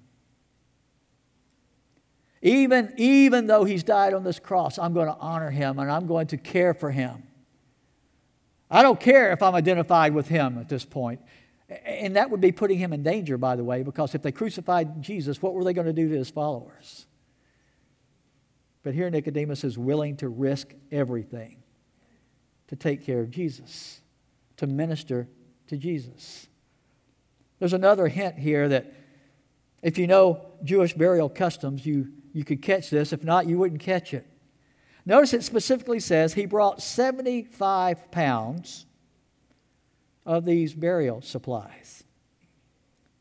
Even, 2.41 2.93
even 2.97 3.47
though 3.47 3.63
he's 3.63 3.83
died 3.83 4.13
on 4.13 4.23
this 4.23 4.39
cross, 4.39 4.77
I'm 4.77 4.93
going 4.93 5.07
to 5.07 5.17
honor 5.17 5.49
him 5.49 5.79
and 5.79 5.91
I'm 5.91 6.05
going 6.05 6.27
to 6.27 6.37
care 6.37 6.73
for 6.73 6.91
him. 6.91 7.23
I 8.69 8.83
don't 8.83 8.99
care 8.99 9.31
if 9.31 9.41
I'm 9.41 9.55
identified 9.55 10.13
with 10.13 10.27
him 10.27 10.57
at 10.59 10.69
this 10.69 10.85
point. 10.85 11.21
And 11.85 12.15
that 12.15 12.29
would 12.29 12.41
be 12.41 12.51
putting 12.51 12.77
him 12.77 12.93
in 12.93 13.01
danger, 13.01 13.37
by 13.37 13.55
the 13.55 13.63
way, 13.63 13.81
because 13.81 14.13
if 14.13 14.21
they 14.21 14.31
crucified 14.31 15.01
Jesus, 15.01 15.41
what 15.41 15.53
were 15.53 15.63
they 15.63 15.73
going 15.73 15.87
to 15.87 15.93
do 15.93 16.07
to 16.09 16.15
his 16.15 16.29
followers? 16.29 17.07
But 18.83 18.93
here 18.93 19.09
Nicodemus 19.09 19.63
is 19.63 19.77
willing 19.77 20.17
to 20.17 20.29
risk 20.29 20.73
everything 20.91 21.63
to 22.67 22.75
take 22.75 23.03
care 23.03 23.21
of 23.21 23.31
Jesus, 23.31 24.01
to 24.57 24.67
minister 24.67 25.27
to 25.67 25.77
Jesus. 25.77 26.47
There's 27.59 27.73
another 27.73 28.07
hint 28.07 28.37
here 28.37 28.67
that 28.69 28.93
if 29.81 29.97
you 29.97 30.07
know 30.07 30.45
Jewish 30.63 30.93
burial 30.93 31.29
customs, 31.29 31.85
you, 31.85 32.11
you 32.33 32.43
could 32.43 32.61
catch 32.61 32.89
this. 32.89 33.13
If 33.13 33.23
not, 33.23 33.47
you 33.47 33.57
wouldn't 33.57 33.81
catch 33.81 34.13
it. 34.13 34.25
Notice 35.05 35.33
it 35.33 35.43
specifically 35.43 35.99
says 35.99 36.33
he 36.33 36.45
brought 36.45 36.81
75 36.81 38.11
pounds 38.11 38.85
of 40.25 40.45
these 40.45 40.73
burial 40.73 41.21
supplies 41.21 42.03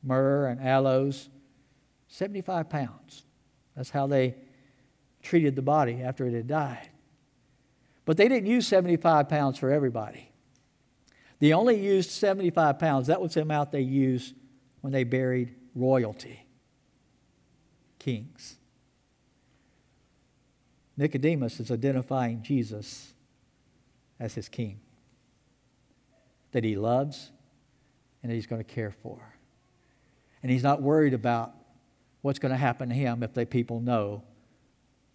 myrrh 0.05 0.49
and 0.49 0.61
aloes, 0.61 1.31
75 2.09 2.68
pounds. 2.68 3.25
That's 3.75 3.90
how 3.90 4.07
they 4.07 4.35
treated 5.23 5.57
the 5.57 5.62
body 5.62 6.03
after 6.03 6.27
it 6.27 6.35
had 6.35 6.47
died. 6.47 6.90
But 8.05 8.18
they 8.18 8.29
didn't 8.29 8.47
use 8.47 8.66
75 8.68 9.29
pounds 9.29 9.59
for 9.59 9.70
everybody. 9.70 10.31
They 11.44 11.52
only 11.52 11.78
used 11.78 12.11
75 12.11 12.78
pounds. 12.78 13.09
That 13.09 13.20
was 13.20 13.35
the 13.35 13.42
amount 13.42 13.70
they 13.70 13.83
used 13.83 14.35
when 14.80 14.94
they 14.94 15.04
buried 15.04 15.54
royalty, 15.74 16.46
kings. 17.98 18.57
Nicodemus 20.96 21.61
is 21.61 21.70
identifying 21.70 22.42
Jesus 22.42 23.12
as 24.19 24.33
his 24.35 24.48
king, 24.48 24.81
that 26.52 26.64
he 26.64 26.77
loves 26.77 27.31
and 28.23 28.33
that 28.33 28.37
he's 28.37 28.46
going 28.46 28.64
to 28.64 28.75
care 28.75 28.92
for. 29.02 29.19
And 30.42 30.50
he's 30.50 30.62
not 30.62 30.81
worried 30.81 31.12
about 31.12 31.52
what's 32.23 32.38
going 32.38 32.52
to 32.52 32.56
happen 32.56 32.88
to 32.88 32.94
him 32.94 33.23
if 33.23 33.35
the 33.35 33.44
people 33.44 33.81
know 33.81 34.25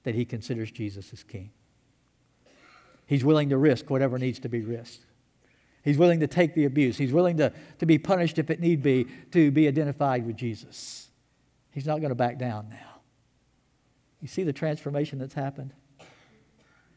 that 0.04 0.14
he 0.14 0.26
considers 0.26 0.70
Jesus 0.70 1.12
as 1.12 1.24
king. 1.24 1.49
He's 3.08 3.26
willing 3.26 3.49
to 3.49 3.58
risk 3.58 3.89
whatever 3.89 4.20
needs 4.20 4.38
to 4.41 4.47
be 4.47 4.62
risked. 4.62 5.06
He's 5.90 5.98
willing 5.98 6.20
to 6.20 6.28
take 6.28 6.54
the 6.54 6.66
abuse. 6.66 7.00
He's 7.00 7.12
willing 7.12 7.38
to, 7.38 7.52
to 7.80 7.86
be 7.88 7.98
punished 7.98 8.38
if 8.38 8.52
it 8.52 8.60
need 8.60 8.84
be 8.84 9.08
to 9.32 9.50
be 9.50 9.68
identified 9.68 10.24
with 10.24 10.36
Jesus. 10.36 11.10
He's 11.72 11.88
not 11.88 11.98
going 11.98 12.10
to 12.10 12.16
back 12.16 12.38
down 12.38 12.70
now. 12.70 13.02
You 14.22 14.28
see 14.28 14.44
the 14.44 14.54
transformation 14.54 15.18
that's 15.18 15.34
happened? 15.34 15.74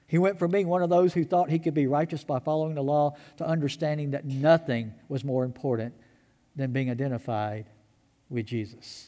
He 0.06 0.18
went 0.18 0.38
from 0.38 0.50
being 0.50 0.68
one 0.68 0.82
of 0.82 0.90
those 0.90 1.14
who 1.14 1.24
thought 1.24 1.48
he 1.48 1.58
could 1.58 1.72
be 1.72 1.86
righteous 1.86 2.22
by 2.22 2.38
following 2.38 2.74
the 2.74 2.82
law 2.82 3.16
to 3.38 3.46
understanding 3.46 4.10
that 4.10 4.26
nothing 4.26 4.92
was 5.08 5.24
more 5.24 5.46
important 5.46 5.94
than 6.54 6.70
being 6.72 6.90
identified 6.90 7.70
with 8.28 8.44
Jesus. 8.44 9.06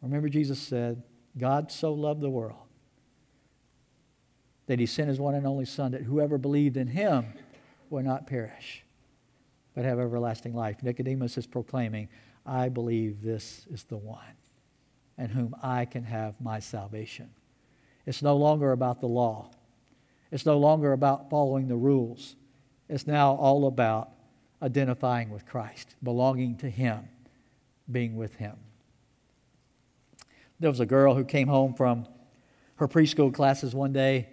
Remember, 0.00 0.28
Jesus 0.28 0.60
said, 0.60 1.02
God 1.36 1.72
so 1.72 1.92
loved 1.92 2.20
the 2.20 2.30
world 2.30 2.60
that 4.66 4.78
he 4.78 4.86
sent 4.86 5.08
his 5.08 5.18
one 5.18 5.34
and 5.34 5.44
only 5.44 5.64
Son, 5.64 5.90
that 5.90 6.02
whoever 6.02 6.38
believed 6.38 6.76
in 6.76 6.86
him 6.86 7.32
would 7.90 8.04
not 8.04 8.26
perish, 8.26 8.84
but 9.74 9.84
have 9.84 9.98
everlasting 9.98 10.54
life. 10.54 10.82
Nicodemus 10.82 11.38
is 11.38 11.46
proclaiming, 11.46 12.08
I 12.44 12.68
believe 12.68 13.22
this 13.22 13.66
is 13.70 13.84
the 13.84 13.96
one 13.96 14.36
and 15.18 15.30
whom 15.30 15.54
I 15.62 15.84
can 15.84 16.04
have 16.04 16.40
my 16.40 16.60
salvation. 16.60 17.30
It's 18.04 18.22
no 18.22 18.36
longer 18.36 18.72
about 18.72 19.00
the 19.00 19.08
law. 19.08 19.50
It's 20.30 20.46
no 20.46 20.58
longer 20.58 20.92
about 20.92 21.30
following 21.30 21.68
the 21.68 21.76
rules. 21.76 22.36
It's 22.88 23.06
now 23.06 23.34
all 23.34 23.66
about 23.66 24.10
identifying 24.62 25.30
with 25.30 25.46
Christ, 25.46 25.96
belonging 26.02 26.56
to 26.58 26.70
Him, 26.70 27.08
being 27.90 28.16
with 28.16 28.36
Him. 28.36 28.56
There 30.60 30.70
was 30.70 30.80
a 30.80 30.86
girl 30.86 31.14
who 31.14 31.24
came 31.24 31.48
home 31.48 31.74
from 31.74 32.06
her 32.76 32.88
preschool 32.88 33.32
classes 33.32 33.74
one 33.74 33.92
day. 33.92 34.28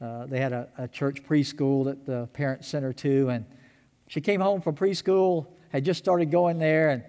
Uh, 0.00 0.26
they 0.26 0.40
had 0.40 0.52
a, 0.52 0.68
a 0.78 0.88
church 0.88 1.24
preschool 1.24 1.84
that 1.84 2.06
the 2.06 2.28
parents 2.32 2.68
sent 2.68 2.84
her 2.84 2.92
to, 2.92 3.30
and 3.30 3.44
she 4.06 4.20
came 4.20 4.40
home 4.40 4.60
from 4.60 4.76
preschool, 4.76 5.46
had 5.70 5.84
just 5.84 5.98
started 5.98 6.30
going 6.30 6.58
there, 6.58 6.90
and 6.90 7.02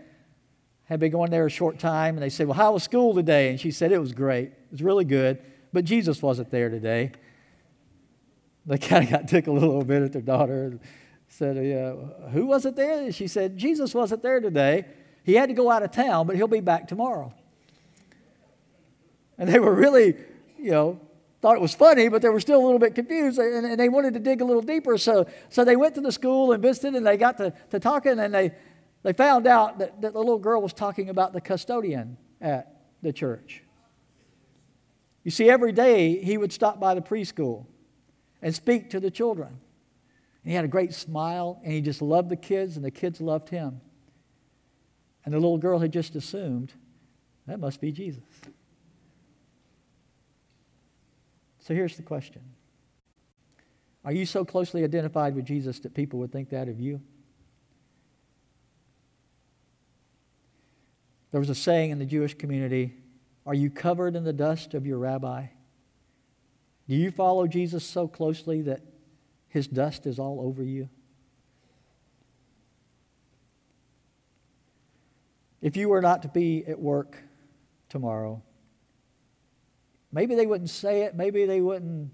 had 0.86 1.00
been 1.00 1.12
going 1.12 1.30
there 1.30 1.46
a 1.46 1.50
short 1.50 1.78
time. 1.78 2.16
And 2.16 2.24
they 2.24 2.30
said, 2.30 2.48
Well, 2.48 2.58
how 2.58 2.74
was 2.74 2.84
school 2.84 3.14
today? 3.14 3.50
And 3.50 3.60
she 3.60 3.72
said, 3.72 3.92
It 3.92 4.00
was 4.00 4.12
great. 4.12 4.46
It 4.48 4.72
was 4.72 4.82
really 4.82 5.06
good, 5.06 5.40
but 5.72 5.86
Jesus 5.86 6.22
wasn't 6.22 6.50
there 6.50 6.70
today. 6.70 7.12
They 8.66 8.78
kind 8.80 9.04
of 9.04 9.10
got 9.10 9.28
tickled 9.28 9.58
a 9.58 9.66
little 9.66 9.86
bit 9.86 10.02
at 10.02 10.14
their 10.14 10.22
daughter. 10.22 10.80
Said, 11.28 11.64
yeah, 11.64 11.94
Who 12.32 12.48
wasn't 12.48 12.76
there? 12.76 13.04
And 13.04 13.14
she 13.14 13.28
said, 13.28 13.56
Jesus 13.56 13.94
wasn't 13.94 14.24
there 14.24 14.40
today. 14.40 14.86
He 15.24 15.36
had 15.36 15.50
to 15.50 15.54
go 15.54 15.70
out 15.70 15.84
of 15.84 15.92
town, 15.92 16.26
but 16.26 16.36
he'll 16.36 16.48
be 16.48 16.60
back 16.60 16.88
tomorrow. 16.88 17.34
And 19.38 19.48
they 19.48 19.60
were 19.60 19.74
really, 19.74 20.16
you 20.58 20.72
know, 20.72 21.00
thought 21.42 21.56
it 21.56 21.62
was 21.62 21.74
funny, 21.74 22.10
but 22.10 22.22
they 22.22 22.30
were 22.30 22.40
still 22.40 22.60
a 22.62 22.66
little 22.66 22.80
bit 22.80 22.96
confused 22.96 23.40
and, 23.40 23.66
and, 23.66 23.80
they 23.80 23.88
wanted 23.88 24.14
to 24.14 24.20
dig 24.20 24.42
a 24.42 24.46
little 24.46 24.62
deeper. 24.62 24.98
So, 24.98 25.26
so 25.50 25.64
they 25.64 25.78
went 25.78 25.96
to 25.96 26.02
the 26.02 26.12
school 26.12 26.52
and 26.52 26.62
visited 26.62 26.96
and 26.96 27.06
they 27.06 27.16
got 27.16 27.38
to, 27.38 27.54
to 27.72 27.80
talking 27.80 28.20
and 28.20 28.34
they, 28.34 28.52
they 29.04 29.14
found 29.14 29.48
out 29.48 29.80
that, 29.80 30.02
that 30.02 30.14
the 30.14 30.20
little 30.20 30.40
girl 30.40 30.62
was 30.62 30.74
talking 30.74 31.10
about 31.10 31.32
the 31.32 31.40
custodian 31.40 32.18
at 32.42 32.82
the 33.02 33.14
church. 33.14 33.64
You 35.24 35.32
see, 35.32 35.50
every 35.50 35.72
day 35.72 36.22
he 36.22 36.38
would 36.38 36.52
stop 36.52 36.80
by 36.80 36.94
the 36.94 37.02
preschool 37.02 37.66
and 38.42 38.54
speak 38.54 38.90
to 38.90 39.00
the 39.00 39.12
children. 39.12 39.50
And 40.44 40.52
he 40.52 40.54
had 40.54 40.66
a 40.66 40.70
great 40.70 40.94
smile 40.94 41.62
and 41.64 41.72
he 41.72 41.82
just 41.82 42.02
loved 42.02 42.30
the 42.30 42.36
kids 42.36 42.76
and 42.76 42.84
the 42.84 42.92
kids 42.92 43.22
loved 43.22 43.50
him. 43.50 43.80
And 45.24 45.34
the 45.34 45.38
little 45.38 45.58
girl 45.58 45.80
had 45.80 45.94
just 45.94 46.16
assumed 46.16 46.74
that 47.48 47.60
must 47.60 47.80
be 47.80 47.92
Jesus. 47.92 48.24
So 51.70 51.76
here's 51.76 51.96
the 51.98 52.02
question 52.02 52.42
Are 54.04 54.12
you 54.12 54.26
so 54.26 54.44
closely 54.44 54.84
identified 54.84 55.36
with 55.36 55.46
Jesus 55.46 55.80
that 55.82 55.94
people 55.94 56.18
would 56.18 56.32
think 56.32 56.50
that 56.50 56.68
of 56.68 56.80
you? 56.80 57.00
There 61.30 61.40
was 61.40 61.52
a 61.52 61.56
saying 61.56 61.92
in 61.92 62.00
the 62.00 62.08
Jewish 62.08 62.34
community 62.34 62.96
Are 63.46 63.54
you 63.54 63.70
covered 63.70 64.16
in 64.16 64.24
the 64.24 64.34
dust 64.34 64.74
of 64.74 64.88
your 64.88 64.98
rabbi? 64.98 65.46
Do 66.88 66.96
you 66.96 67.12
follow 67.12 67.46
Jesus 67.46 67.84
so 67.84 68.08
closely 68.08 68.64
that 68.64 68.82
his 69.48 69.68
dust 69.68 70.08
is 70.08 70.18
all 70.18 70.42
over 70.42 70.64
you? 70.64 70.90
If 75.62 75.78
you 75.78 75.90
were 75.90 76.02
not 76.02 76.24
to 76.24 76.30
be 76.30 76.66
at 76.66 76.80
work 76.80 77.16
tomorrow, 77.90 78.42
Maybe 80.12 80.36
they 80.36 80.48
wouldn't 80.48 80.70
say 80.70 81.04
it, 81.04 81.16
maybe 81.16 81.46
they 81.46 81.62
wouldn't 81.62 82.12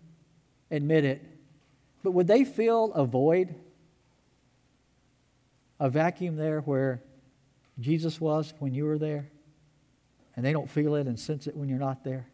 admit 0.69 1.05
it, 1.05 1.23
but 2.03 2.11
would 2.11 2.27
they 2.27 2.43
feel 2.43 2.91
a 2.93 3.05
void, 3.05 3.55
a 5.79 5.89
vacuum 5.89 6.35
there 6.35 6.61
where 6.61 7.01
Jesus 7.79 8.19
was 8.19 8.53
when 8.59 8.73
you 8.73 8.85
were 8.85 8.97
there, 8.97 9.29
and 10.35 10.45
they 10.45 10.51
don't 10.51 10.69
feel 10.69 10.95
it 10.95 11.07
and 11.07 11.19
sense 11.19 11.47
it 11.47 11.55
when 11.55 11.69
you're 11.69 11.79
not 11.79 12.03
there? 12.03 12.27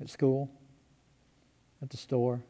At 0.00 0.10
school, 0.10 0.50
at 1.82 1.88
the 1.88 1.96
store. 1.96 2.42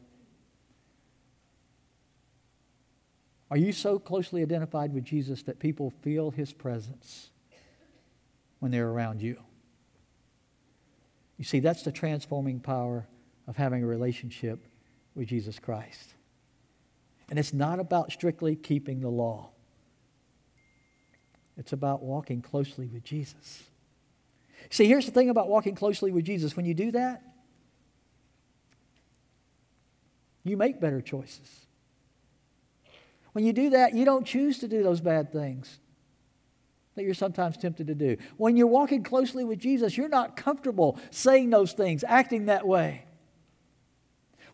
Are 3.49 3.57
you 3.57 3.71
so 3.71 3.97
closely 3.97 4.41
identified 4.41 4.93
with 4.93 5.05
Jesus 5.05 5.43
that 5.43 5.59
people 5.59 5.91
feel 6.01 6.31
his 6.31 6.51
presence 6.51 7.29
when 8.59 8.71
they're 8.71 8.89
around 8.89 9.21
you? 9.21 9.37
You 11.37 11.43
see, 11.45 11.59
that's 11.59 11.83
the 11.83 11.91
transforming 11.91 12.59
power 12.59 13.07
of 13.47 13.55
having 13.55 13.83
a 13.83 13.87
relationship 13.87 14.65
with 15.15 15.27
Jesus 15.27 15.59
Christ. 15.59 16.15
And 17.29 17.37
it's 17.37 17.53
not 17.53 17.79
about 17.79 18.11
strictly 18.11 18.55
keeping 18.55 19.01
the 19.01 19.09
law, 19.09 19.49
it's 21.57 21.73
about 21.73 22.03
walking 22.03 22.41
closely 22.41 22.87
with 22.87 23.03
Jesus. 23.03 23.63
See, 24.69 24.87
here's 24.87 25.05
the 25.05 25.11
thing 25.11 25.29
about 25.29 25.47
walking 25.47 25.75
closely 25.75 26.11
with 26.11 26.25
Jesus 26.25 26.55
when 26.55 26.65
you 26.65 26.73
do 26.73 26.91
that, 26.91 27.21
you 30.43 30.57
make 30.57 30.79
better 30.79 31.01
choices. 31.01 31.65
When 33.33 33.45
you 33.45 33.53
do 33.53 33.69
that, 33.71 33.93
you 33.93 34.03
don't 34.03 34.25
choose 34.25 34.57
to 34.59 34.67
do 34.67 34.81
those 34.81 34.99
bad 34.99 35.31
things 35.31 35.77
that 36.97 37.03
you're 37.03 37.13
sometimes 37.13 37.55
tempted 37.57 37.87
to 37.87 37.95
do. 37.95 38.17
When 38.35 38.57
you're 38.57 38.67
walking 38.67 39.03
closely 39.03 39.43
with 39.43 39.59
Jesus, 39.59 39.95
you're 39.95 40.09
not 40.09 40.35
comfortable 40.35 40.99
saying 41.11 41.51
those 41.51 41.71
things, 41.71 42.03
acting 42.03 42.47
that 42.47 42.67
way. 42.67 43.05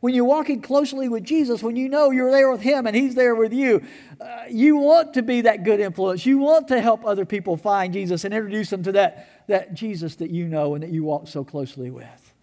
When 0.01 0.13
you're 0.13 0.25
walking 0.25 0.61
closely 0.61 1.07
with 1.07 1.23
Jesus, 1.23 1.63
when 1.63 1.77
you 1.77 1.87
know 1.87 2.11
you're 2.11 2.29
there 2.29 2.51
with 2.51 2.59
Him 2.59 2.85
and 2.85 2.93
He's 2.93 3.15
there 3.15 3.33
with 3.33 3.53
you, 3.53 3.81
uh, 4.19 4.43
you 4.49 4.75
want 4.75 5.13
to 5.13 5.21
be 5.21 5.41
that 5.41 5.63
good 5.63 5.79
influence. 5.79 6.25
You 6.25 6.37
want 6.39 6.67
to 6.67 6.81
help 6.81 7.05
other 7.05 7.23
people 7.23 7.55
find 7.55 7.93
Jesus 7.93 8.25
and 8.25 8.33
introduce 8.33 8.69
them 8.69 8.83
to 8.83 8.91
that, 8.91 9.47
that 9.47 9.73
Jesus 9.73 10.17
that 10.17 10.29
you 10.29 10.49
know 10.49 10.75
and 10.75 10.83
that 10.83 10.91
you 10.91 11.05
walk 11.05 11.29
so 11.29 11.45
closely 11.45 11.89
with. 11.89 12.33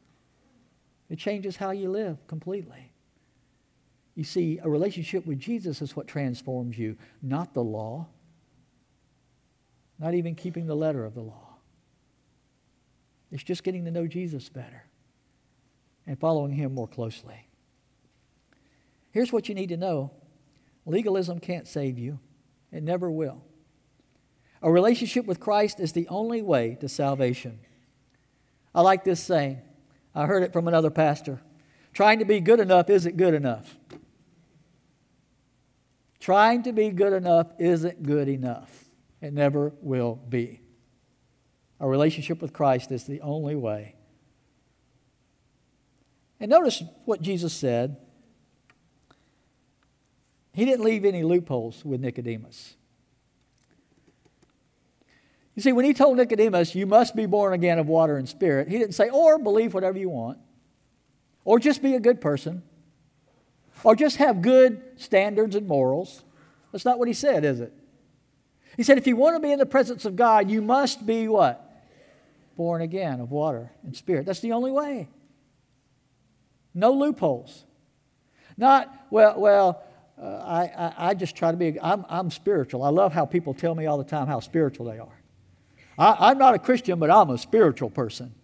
It 1.11 1.19
changes 1.19 1.57
how 1.57 1.73
you 1.73 1.91
live 1.91 2.27
completely. 2.27 2.93
You 4.15 4.25
see, 4.25 4.59
a 4.63 4.69
relationship 4.71 5.27
with 5.27 5.39
Jesus 5.39 5.83
is 5.83 5.95
what 5.95 6.09
transforms 6.09 6.79
you, 6.79 6.97
not 7.21 7.53
the 7.53 7.63
law 7.63 8.09
not 10.01 10.15
even 10.15 10.35
keeping 10.35 10.67
the 10.67 10.75
letter 10.75 11.05
of 11.05 11.15
the 11.15 11.21
law. 11.21 11.57
It's 13.31 13.45
just 13.45 13.63
getting 13.63 13.85
to 13.85 13.91
know 13.91 14.07
Jesus 14.07 14.49
better 14.49 14.85
and 16.07 16.19
following 16.19 16.53
him 16.53 16.75
more 16.75 16.89
closely. 16.89 17.47
Here's 19.13 19.33
what 19.33 19.49
you 19.49 19.55
need 19.55 19.69
to 19.69 19.77
know 19.77 20.11
legalism 20.87 21.39
can't 21.39 21.69
save 21.69 21.99
you, 21.99 22.19
it 22.73 22.83
never 22.83 23.11
will. 23.11 23.43
A 24.63 24.71
relationship 24.71 25.27
with 25.27 25.41
Christ 25.41 25.81
is 25.81 25.93
the 25.93 26.09
only 26.09 26.43
way 26.43 26.77
to 26.81 26.89
salvation. 26.89 27.61
I 28.75 28.83
like 28.83 29.05
this 29.05 29.21
saying. 29.21 29.63
I 30.15 30.27
heard 30.27 30.43
it 30.43 30.53
from 30.53 30.69
another 30.69 30.91
pastor. 30.91 31.41
Trying 31.93 32.19
to 32.19 32.25
be 32.25 32.41
good 32.41 32.61
enough 32.61 32.91
isn't 32.91 33.17
good 33.17 33.35
enough. 33.35 33.77
Trying 36.19 36.65
to 36.65 36.73
be 36.73 36.91
good 36.91 37.13
enough 37.13 37.47
isn't 37.59 38.03
good 38.03 38.29
enough. 38.29 38.90
It 39.21 39.33
never 39.33 39.73
will 39.81 40.15
be. 40.15 40.61
A 41.79 41.89
relationship 41.89 42.43
with 42.43 42.53
Christ 42.53 42.91
is 42.93 43.05
the 43.05 43.21
only 43.21 43.55
way. 43.55 43.95
And 46.39 46.51
notice 46.51 46.83
what 47.05 47.21
Jesus 47.21 47.53
said. 47.53 47.97
He 50.53 50.65
didn't 50.65 50.85
leave 50.85 51.05
any 51.05 51.23
loopholes 51.23 51.85
with 51.85 52.01
Nicodemus. 52.01 52.77
You 55.55 55.63
see, 55.63 55.73
when 55.73 55.85
he 55.85 55.93
told 55.93 56.17
Nicodemus, 56.17 56.75
you 56.75 56.87
must 56.87 57.15
be 57.15 57.27
born 57.27 57.53
again 57.53 57.79
of 57.79 57.87
water 57.87 58.17
and 58.17 58.29
spirit, 58.29 58.69
he 58.69 58.79
didn't 58.79 58.95
say, 58.95 59.11
or 59.11 59.39
believe 59.39 59.75
whatever 59.75 59.99
you 59.99 60.09
want, 60.09 60.39
or 61.45 61.59
just 61.59 61.83
be 61.83 61.95
a 61.95 62.01
good 62.01 62.21
person, 62.21 62.63
or 63.85 63.95
just 63.95 64.17
have 64.17 64.43
good 64.43 64.83
standards 64.97 65.55
and 65.57 65.67
morals. 65.67 66.25
That's 66.73 66.85
not 66.85 66.99
what 66.99 67.09
he 67.09 67.15
said, 67.15 67.45
is 67.45 67.61
it? 67.61 67.75
He 68.77 68.83
said, 68.83 68.99
if 68.99 69.07
you 69.07 69.17
want 69.17 69.37
to 69.37 69.41
be 69.41 69.53
in 69.53 69.59
the 69.59 69.67
presence 69.67 70.05
of 70.05 70.17
God, 70.17 70.51
you 70.51 70.63
must 70.63 71.05
be 71.05 71.29
what? 71.29 71.67
Born 72.57 72.83
again 72.83 73.21
of 73.21 73.31
water 73.31 73.71
and 73.83 73.97
spirit. 73.97 74.27
That's 74.27 74.41
the 74.41 74.53
only 74.53 74.71
way. 74.71 75.09
No 76.75 76.93
loopholes. 76.93 77.65
Not, 78.57 78.93
well, 79.11 79.41
well, 79.41 79.83
uh, 80.21 80.27
I, 80.27 80.63
I, 80.63 80.95
I, 81.09 81.15
just 81.15 81.35
try 81.35 81.51
to 81.51 81.57
be, 81.57 81.81
I'm, 81.81 82.05
I'm 82.09 82.31
spiritual. 82.31 82.83
I 82.83 82.91
love 82.91 83.13
how 83.13 83.25
people 83.25 83.55
tell 83.55 83.75
me 83.75 83.87
all 83.87 83.97
the 83.97 84.05
time 84.05 84.27
how 84.27 84.41
spiritual 84.41 84.87
they 84.87 84.99
are. 84.99 85.23
I, 85.99 86.31
I'm 86.31 86.39
not 86.39 86.55
a 86.55 86.59
Christian, 86.59 86.99
but 86.99 87.11
I'm 87.11 87.31
a 87.31 87.39
spiritual 87.39 87.91
person. 87.91 88.35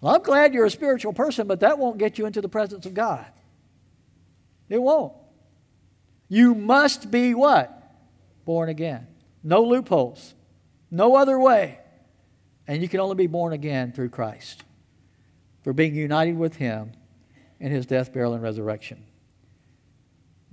Well, 0.00 0.14
I'm 0.14 0.22
glad 0.22 0.54
you're 0.54 0.64
a 0.64 0.70
spiritual 0.70 1.12
person, 1.12 1.46
but 1.46 1.60
that 1.60 1.78
won't 1.78 1.98
get 1.98 2.18
you 2.18 2.26
into 2.26 2.40
the 2.40 2.48
presence 2.48 2.86
of 2.86 2.94
God. 2.94 3.26
It 4.68 4.80
won't. 4.80 5.12
You 6.28 6.54
must 6.54 7.10
be 7.10 7.34
what? 7.34 7.77
Born 8.48 8.70
again. 8.70 9.06
No 9.42 9.62
loopholes, 9.62 10.34
no 10.90 11.16
other 11.16 11.38
way. 11.38 11.80
And 12.66 12.80
you 12.80 12.88
can 12.88 12.98
only 12.98 13.14
be 13.14 13.26
born 13.26 13.52
again 13.52 13.92
through 13.92 14.08
Christ, 14.08 14.64
for 15.62 15.74
being 15.74 15.94
united 15.94 16.38
with 16.38 16.56
him 16.56 16.92
in 17.60 17.70
his 17.70 17.84
death, 17.84 18.10
burial, 18.10 18.32
and 18.32 18.42
resurrection. 18.42 19.04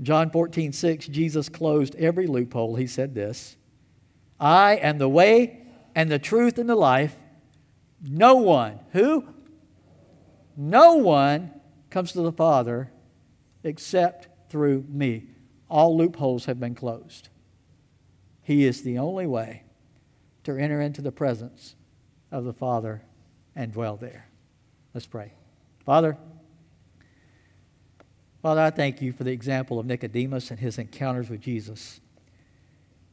John 0.02 0.30
14, 0.30 0.74
6, 0.74 1.08
Jesus 1.08 1.48
closed 1.48 1.96
every 1.96 2.28
loophole. 2.28 2.76
He 2.76 2.86
said 2.86 3.16
this 3.16 3.56
I 4.42 4.76
am 4.76 4.98
the 4.98 5.08
way 5.08 5.66
and 5.96 6.12
the 6.12 6.20
truth 6.20 6.58
and 6.58 6.68
the 6.68 6.76
life. 6.76 7.16
No 8.02 8.36
one, 8.36 8.82
who? 8.92 9.26
No 10.58 10.96
one 10.96 11.54
comes 11.90 12.12
to 12.12 12.22
the 12.22 12.34
Father 12.34 12.92
except 13.64 14.28
through 14.50 14.84
me. 14.90 15.30
All 15.70 15.96
loopholes 15.96 16.44
have 16.44 16.60
been 16.60 16.76
closed. 16.76 17.30
He 18.46 18.64
is 18.64 18.84
the 18.84 19.00
only 19.00 19.26
way 19.26 19.64
to 20.44 20.56
enter 20.56 20.80
into 20.80 21.02
the 21.02 21.12
presence 21.12 21.76
of 22.32 22.46
the 22.46 22.54
Father 22.54 23.02
and 23.56 23.74
dwell 23.74 23.98
there. 23.98 24.30
Let's 24.94 25.08
pray. 25.08 25.34
Father, 25.84 26.16
Father, 28.44 28.62
I 28.62 28.70
thank 28.70 29.02
you 29.02 29.14
for 29.14 29.24
the 29.24 29.32
example 29.32 29.80
of 29.80 29.88
Nicodemus 29.88 30.52
and 30.52 30.60
his 30.60 30.78
encounters 30.78 31.28
with 31.28 31.42
Jesus. 31.42 32.00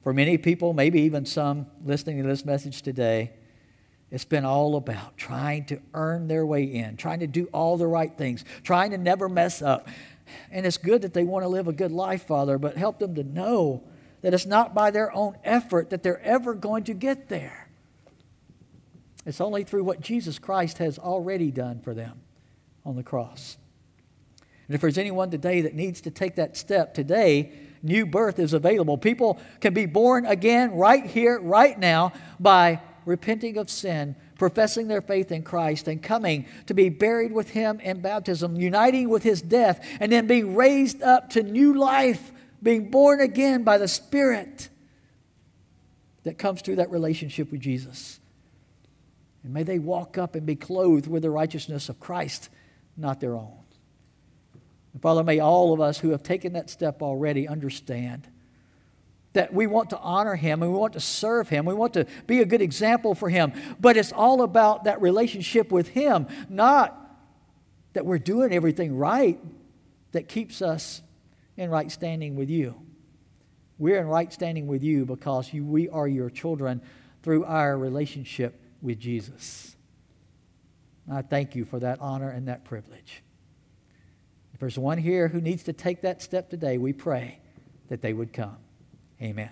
For 0.02 0.12
many 0.12 0.36
people, 0.36 0.74
maybe 0.74 1.00
even 1.00 1.24
some 1.24 1.66
listening 1.82 2.20
to 2.22 2.28
this 2.28 2.44
message 2.44 2.82
today, 2.82 3.32
it's 4.10 4.26
been 4.26 4.44
all 4.44 4.76
about 4.76 5.16
trying 5.16 5.64
to 5.66 5.80
earn 5.94 6.28
their 6.28 6.44
way 6.44 6.64
in, 6.64 6.98
trying 6.98 7.20
to 7.20 7.26
do 7.26 7.46
all 7.54 7.78
the 7.78 7.86
right 7.86 8.14
things, 8.18 8.44
trying 8.64 8.90
to 8.90 8.98
never 8.98 9.30
mess 9.30 9.62
up. 9.62 9.88
And 10.50 10.66
it's 10.66 10.76
good 10.76 11.00
that 11.00 11.14
they 11.14 11.24
want 11.24 11.44
to 11.44 11.48
live 11.48 11.68
a 11.68 11.72
good 11.72 11.92
life, 11.92 12.26
Father, 12.26 12.58
but 12.58 12.76
help 12.76 12.98
them 12.98 13.14
to 13.14 13.24
know 13.24 13.82
that 14.22 14.32
it's 14.32 14.46
not 14.46 14.74
by 14.74 14.90
their 14.90 15.14
own 15.14 15.36
effort 15.44 15.90
that 15.90 16.02
they're 16.02 16.22
ever 16.22 16.54
going 16.54 16.84
to 16.84 16.94
get 16.94 17.28
there. 17.28 17.68
It's 19.24 19.40
only 19.40 19.64
through 19.64 19.84
what 19.84 20.00
Jesus 20.00 20.38
Christ 20.38 20.78
has 20.78 20.98
already 20.98 21.50
done 21.50 21.80
for 21.80 21.94
them 21.94 22.20
on 22.84 22.96
the 22.96 23.02
cross. 23.02 23.56
And 24.66 24.74
if 24.74 24.80
there's 24.80 24.98
anyone 24.98 25.30
today 25.30 25.60
that 25.62 25.74
needs 25.74 26.00
to 26.02 26.10
take 26.10 26.36
that 26.36 26.56
step, 26.56 26.94
today, 26.94 27.52
new 27.82 28.06
birth 28.06 28.38
is 28.38 28.52
available. 28.52 28.96
People 28.96 29.40
can 29.60 29.74
be 29.74 29.86
born 29.86 30.24
again 30.24 30.72
right 30.72 31.04
here, 31.04 31.40
right 31.40 31.78
now, 31.78 32.12
by 32.40 32.80
repenting 33.04 33.58
of 33.58 33.68
sin, 33.68 34.16
professing 34.38 34.88
their 34.88 35.02
faith 35.02 35.32
in 35.32 35.42
Christ, 35.42 35.88
and 35.88 36.02
coming 36.02 36.46
to 36.66 36.74
be 36.74 36.88
buried 36.88 37.32
with 37.32 37.50
Him 37.50 37.80
in 37.80 38.00
baptism, 38.00 38.56
uniting 38.56 39.08
with 39.08 39.22
His 39.22 39.42
death, 39.42 39.84
and 40.00 40.10
then 40.10 40.26
being 40.26 40.54
raised 40.54 41.02
up 41.02 41.30
to 41.30 41.42
new 41.42 41.74
life, 41.74 42.32
being 42.62 42.90
born 42.90 43.20
again 43.20 43.64
by 43.64 43.78
the 43.78 43.88
Spirit 43.88 44.68
that 46.22 46.38
comes 46.38 46.62
through 46.62 46.76
that 46.76 46.90
relationship 46.90 47.50
with 47.50 47.60
Jesus. 47.60 48.20
And 49.42 49.52
may 49.52 49.64
they 49.64 49.78
walk 49.78 50.16
up 50.18 50.34
and 50.34 50.46
be 50.46 50.54
clothed 50.54 51.06
with 51.06 51.22
the 51.22 51.30
righteousness 51.30 51.88
of 51.88 51.98
Christ, 51.98 52.48
not 52.96 53.20
their 53.20 53.34
own. 53.34 53.58
And 54.92 55.02
Father, 55.02 55.24
may 55.24 55.40
all 55.40 55.72
of 55.72 55.80
us 55.80 55.98
who 55.98 56.10
have 56.10 56.22
taken 56.22 56.52
that 56.52 56.70
step 56.70 57.02
already 57.02 57.48
understand 57.48 58.28
that 59.32 59.52
we 59.52 59.66
want 59.66 59.90
to 59.90 59.98
honor 59.98 60.36
Him 60.36 60.62
and 60.62 60.72
we 60.72 60.78
want 60.78 60.92
to 60.92 61.00
serve 61.00 61.48
Him. 61.48 61.64
We 61.64 61.74
want 61.74 61.94
to 61.94 62.06
be 62.26 62.40
a 62.40 62.44
good 62.44 62.60
example 62.60 63.14
for 63.14 63.30
Him. 63.30 63.52
But 63.80 63.96
it's 63.96 64.12
all 64.12 64.42
about 64.42 64.84
that 64.84 65.00
relationship 65.00 65.72
with 65.72 65.88
Him, 65.88 66.26
not 66.48 66.98
that 67.94 68.04
we're 68.04 68.18
doing 68.18 68.52
everything 68.52 68.96
right 68.96 69.40
that 70.12 70.28
keeps 70.28 70.62
us 70.62 71.02
in 71.56 71.70
right 71.70 71.90
standing 71.90 72.36
with 72.36 72.50
you. 72.50 72.74
We're 73.78 74.00
in 74.00 74.06
right 74.06 74.32
standing 74.32 74.66
with 74.66 74.82
you 74.82 75.04
because 75.04 75.52
you, 75.52 75.64
we 75.64 75.88
are 75.88 76.06
your 76.06 76.30
children 76.30 76.80
through 77.22 77.44
our 77.44 77.76
relationship 77.76 78.60
with 78.80 78.98
Jesus. 78.98 79.76
I 81.10 81.22
thank 81.22 81.54
you 81.54 81.64
for 81.64 81.80
that 81.80 82.00
honor 82.00 82.30
and 82.30 82.48
that 82.48 82.64
privilege. 82.64 83.22
If 84.54 84.60
there's 84.60 84.78
one 84.78 84.98
here 84.98 85.28
who 85.28 85.40
needs 85.40 85.64
to 85.64 85.72
take 85.72 86.02
that 86.02 86.22
step 86.22 86.50
today, 86.50 86.78
we 86.78 86.92
pray 86.92 87.38
that 87.88 88.02
they 88.02 88.12
would 88.12 88.32
come. 88.32 88.56
Amen. 89.20 89.50